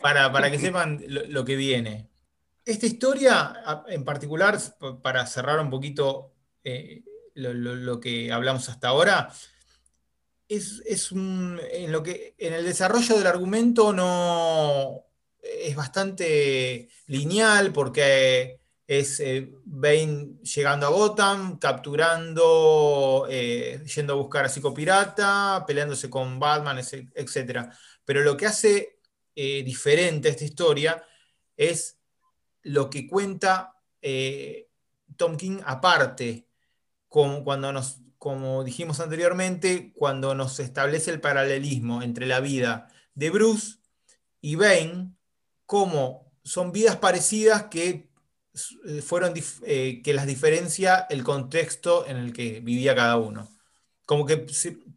para, 0.00 0.32
para 0.32 0.50
que 0.50 0.58
sepan 0.58 1.00
lo, 1.06 1.26
lo 1.26 1.44
que 1.44 1.56
viene. 1.56 2.08
esta 2.64 2.86
historia, 2.86 3.52
en 3.88 4.04
particular, 4.04 4.58
para 5.02 5.26
cerrar 5.26 5.60
un 5.60 5.70
poquito 5.70 6.32
eh, 6.64 7.02
lo, 7.34 8.00
que 8.00 8.32
hablamos 8.32 8.68
hasta 8.68 8.88
ahora, 8.88 9.30
es, 10.48 11.12
un, 11.12 11.60
en, 11.70 11.92
lo 11.92 12.02
que, 12.02 12.34
en 12.38 12.52
el 12.52 12.64
desarrollo 12.64 13.16
del 13.16 13.26
argumento 13.26 13.92
no 13.92 15.06
es 15.42 15.74
bastante 15.76 16.88
lineal 17.06 17.72
porque 17.72 18.62
es 18.86 19.20
eh, 19.20 19.50
Bane 19.64 20.38
llegando 20.42 20.86
a 20.86 20.90
Gotham, 20.90 21.58
capturando, 21.58 23.26
eh, 23.30 23.82
yendo 23.94 24.12
a 24.12 24.16
buscar 24.16 24.44
a 24.44 24.48
Psicopirata, 24.48 25.64
peleándose 25.66 26.10
con 26.10 26.38
Batman, 26.38 26.78
etc. 26.78 27.70
Pero 28.04 28.22
lo 28.22 28.36
que 28.36 28.46
hace 28.46 28.98
eh, 29.34 29.62
diferente 29.62 30.28
esta 30.28 30.44
historia 30.44 31.02
es 31.56 31.98
lo 32.62 32.90
que 32.90 33.06
cuenta 33.06 33.74
Tom 35.16 35.36
King 35.36 35.60
aparte, 35.64 36.48
como, 37.08 37.44
cuando 37.44 37.72
nos, 37.72 38.00
como 38.18 38.64
dijimos 38.64 39.00
anteriormente, 39.00 39.92
cuando 39.94 40.34
nos 40.34 40.58
establece 40.60 41.10
el 41.10 41.20
paralelismo 41.20 42.02
entre 42.02 42.26
la 42.26 42.40
vida 42.40 42.88
de 43.14 43.30
Bruce 43.30 43.78
y 44.40 44.56
Bane, 44.56 45.12
como 45.72 46.30
son 46.44 46.70
vidas 46.70 46.96
parecidas 46.96 47.62
que 47.70 48.10
eh, 48.84 49.00
fueron 49.00 49.32
eh, 49.62 50.02
que 50.04 50.12
las 50.12 50.26
diferencia 50.26 51.06
el 51.08 51.24
contexto 51.24 52.06
en 52.06 52.18
el 52.18 52.34
que 52.34 52.60
vivía 52.60 52.94
cada 52.94 53.16
uno. 53.16 53.48
Como 54.04 54.26
que 54.26 54.46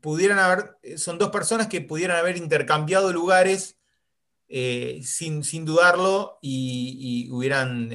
pudieran 0.01 0.37
haber, 0.37 0.75
eh, 0.83 0.97
son 0.97 1.17
dos 1.17 1.29
personas 1.29 1.67
que 1.67 1.79
pudieran 1.79 2.17
haber 2.17 2.35
intercambiado 2.35 3.13
lugares 3.13 3.77
sin, 4.49 5.45
sin, 5.45 5.63
dudarlo 5.63 6.39
y, 6.41 7.29
hubieran, 7.31 7.89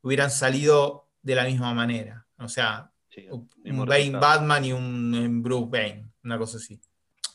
hubieran 0.00 0.30
salido 0.30 1.10
de 1.20 1.34
la 1.34 1.44
misma 1.44 1.74
manera. 1.74 2.26
O 2.38 2.48
sea, 2.48 2.90
un 3.26 3.84
Bane 3.84 4.10
Batman 4.10 4.64
y 4.64 4.72
un 4.72 5.42
Bruce 5.42 5.68
Bane, 5.70 6.12
una 6.24 6.38
cosa 6.38 6.56
así. 6.56 6.80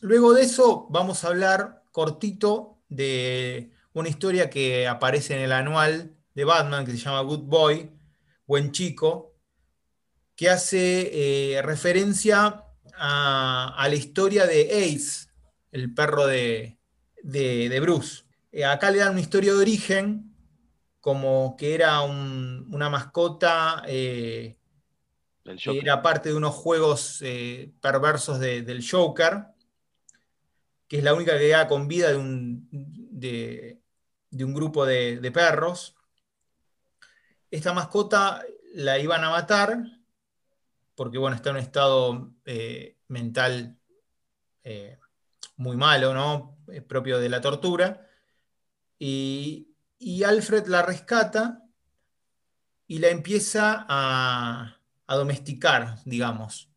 Luego 0.02 0.34
de 0.34 0.42
eso 0.42 0.88
vamos 0.90 1.24
a 1.24 1.28
hablar 1.28 1.84
cortito 1.92 2.80
de 2.90 3.78
una 4.00 4.10
historia 4.10 4.50
que 4.50 4.88
aparece 4.88 5.36
en 5.36 5.42
el 5.42 5.52
anual 5.52 6.16
de 6.34 6.46
Batman 6.46 6.86
que 6.86 6.92
se 6.92 6.98
llama 6.98 7.22
Good 7.22 7.44
Boy, 7.44 7.92
Buen 8.46 8.72
Chico, 8.72 9.36
que 10.36 10.50
hace 10.50 11.56
eh, 11.58 11.62
referencia 11.62 12.64
a, 12.96 13.88
la 13.90 13.96
historia 13.96 14.46
de 14.46 14.70
Ace, 14.72 15.28
el 15.72 15.94
perro 15.94 16.26
de, 16.28 16.78
Bruce. 17.82 18.24
Eh, 18.52 18.64
acá 18.64 18.90
le 18.90 19.00
dan 19.00 19.12
una 19.12 19.22
historia 19.22 19.52
de 19.52 19.60
origen, 19.60 20.34
como 21.02 21.56
que 21.58 21.76
era 21.76 22.02
una 22.02 22.90
mascota 22.90 23.84
eh, 23.88 24.58
que 25.44 25.80
era 25.80 26.02
parte 26.02 26.30
de 26.30 26.36
unos 26.36 26.56
juegos 26.56 27.22
perversos 27.82 28.40
del 28.40 28.86
Joker, 28.90 29.46
que 30.88 30.98
es 30.98 31.04
la 31.04 31.14
única 31.14 31.34
que 31.34 31.48
queda 31.48 31.68
con 31.68 31.88
vida 31.88 32.12
de 32.12 32.18
un, 32.18 32.68
de, 32.72 33.79
un 34.32 34.54
grupo 34.54 34.86
de 34.86 35.32
perros 35.34 35.96
esta 37.52 37.74
mascota 37.74 38.44
la 38.74 39.00
iban 39.00 39.24
a 39.24 39.32
matar 39.32 39.84
porque 41.00 41.18
bueno, 41.18 41.38
está 41.38 41.52
en 41.52 41.56
un 41.56 41.62
estado 41.62 42.34
eh, 42.44 42.98
mental 43.08 43.80
eh, 44.66 45.00
muy 45.56 45.78
malo, 45.78 46.14
¿no? 46.14 46.58
propio 46.90 47.20
de 47.20 47.30
la 47.30 47.40
tortura. 47.40 48.06
Y, 49.00 49.66
Alfred 50.26 50.68
la 50.68 50.82
rescata 50.82 51.64
y 52.86 53.00
la 53.00 53.08
empieza 53.08 53.86
a, 53.88 54.76
domesticar, 55.08 56.00
digamos. 56.04 56.70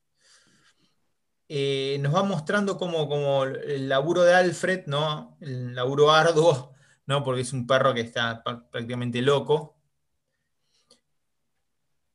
Eh, 1.48 1.98
nos 2.00 2.14
va 2.14 2.22
mostrando 2.22 2.78
como, 2.78 3.42
el 3.44 3.88
laburo 3.88 4.22
de 4.22 4.34
Alfred, 4.34 4.86
¿no? 4.86 5.36
El 5.40 5.74
laburo 5.74 6.12
arduo, 6.12 6.71
¿no? 7.06 7.22
Porque 7.22 7.42
es 7.42 7.52
un 7.52 7.66
perro 7.66 7.94
que 7.94 8.00
está 8.00 8.42
prácticamente 8.42 9.20
loco. 9.22 9.76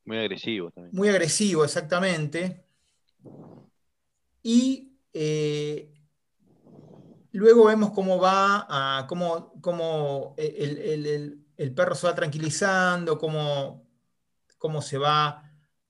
Muy 0.04 0.18
agresivo 0.18 0.70
también. 0.70 0.94
Muy 0.94 1.08
agresivo, 1.08 1.64
exactamente. 1.64 2.64
Y 4.42 4.96
eh, 5.12 5.92
luego 7.32 7.66
vemos 7.66 7.90
cómo 7.90 8.18
va 8.18 8.66
a, 8.68 9.06
cómo, 9.06 10.34
el, 10.36 11.72
perro 11.74 11.94
se 11.94 12.06
va 12.06 12.14
tranquilizando, 12.14 13.18
cómo, 13.18 13.86
cómo 14.58 14.82
se 14.82 14.98
va, 14.98 15.42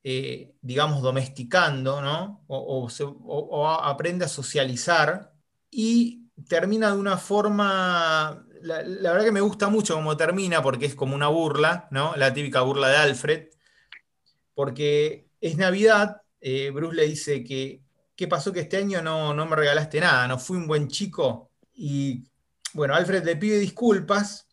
eh, 0.02 0.56
digamos, 0.60 1.02
domesticando, 1.02 2.00
¿no? 2.02 2.44
O, 2.48 3.68
aprende 3.68 4.24
a 4.24 4.28
socializar 4.28 5.32
y 5.70 6.30
termina 6.48 6.92
de 6.92 6.98
una 6.98 7.16
forma, 7.16 8.46
la, 8.62 8.82
verdad 8.82 9.24
que 9.24 9.32
me 9.32 9.40
gusta 9.40 9.68
mucho 9.68 9.94
cómo 9.94 10.16
termina 10.16 10.62
porque 10.62 10.86
es 10.86 10.94
como 10.94 11.14
una 11.14 11.28
burla, 11.28 11.88
¿no? 11.90 12.16
La 12.16 12.32
típica 12.32 12.60
burla 12.62 12.88
de 12.88 12.96
Alfred, 12.96 13.48
porque 14.54 15.28
es 15.40 15.56
Navidad, 15.56 16.22
eh, 16.40 16.70
Bruce 16.70 16.96
le 16.96 17.06
dice 17.06 17.44
que, 17.44 17.82
¿qué 18.16 18.28
pasó 18.28 18.52
que 18.52 18.60
este 18.60 18.76
año 18.76 19.02
no, 19.02 19.34
no 19.34 19.46
me 19.46 19.56
regalaste 19.56 20.00
nada? 20.00 20.26
No 20.28 20.38
fui 20.38 20.56
un 20.56 20.66
buen 20.66 20.88
chico. 20.88 21.50
Y 21.74 22.24
bueno, 22.74 22.94
Alfred 22.94 23.24
le 23.24 23.36
pide 23.36 23.58
disculpas 23.58 24.48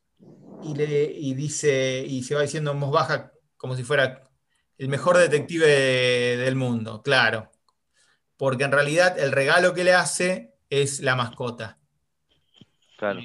y, 0.64 0.74
le, 0.76 1.08
dice, 1.36 2.04
y 2.08 2.24
se 2.24 2.36
va 2.36 2.42
diciendo 2.42 2.72
en 2.72 2.80
voz 2.80 2.92
baja 2.92 3.32
como 3.58 3.76
si 3.76 3.84
fuera 3.84 4.24
el 4.78 4.90
mejor 4.90 5.18
detective 5.18 5.68
del 6.38 6.56
mundo, 6.56 7.02
claro. 7.02 7.52
Porque 8.38 8.64
en 8.64 8.72
realidad 8.72 9.18
el 9.18 9.32
regalo 9.32 9.74
que 9.74 9.84
le 9.84 9.94
hace 9.94 10.56
es 10.70 11.00
la 11.00 11.16
mascota. 11.16 11.80
Claro. 12.98 13.20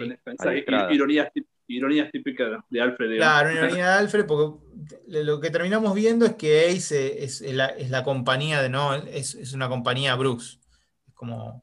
Ironías 0.90 1.30
ironías 1.70 2.10
típicas 2.10 2.62
de 2.68 2.80
Alfred. 2.80 3.16
Claro, 3.16 3.52
ironía 3.52 3.86
de 3.86 3.92
Alfred, 3.92 4.26
porque 4.26 4.64
lo 5.06 5.40
que 5.40 5.50
terminamos 5.50 5.94
viendo 5.94 6.26
es 6.26 6.34
que 6.34 6.66
Ace 6.66 7.22
es, 7.22 7.40
la, 7.42 8.02
compañía 8.02 8.60
de, 8.60 8.68
no, 8.68 8.94
es, 8.94 9.52
una 9.54 9.68
compañía 9.68 10.16
Bruce. 10.16 10.58
Es 11.06 11.14
como, 11.14 11.62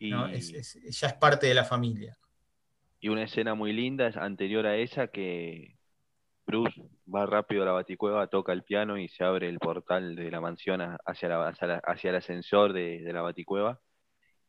ya 0.00 0.28
es 0.32 1.14
parte 1.20 1.46
de 1.46 1.54
la 1.54 1.64
familia. 1.64 2.18
Y 3.00 3.08
una 3.08 3.24
escena 3.24 3.54
muy 3.54 3.72
linda 3.72 4.08
es 4.08 4.16
anterior 4.16 4.66
a 4.66 4.76
esa 4.76 5.08
que 5.08 5.76
Bruce 6.46 6.82
va 7.12 7.26
rápido 7.26 7.62
a 7.62 7.66
la 7.66 7.72
baticueva, 7.72 8.26
toca 8.26 8.52
el 8.52 8.64
piano 8.64 8.98
y 8.98 9.08
se 9.08 9.24
abre 9.24 9.48
el 9.48 9.58
portal 9.58 10.16
de 10.16 10.30
la 10.30 10.40
mansión 10.40 10.80
hacia, 11.06 11.48
hacia, 11.48 12.10
el 12.10 12.16
ascensor 12.16 12.72
de, 12.72 13.02
de 13.02 13.12
la 13.12 13.22
baticueva. 13.22 13.80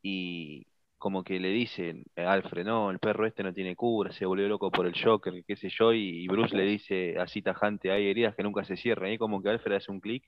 Y, 0.01 0.65
como 1.05 1.23
que 1.23 1.39
le 1.39 1.49
dicen 1.49 2.03
eh, 2.15 2.25
Alfred, 2.25 2.65
no, 2.65 2.89
el 2.89 2.97
perro 2.97 3.27
este 3.27 3.43
no 3.43 3.53
tiene 3.53 3.75
cura, 3.75 4.11
se 4.11 4.25
volvió 4.25 4.47
loco 4.47 4.71
por 4.71 4.87
el 4.87 4.99
Joker, 4.99 5.43
qué 5.45 5.55
sé 5.55 5.69
yo, 5.69 5.93
y, 5.93 6.27
Bruce 6.27 6.57
le 6.57 6.63
dice 6.63 7.19
así 7.19 7.43
tajante, 7.43 7.91
hay 7.91 8.07
heridas 8.07 8.35
que 8.35 8.41
nunca 8.41 8.63
se 8.63 8.75
cierran, 8.75 9.11
y 9.11 9.19
como 9.19 9.39
que 9.39 9.49
Alfred 9.49 9.75
hace 9.75 9.91
un 9.91 9.99
clic 9.99 10.27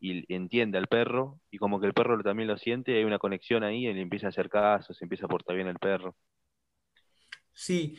y 0.00 0.30
entiende 0.30 0.76
al 0.76 0.88
perro, 0.88 1.40
y 1.50 1.56
como 1.56 1.80
que 1.80 1.86
el 1.86 1.94
perro 1.94 2.22
también 2.22 2.48
lo 2.48 2.58
siente, 2.58 2.98
hay 2.98 3.04
una 3.04 3.18
conexión 3.18 3.64
ahí, 3.64 3.86
y 3.86 3.94
le 3.94 4.02
empieza 4.02 4.26
a 4.26 4.28
hacer 4.28 4.50
caso, 4.50 4.92
se 4.92 5.06
empieza 5.06 5.24
a 5.24 5.30
portar 5.30 5.56
bien 5.56 5.68
el 5.68 5.78
perro. 5.78 6.14
Sí, 7.54 7.98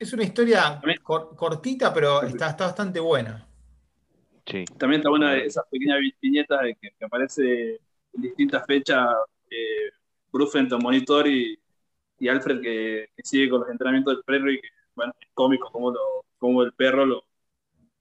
es 0.00 0.12
una, 0.12 0.24
historia 0.24 0.80
cortita, 1.04 1.94
pero 1.94 2.24
está, 2.24 2.50
está 2.50 2.64
bastante 2.64 2.98
buena. 2.98 3.46
Sí. 4.44 4.64
También 4.76 4.98
está 4.98 5.10
buena 5.10 5.36
esas 5.36 5.64
pequeñas 5.70 5.98
viñetas 6.20 6.60
que, 6.80 6.90
que 6.90 7.04
aparece 7.04 7.74
en 8.14 8.20
distintas 8.20 8.66
fechas. 8.66 9.06
Eh, 9.48 9.92
Bruce 10.32 10.52
frente 10.52 10.74
a 10.74 10.78
monitor 10.78 11.26
y, 11.26 11.58
Alfred 12.28 12.60
que, 12.60 13.10
sigue 13.22 13.48
con 13.48 13.60
los 13.60 13.70
entrenamientos 13.70 14.14
del 14.14 14.24
perro 14.24 14.50
y 14.50 14.60
que, 14.60 14.68
bueno, 14.94 15.14
es 15.20 15.28
cómico 15.34 15.70
como, 15.70 15.90
lo, 15.90 16.00
como 16.38 16.62
el 16.62 16.72
perro 16.72 17.06
lo, 17.06 17.24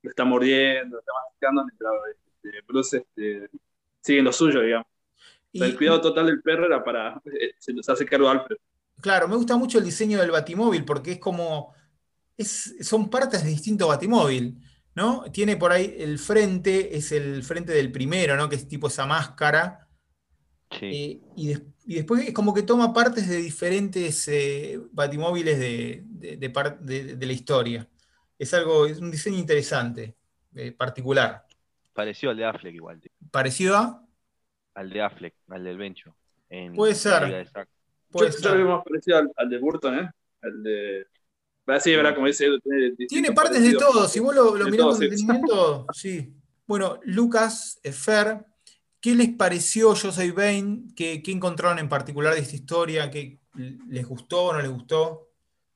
está 0.02 0.26
mordiendo, 0.26 0.96
lo 0.96 1.00
está 1.00 1.12
masticando, 1.24 1.66
mientras 1.66 1.94
este, 2.12 2.62
Bruce 2.68 2.98
este, 2.98 3.50
sigue 4.02 4.20
en 4.20 4.26
lo 4.26 4.34
suyo, 4.34 4.62
digamos. 4.62 4.88
el 5.54 5.78
cuidado 5.78 6.02
total 6.02 6.28
del 6.28 6.42
perro 6.42 6.66
era 6.66 6.84
para, 6.84 7.22
eh, 7.26 7.54
se 7.58 7.74
nos 7.74 7.88
hace 7.90 8.06
cargo 8.06 8.30
Alfred. 8.30 8.58
Claro, 9.02 9.28
me 9.28 9.36
gusta 9.36 9.56
mucho 9.58 9.78
el 9.78 9.86
diseño 9.86 10.20
del 10.20 10.32
batimóvil 10.32 10.84
porque 10.84 11.14
es 11.14 11.20
como, 11.20 11.74
es, 12.36 12.76
son 12.82 13.10
partes 13.10 13.44
de 13.44 13.50
distinto 13.50 13.88
batimóvil. 13.88 14.60
¿no? 14.98 15.26
Tiene 15.32 15.58
por 15.58 15.72
ahí 15.72 15.96
el 16.00 16.18
frente, 16.18 16.98
es 16.98 17.12
el 17.12 17.44
frente 17.44 17.72
del 17.72 17.92
primero, 17.92 18.36
¿no? 18.36 18.50
Que 18.50 18.56
es 18.56 18.68
tipo 18.68 18.88
esa 18.88 19.06
máscara, 19.06 19.87
eh, 20.70 21.20
y, 21.36 21.56
después 21.86 22.28
es 22.28 22.34
como 22.34 22.54
que 22.54 22.64
toma 22.64 22.94
partes 22.94 23.28
de 23.28 23.38
diferentes 23.38 24.28
eh, 24.28 24.80
batimóviles 24.92 25.60
de, 25.60 26.04
de, 26.06 27.26
la 27.26 27.34
historia. 27.34 27.88
Es 28.38 28.54
algo, 28.54 28.86
es 28.86 29.00
un 29.00 29.10
diseño 29.10 29.38
interesante, 29.38 30.16
eh, 30.56 30.72
particular. 30.72 31.46
Parecido 31.94 32.32
al 32.32 32.38
de 32.38 32.46
Affleck 32.46 32.76
igual. 32.76 33.02
¿Parecido 33.32 33.78
a? 33.78 34.06
Al 34.76 34.90
de 34.90 35.02
Affleck, 35.02 35.34
al 35.50 35.64
del 35.64 35.78
Bencho. 35.78 36.16
Puede 36.76 36.96
ser. 36.96 37.48
Puede 38.10 38.32
yo, 38.32 38.38
ser. 38.38 38.58
más 38.60 38.84
parecido 38.84 39.22
al, 39.36 39.50
de 39.50 39.58
Burton, 39.58 40.00
¿eh? 40.00 40.12
El 40.42 40.64
de 40.64 41.08
Así, 41.66 41.94
¿verdad? 41.94 42.16
Como 42.16 42.28
dice 42.28 42.48
tiene, 42.64 42.96
tiene 43.08 43.32
partes 43.34 43.62
de 43.62 43.74
todo. 43.74 44.08
Si 44.08 44.22
vos 44.22 44.34
lo, 44.34 44.56
lo 44.56 44.66
De 44.66 44.72
mirás 44.72 44.88
con 44.88 44.96
sí. 44.96 45.04
detenimiento, 45.04 45.86
sí. 45.94 46.34
Bueno, 46.66 47.00
Lucas, 47.04 47.80
Fer, 47.92 48.46
¿qué 49.02 49.16
les 49.16 49.30
pareció 49.30 49.94
Yo 49.94 50.12
Soy 50.12 50.32
Bane? 50.32 50.88
¿Qué, 50.96 51.22
qué 51.24 51.32
encontraron 51.32 51.80
en 51.80 51.90
particular 51.90 52.34
de 52.34 52.42
esta 52.42 52.56
historia? 52.56 53.10
¿Qué 53.10 53.40
les 53.90 54.06
gustó 54.06 54.46
o 54.46 54.54
no 54.54 54.62
les 54.62 54.72
gustó? 54.72 55.30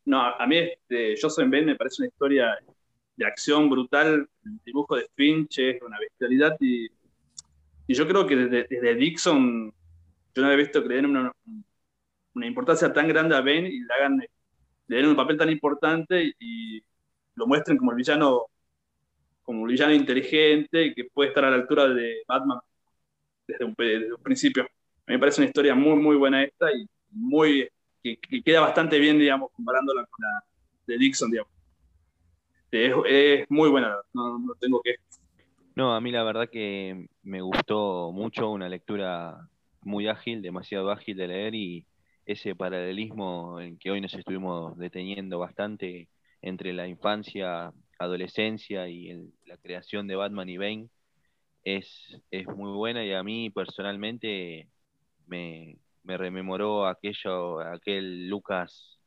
No, 0.05 0.21
a 0.21 0.47
mí 0.47 0.57
este, 0.57 1.15
Yo 1.15 1.29
Soy 1.29 1.47
Ben 1.47 1.65
me 1.65 1.75
parece 1.75 2.01
una 2.03 2.07
historia 2.07 2.57
de 3.15 3.25
acción 3.25 3.69
brutal. 3.69 4.27
El 4.43 4.59
dibujo 4.65 4.95
de 4.95 5.07
Finch 5.15 5.59
es 5.59 5.81
una 5.81 5.99
bestialidad 5.99 6.55
y, 6.59 6.87
y 7.87 7.93
yo 7.93 8.07
creo 8.07 8.25
que 8.25 8.35
desde, 8.35 8.95
Dixon 8.95 9.73
yo 10.33 10.41
no 10.41 10.47
había 10.47 10.63
visto 10.63 10.81
que 10.81 10.89
le 10.89 10.95
den 10.95 11.05
una, 11.07 11.31
una 12.33 12.45
importancia 12.47 12.91
tan 12.93 13.07
grande 13.07 13.35
a 13.35 13.41
Ben 13.41 13.65
y 13.65 13.79
le 13.79 13.93
hagan 13.93 14.21
le 14.87 14.97
den 14.97 15.07
un 15.07 15.15
papel 15.15 15.37
tan 15.37 15.49
importante 15.49 16.33
y 16.39 16.81
lo 17.35 17.47
muestren 17.47 17.77
como 17.77 17.91
el 17.91 17.97
villano 17.97 18.47
como 19.43 19.61
un 19.61 19.67
villano 19.67 19.93
inteligente 19.93 20.93
que 20.93 21.05
puede 21.05 21.29
estar 21.29 21.45
a 21.45 21.49
la 21.49 21.55
altura 21.57 21.87
de 21.87 22.23
Batman 22.27 22.59
desde 23.47 23.65
un, 23.65 23.75
desde 23.77 24.17
principio. 24.23 24.63
A 24.63 24.65
mí 25.07 25.15
me 25.15 25.19
parece 25.19 25.41
una 25.41 25.47
historia 25.47 25.75
muy, 25.75 25.95
muy 25.95 26.15
buena 26.15 26.43
esta 26.43 26.71
y 26.71 26.85
muy 27.09 27.67
que, 28.03 28.17
que 28.17 28.41
queda 28.41 28.61
bastante 28.61 28.99
bien, 28.99 29.19
digamos, 29.19 29.51
comparándola 29.51 30.05
con 30.05 30.23
la 30.23 30.43
de 30.87 30.97
Dixon, 30.97 31.31
digamos. 31.31 31.51
Es, 32.71 33.49
muy 33.49 33.69
buena, 33.69 33.97
no, 34.13 34.39
tengo 34.59 34.81
que... 34.81 34.95
No, 35.75 35.93
a 35.93 35.99
mí 35.99 36.11
la 36.11 36.23
verdad 36.23 36.49
que 36.49 37.07
me 37.21 37.41
gustó 37.41 38.11
mucho, 38.13 38.49
una 38.49 38.69
lectura 38.69 39.49
muy 39.81 40.07
ágil, 40.07 40.41
demasiado 40.41 40.89
ágil 40.89 41.17
de 41.17 41.27
leer 41.27 41.55
y 41.55 41.85
ese 42.25 42.55
paralelismo 42.55 43.59
en 43.59 43.77
que 43.77 43.91
hoy 43.91 43.99
nos 43.99 44.13
estuvimos 44.13 44.77
deteniendo 44.77 45.37
bastante 45.37 46.07
entre 46.41 46.71
la 46.71 46.87
infancia, 46.87 47.73
adolescencia 47.99 48.87
y 48.87 49.33
la 49.45 49.57
creación 49.57 50.07
de 50.07 50.15
Batman 50.15 50.47
y 50.49 50.57
Bane 50.57 50.89
es, 51.63 52.21
es 52.31 52.47
muy 52.47 52.71
buena 52.73 53.03
y 53.05 53.13
a 53.13 53.23
mí 53.23 53.49
personalmente 53.49 54.69
me, 55.27 55.77
me 56.03 56.17
rememoró 56.17 56.87
aquello, 56.87 57.61
aquel 57.61 58.29
Lucas 58.29 58.99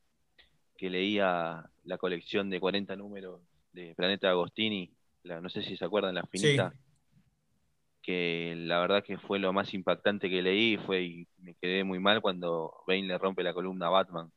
que 0.76 0.90
leía 0.90 1.64
la 1.84 1.98
colección 1.98 2.50
de 2.50 2.61
40 2.61 2.96
números 2.96 3.42
de 3.72 3.94
Planeta 3.96 4.30
Agostini, 4.30 4.92
la- 5.24 5.40
no 5.40 5.48
sé 5.48 5.62
si 5.62 5.76
se 5.76 5.84
acuerdan, 5.84 6.14
la 6.14 6.24
finita, 6.26 6.74
que 8.02 8.55
la 8.57 8.80
verdad 8.80 9.02
que 9.05 9.18
fue 9.18 9.38
lo 9.38 9.52
más 9.52 9.72
impactante 9.74 10.28
que 10.28 10.42
leí 10.42 10.76
fue 10.78 11.02
y 11.02 11.28
me 11.38 11.55
quedé 11.57 11.84
muy 11.84 11.98
mal 12.00 12.20
cuando 12.20 12.72
Bane 12.86 13.05
le 13.05 13.16
rompe 13.18 13.42
la 13.42 13.55
columna 13.55 13.86
a 13.86 13.90
Batman. 13.90 14.30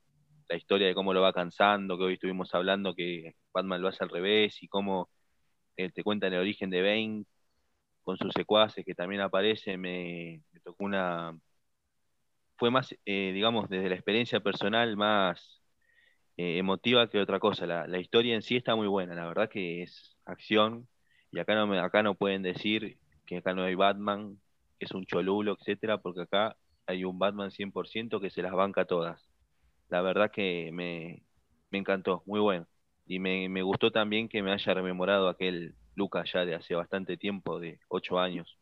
La 0.49 0.55
historia 0.57 0.87
de 0.87 0.95
cómo 0.95 1.13
lo 1.13 1.21
va 1.21 1.33
cansando, 1.33 1.97
que 1.97 2.03
hoy 2.05 2.13
estuvimos 2.13 2.53
hablando 2.55 2.95
que 2.95 3.33
Batman 3.53 3.81
lo 3.81 3.89
hace 3.89 4.03
al 4.03 4.09
revés 4.09 4.61
y 4.63 4.67
cómo 4.69 5.09
eh, 5.77 5.91
te 5.91 6.03
cuentan 6.03 6.33
el 6.33 6.39
origen 6.41 6.69
de 6.71 6.81
Bane 6.81 7.25
con 8.07 8.17
sus 8.17 8.31
secuaces 8.33 8.85
que 8.85 8.95
también 8.95 9.19
aparece, 9.21 9.75
me, 9.75 10.41
me 10.53 10.61
tocó 10.61 10.85
una... 10.85 11.37
Fue 12.55 12.71
más, 12.71 12.95
eh, 13.05 13.31
digamos, 13.33 13.67
desde 13.67 13.89
la 13.89 13.95
experiencia 13.95 14.39
personal, 14.39 14.95
más 14.95 15.61
eh, 16.37 16.57
emotiva 16.57 17.09
que 17.09 17.19
otra 17.19 17.37
cosa. 17.41 17.65
La, 17.67 17.85
la 17.85 17.99
historia 17.99 18.33
en 18.33 18.43
sí 18.43 18.55
está 18.55 18.77
muy 18.77 18.87
buena, 18.87 19.13
la 19.13 19.27
verdad 19.27 19.49
que 19.49 19.83
es 19.83 20.17
acción 20.23 20.87
y 21.33 21.39
acá 21.39 21.53
no, 21.55 21.67
me, 21.67 21.79
acá 21.79 22.01
no 22.01 22.15
pueden 22.15 22.43
decir 22.43 22.97
que 23.25 23.39
acá 23.39 23.53
no 23.53 23.63
hay 23.63 23.75
Batman, 23.75 24.39
que 24.79 24.85
es 24.85 24.91
un 24.93 25.05
cholulo, 25.05 25.57
etcétera, 25.59 25.97
porque 25.97 26.21
acá 26.21 26.55
hay 26.85 27.03
un 27.03 27.19
Batman 27.19 27.51
100% 27.51 28.21
que 28.21 28.29
se 28.29 28.41
las 28.41 28.53
banca 28.53 28.85
todas. 28.85 29.29
La 29.89 30.01
verdad 30.01 30.31
que 30.31 30.69
me, 30.71 31.23
me 31.71 31.79
encantó, 31.79 32.23
muy 32.25 32.39
bueno. 32.39 32.67
Y 33.05 33.19
me, 33.19 33.49
me 33.49 33.63
gustó 33.63 33.91
también 33.91 34.29
que 34.29 34.41
me 34.41 34.53
haya 34.53 34.73
rememorado 34.73 35.27
aquel 35.27 35.75
Lucas 35.97 36.31
ya 36.31 36.45
de 36.45 36.55
hace 36.55 36.75
bastante 36.75 37.17
tiempo, 37.17 37.59
de 37.59 37.79
ocho 37.89 38.19
años. 38.19 38.57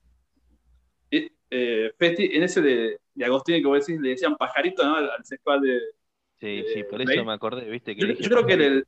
Eh, 1.12 1.30
eh, 1.52 1.92
Festi, 1.98 2.32
en 2.34 2.44
ese 2.44 2.62
de, 2.62 3.00
de 3.14 3.26
Agostini 3.26 3.62
que 3.62 3.68
vos 3.68 3.86
decís, 3.86 4.02
le 4.02 4.10
decían 4.10 4.36
pajarito, 4.38 4.84
¿no? 4.84 4.96
Al, 4.96 5.10
al 5.10 5.26
sexual 5.26 5.62
de... 5.62 5.80
Sí, 6.40 6.64
sí, 6.74 6.84
por 6.90 7.02
eso 7.02 7.24
me 7.24 7.34
acordé, 7.34 7.70
viste 7.70 7.96
que 7.96 8.16
Yo, 8.16 8.30
creo 8.30 8.46
que 8.46 8.54
en 8.54 8.62
el, 8.62 8.88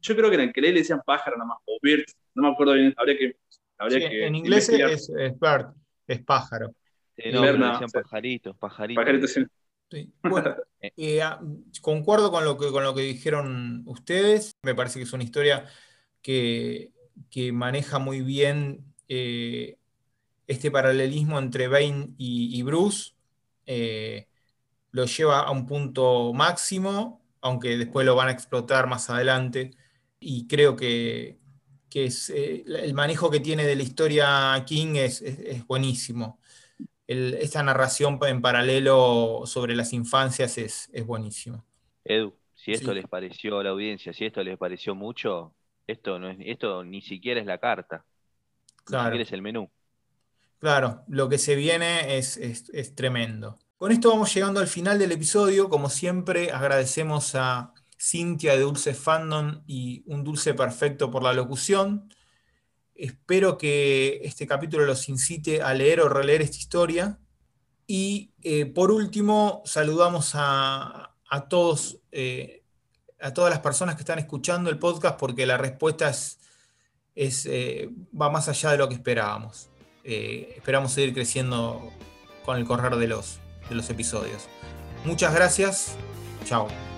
yo 0.00 0.16
creo 0.16 0.28
que 0.28 0.34
en 0.36 0.42
el 0.42 0.52
que 0.52 0.60
leí 0.60 0.72
le 0.72 0.80
decían 0.80 1.00
pájaro 1.04 1.36
nomás, 1.36 1.58
o 1.64 1.78
bird, 1.80 2.04
no 2.34 2.42
me 2.42 2.48
acuerdo 2.50 2.74
bien, 2.74 2.94
habría 2.96 3.16
que... 3.16 3.36
Habría 3.78 3.98
Sí, 3.98 4.08
que 4.08 4.26
en 4.26 4.34
inglés 4.36 4.68
investigar. 4.68 4.90
es, 4.90 5.10
es 5.10 5.40
bird, 5.40 5.74
es 6.06 6.22
pájaro. 6.22 6.74
Sí, 7.16 7.30
no, 7.32 7.42
Berna, 7.42 7.72
decían 7.72 7.90
sí. 7.90 7.98
pajaritos, 7.98 8.56
pajaritos. 8.56 9.04
Pajarito, 9.04 9.26
sí. 9.26 9.44
Sí. 9.90 10.10
Bueno, 10.22 10.56
eh, 10.80 11.22
ah, 11.22 11.40
concuerdo 11.80 12.30
con 12.30 12.44
lo, 12.44 12.56
que, 12.56 12.70
con 12.70 12.84
lo 12.84 12.94
que 12.94 13.02
dijeron 13.02 13.82
ustedes. 13.86 14.52
Me 14.62 14.74
parece 14.74 14.98
que 14.98 15.04
es 15.04 15.12
una 15.12 15.24
historia 15.24 15.66
que, 16.22 16.92
que 17.30 17.52
maneja 17.52 17.98
muy 17.98 18.20
bien 18.22 18.84
eh, 19.08 19.78
este 20.46 20.70
paralelismo 20.70 21.38
entre 21.38 21.68
Bane 21.68 22.10
y, 22.18 22.58
y 22.58 22.62
Bruce. 22.62 23.12
Eh, 23.66 24.28
lo 24.92 25.06
lleva 25.06 25.40
a 25.40 25.50
un 25.50 25.66
punto 25.66 26.32
máximo, 26.34 27.22
aunque 27.40 27.76
después 27.78 28.06
lo 28.06 28.14
van 28.16 28.28
a 28.28 28.32
explotar 28.32 28.86
más 28.88 29.10
adelante. 29.10 29.72
Y 30.20 30.46
creo 30.48 30.76
que, 30.76 31.38
que 31.90 32.06
es, 32.06 32.30
eh, 32.30 32.64
el 32.66 32.94
manejo 32.94 33.30
que 33.30 33.40
tiene 33.40 33.64
de 33.66 33.76
la 33.76 33.82
historia 33.82 34.62
King 34.66 34.96
es, 34.96 35.22
es- 35.22 35.38
es 35.40 35.66
buenísimo. 35.66 36.40
El- 37.06 37.34
esta 37.34 37.62
narración 37.62 38.18
en 38.26 38.42
paralelo 38.42 39.42
sobre 39.46 39.76
las 39.76 39.92
infancias 39.92 40.58
es, 40.58 40.90
es 40.92 41.06
buenísima. 41.06 41.64
Edu, 42.04 42.36
si 42.54 42.72
esto 42.72 42.92
Sí. 42.92 42.94
les 42.94 43.06
pareció 43.08 43.58
a 43.58 43.64
la 43.64 43.70
audiencia, 43.70 44.12
si 44.12 44.24
esto 44.24 44.42
les 44.42 44.58
pareció 44.58 44.94
mucho, 44.94 45.54
esto 45.92 46.18
no 46.18 46.28
es, 46.30 46.38
esto 46.40 46.84
ni 46.84 47.00
siquiera 47.02 47.40
es 47.40 47.46
la 47.46 47.58
carta, 47.58 48.04
ni 48.78 48.84
Claro. 48.84 49.04
siquiera 49.06 49.22
es 49.24 49.32
el 49.32 49.42
menú. 49.42 49.70
Claro, 50.58 51.02
lo 51.08 51.28
que 51.28 51.38
se 51.38 51.54
viene 51.56 52.18
es, 52.18 52.36
es- 52.36 52.70
es 52.72 52.94
tremendo. 52.94 53.58
Con 53.76 53.90
esto 53.90 54.10
vamos 54.10 54.32
llegando 54.32 54.60
al 54.60 54.68
final 54.68 54.98
del 54.98 55.10
episodio. 55.12 55.68
Como 55.68 55.88
siempre, 55.90 56.52
agradecemos 56.52 57.34
a 57.34 57.72
Cintia 57.98 58.54
de 58.54 58.60
Dulce 58.60 58.94
Fandom 58.94 59.62
y 59.66 60.04
Un 60.06 60.22
Dulce 60.22 60.54
Perfecto 60.54 61.10
por 61.10 61.22
la 61.24 61.32
locución. 61.32 62.08
Espero 62.94 63.58
que 63.58 64.20
este 64.22 64.46
capítulo 64.46 64.84
los 64.86 65.08
incite 65.08 65.62
a 65.62 65.74
leer 65.74 66.00
o 66.00 66.08
releer 66.08 66.42
esta 66.42 66.58
historia. 66.58 67.18
Y 67.86 68.32
eh, 68.42 68.66
por 68.66 68.92
último, 68.92 69.62
saludamos 69.64 70.32
a, 70.34 71.16
a 71.28 71.48
todos, 71.48 71.98
eh, 72.12 72.61
a 73.22 73.32
todas 73.32 73.50
las 73.50 73.60
personas 73.60 73.94
que 73.94 74.02
están 74.02 74.18
escuchando 74.18 74.68
el 74.70 74.78
podcast 74.78 75.18
porque 75.18 75.46
la 75.46 75.56
respuesta 75.56 76.08
es, 76.08 76.38
es, 77.14 77.46
eh, 77.46 77.88
va 78.20 78.30
más 78.30 78.48
allá 78.48 78.72
de 78.72 78.78
lo 78.78 78.88
que 78.88 78.94
esperábamos. 78.94 79.68
Eh, 80.04 80.54
esperamos 80.56 80.92
seguir 80.92 81.14
creciendo 81.14 81.92
con 82.44 82.56
el 82.58 82.64
correr 82.64 82.96
de 82.96 83.06
los, 83.06 83.38
de 83.68 83.76
los 83.76 83.88
episodios. 83.90 84.48
Muchas 85.04 85.34
gracias. 85.34 85.96
Chao. 86.44 86.91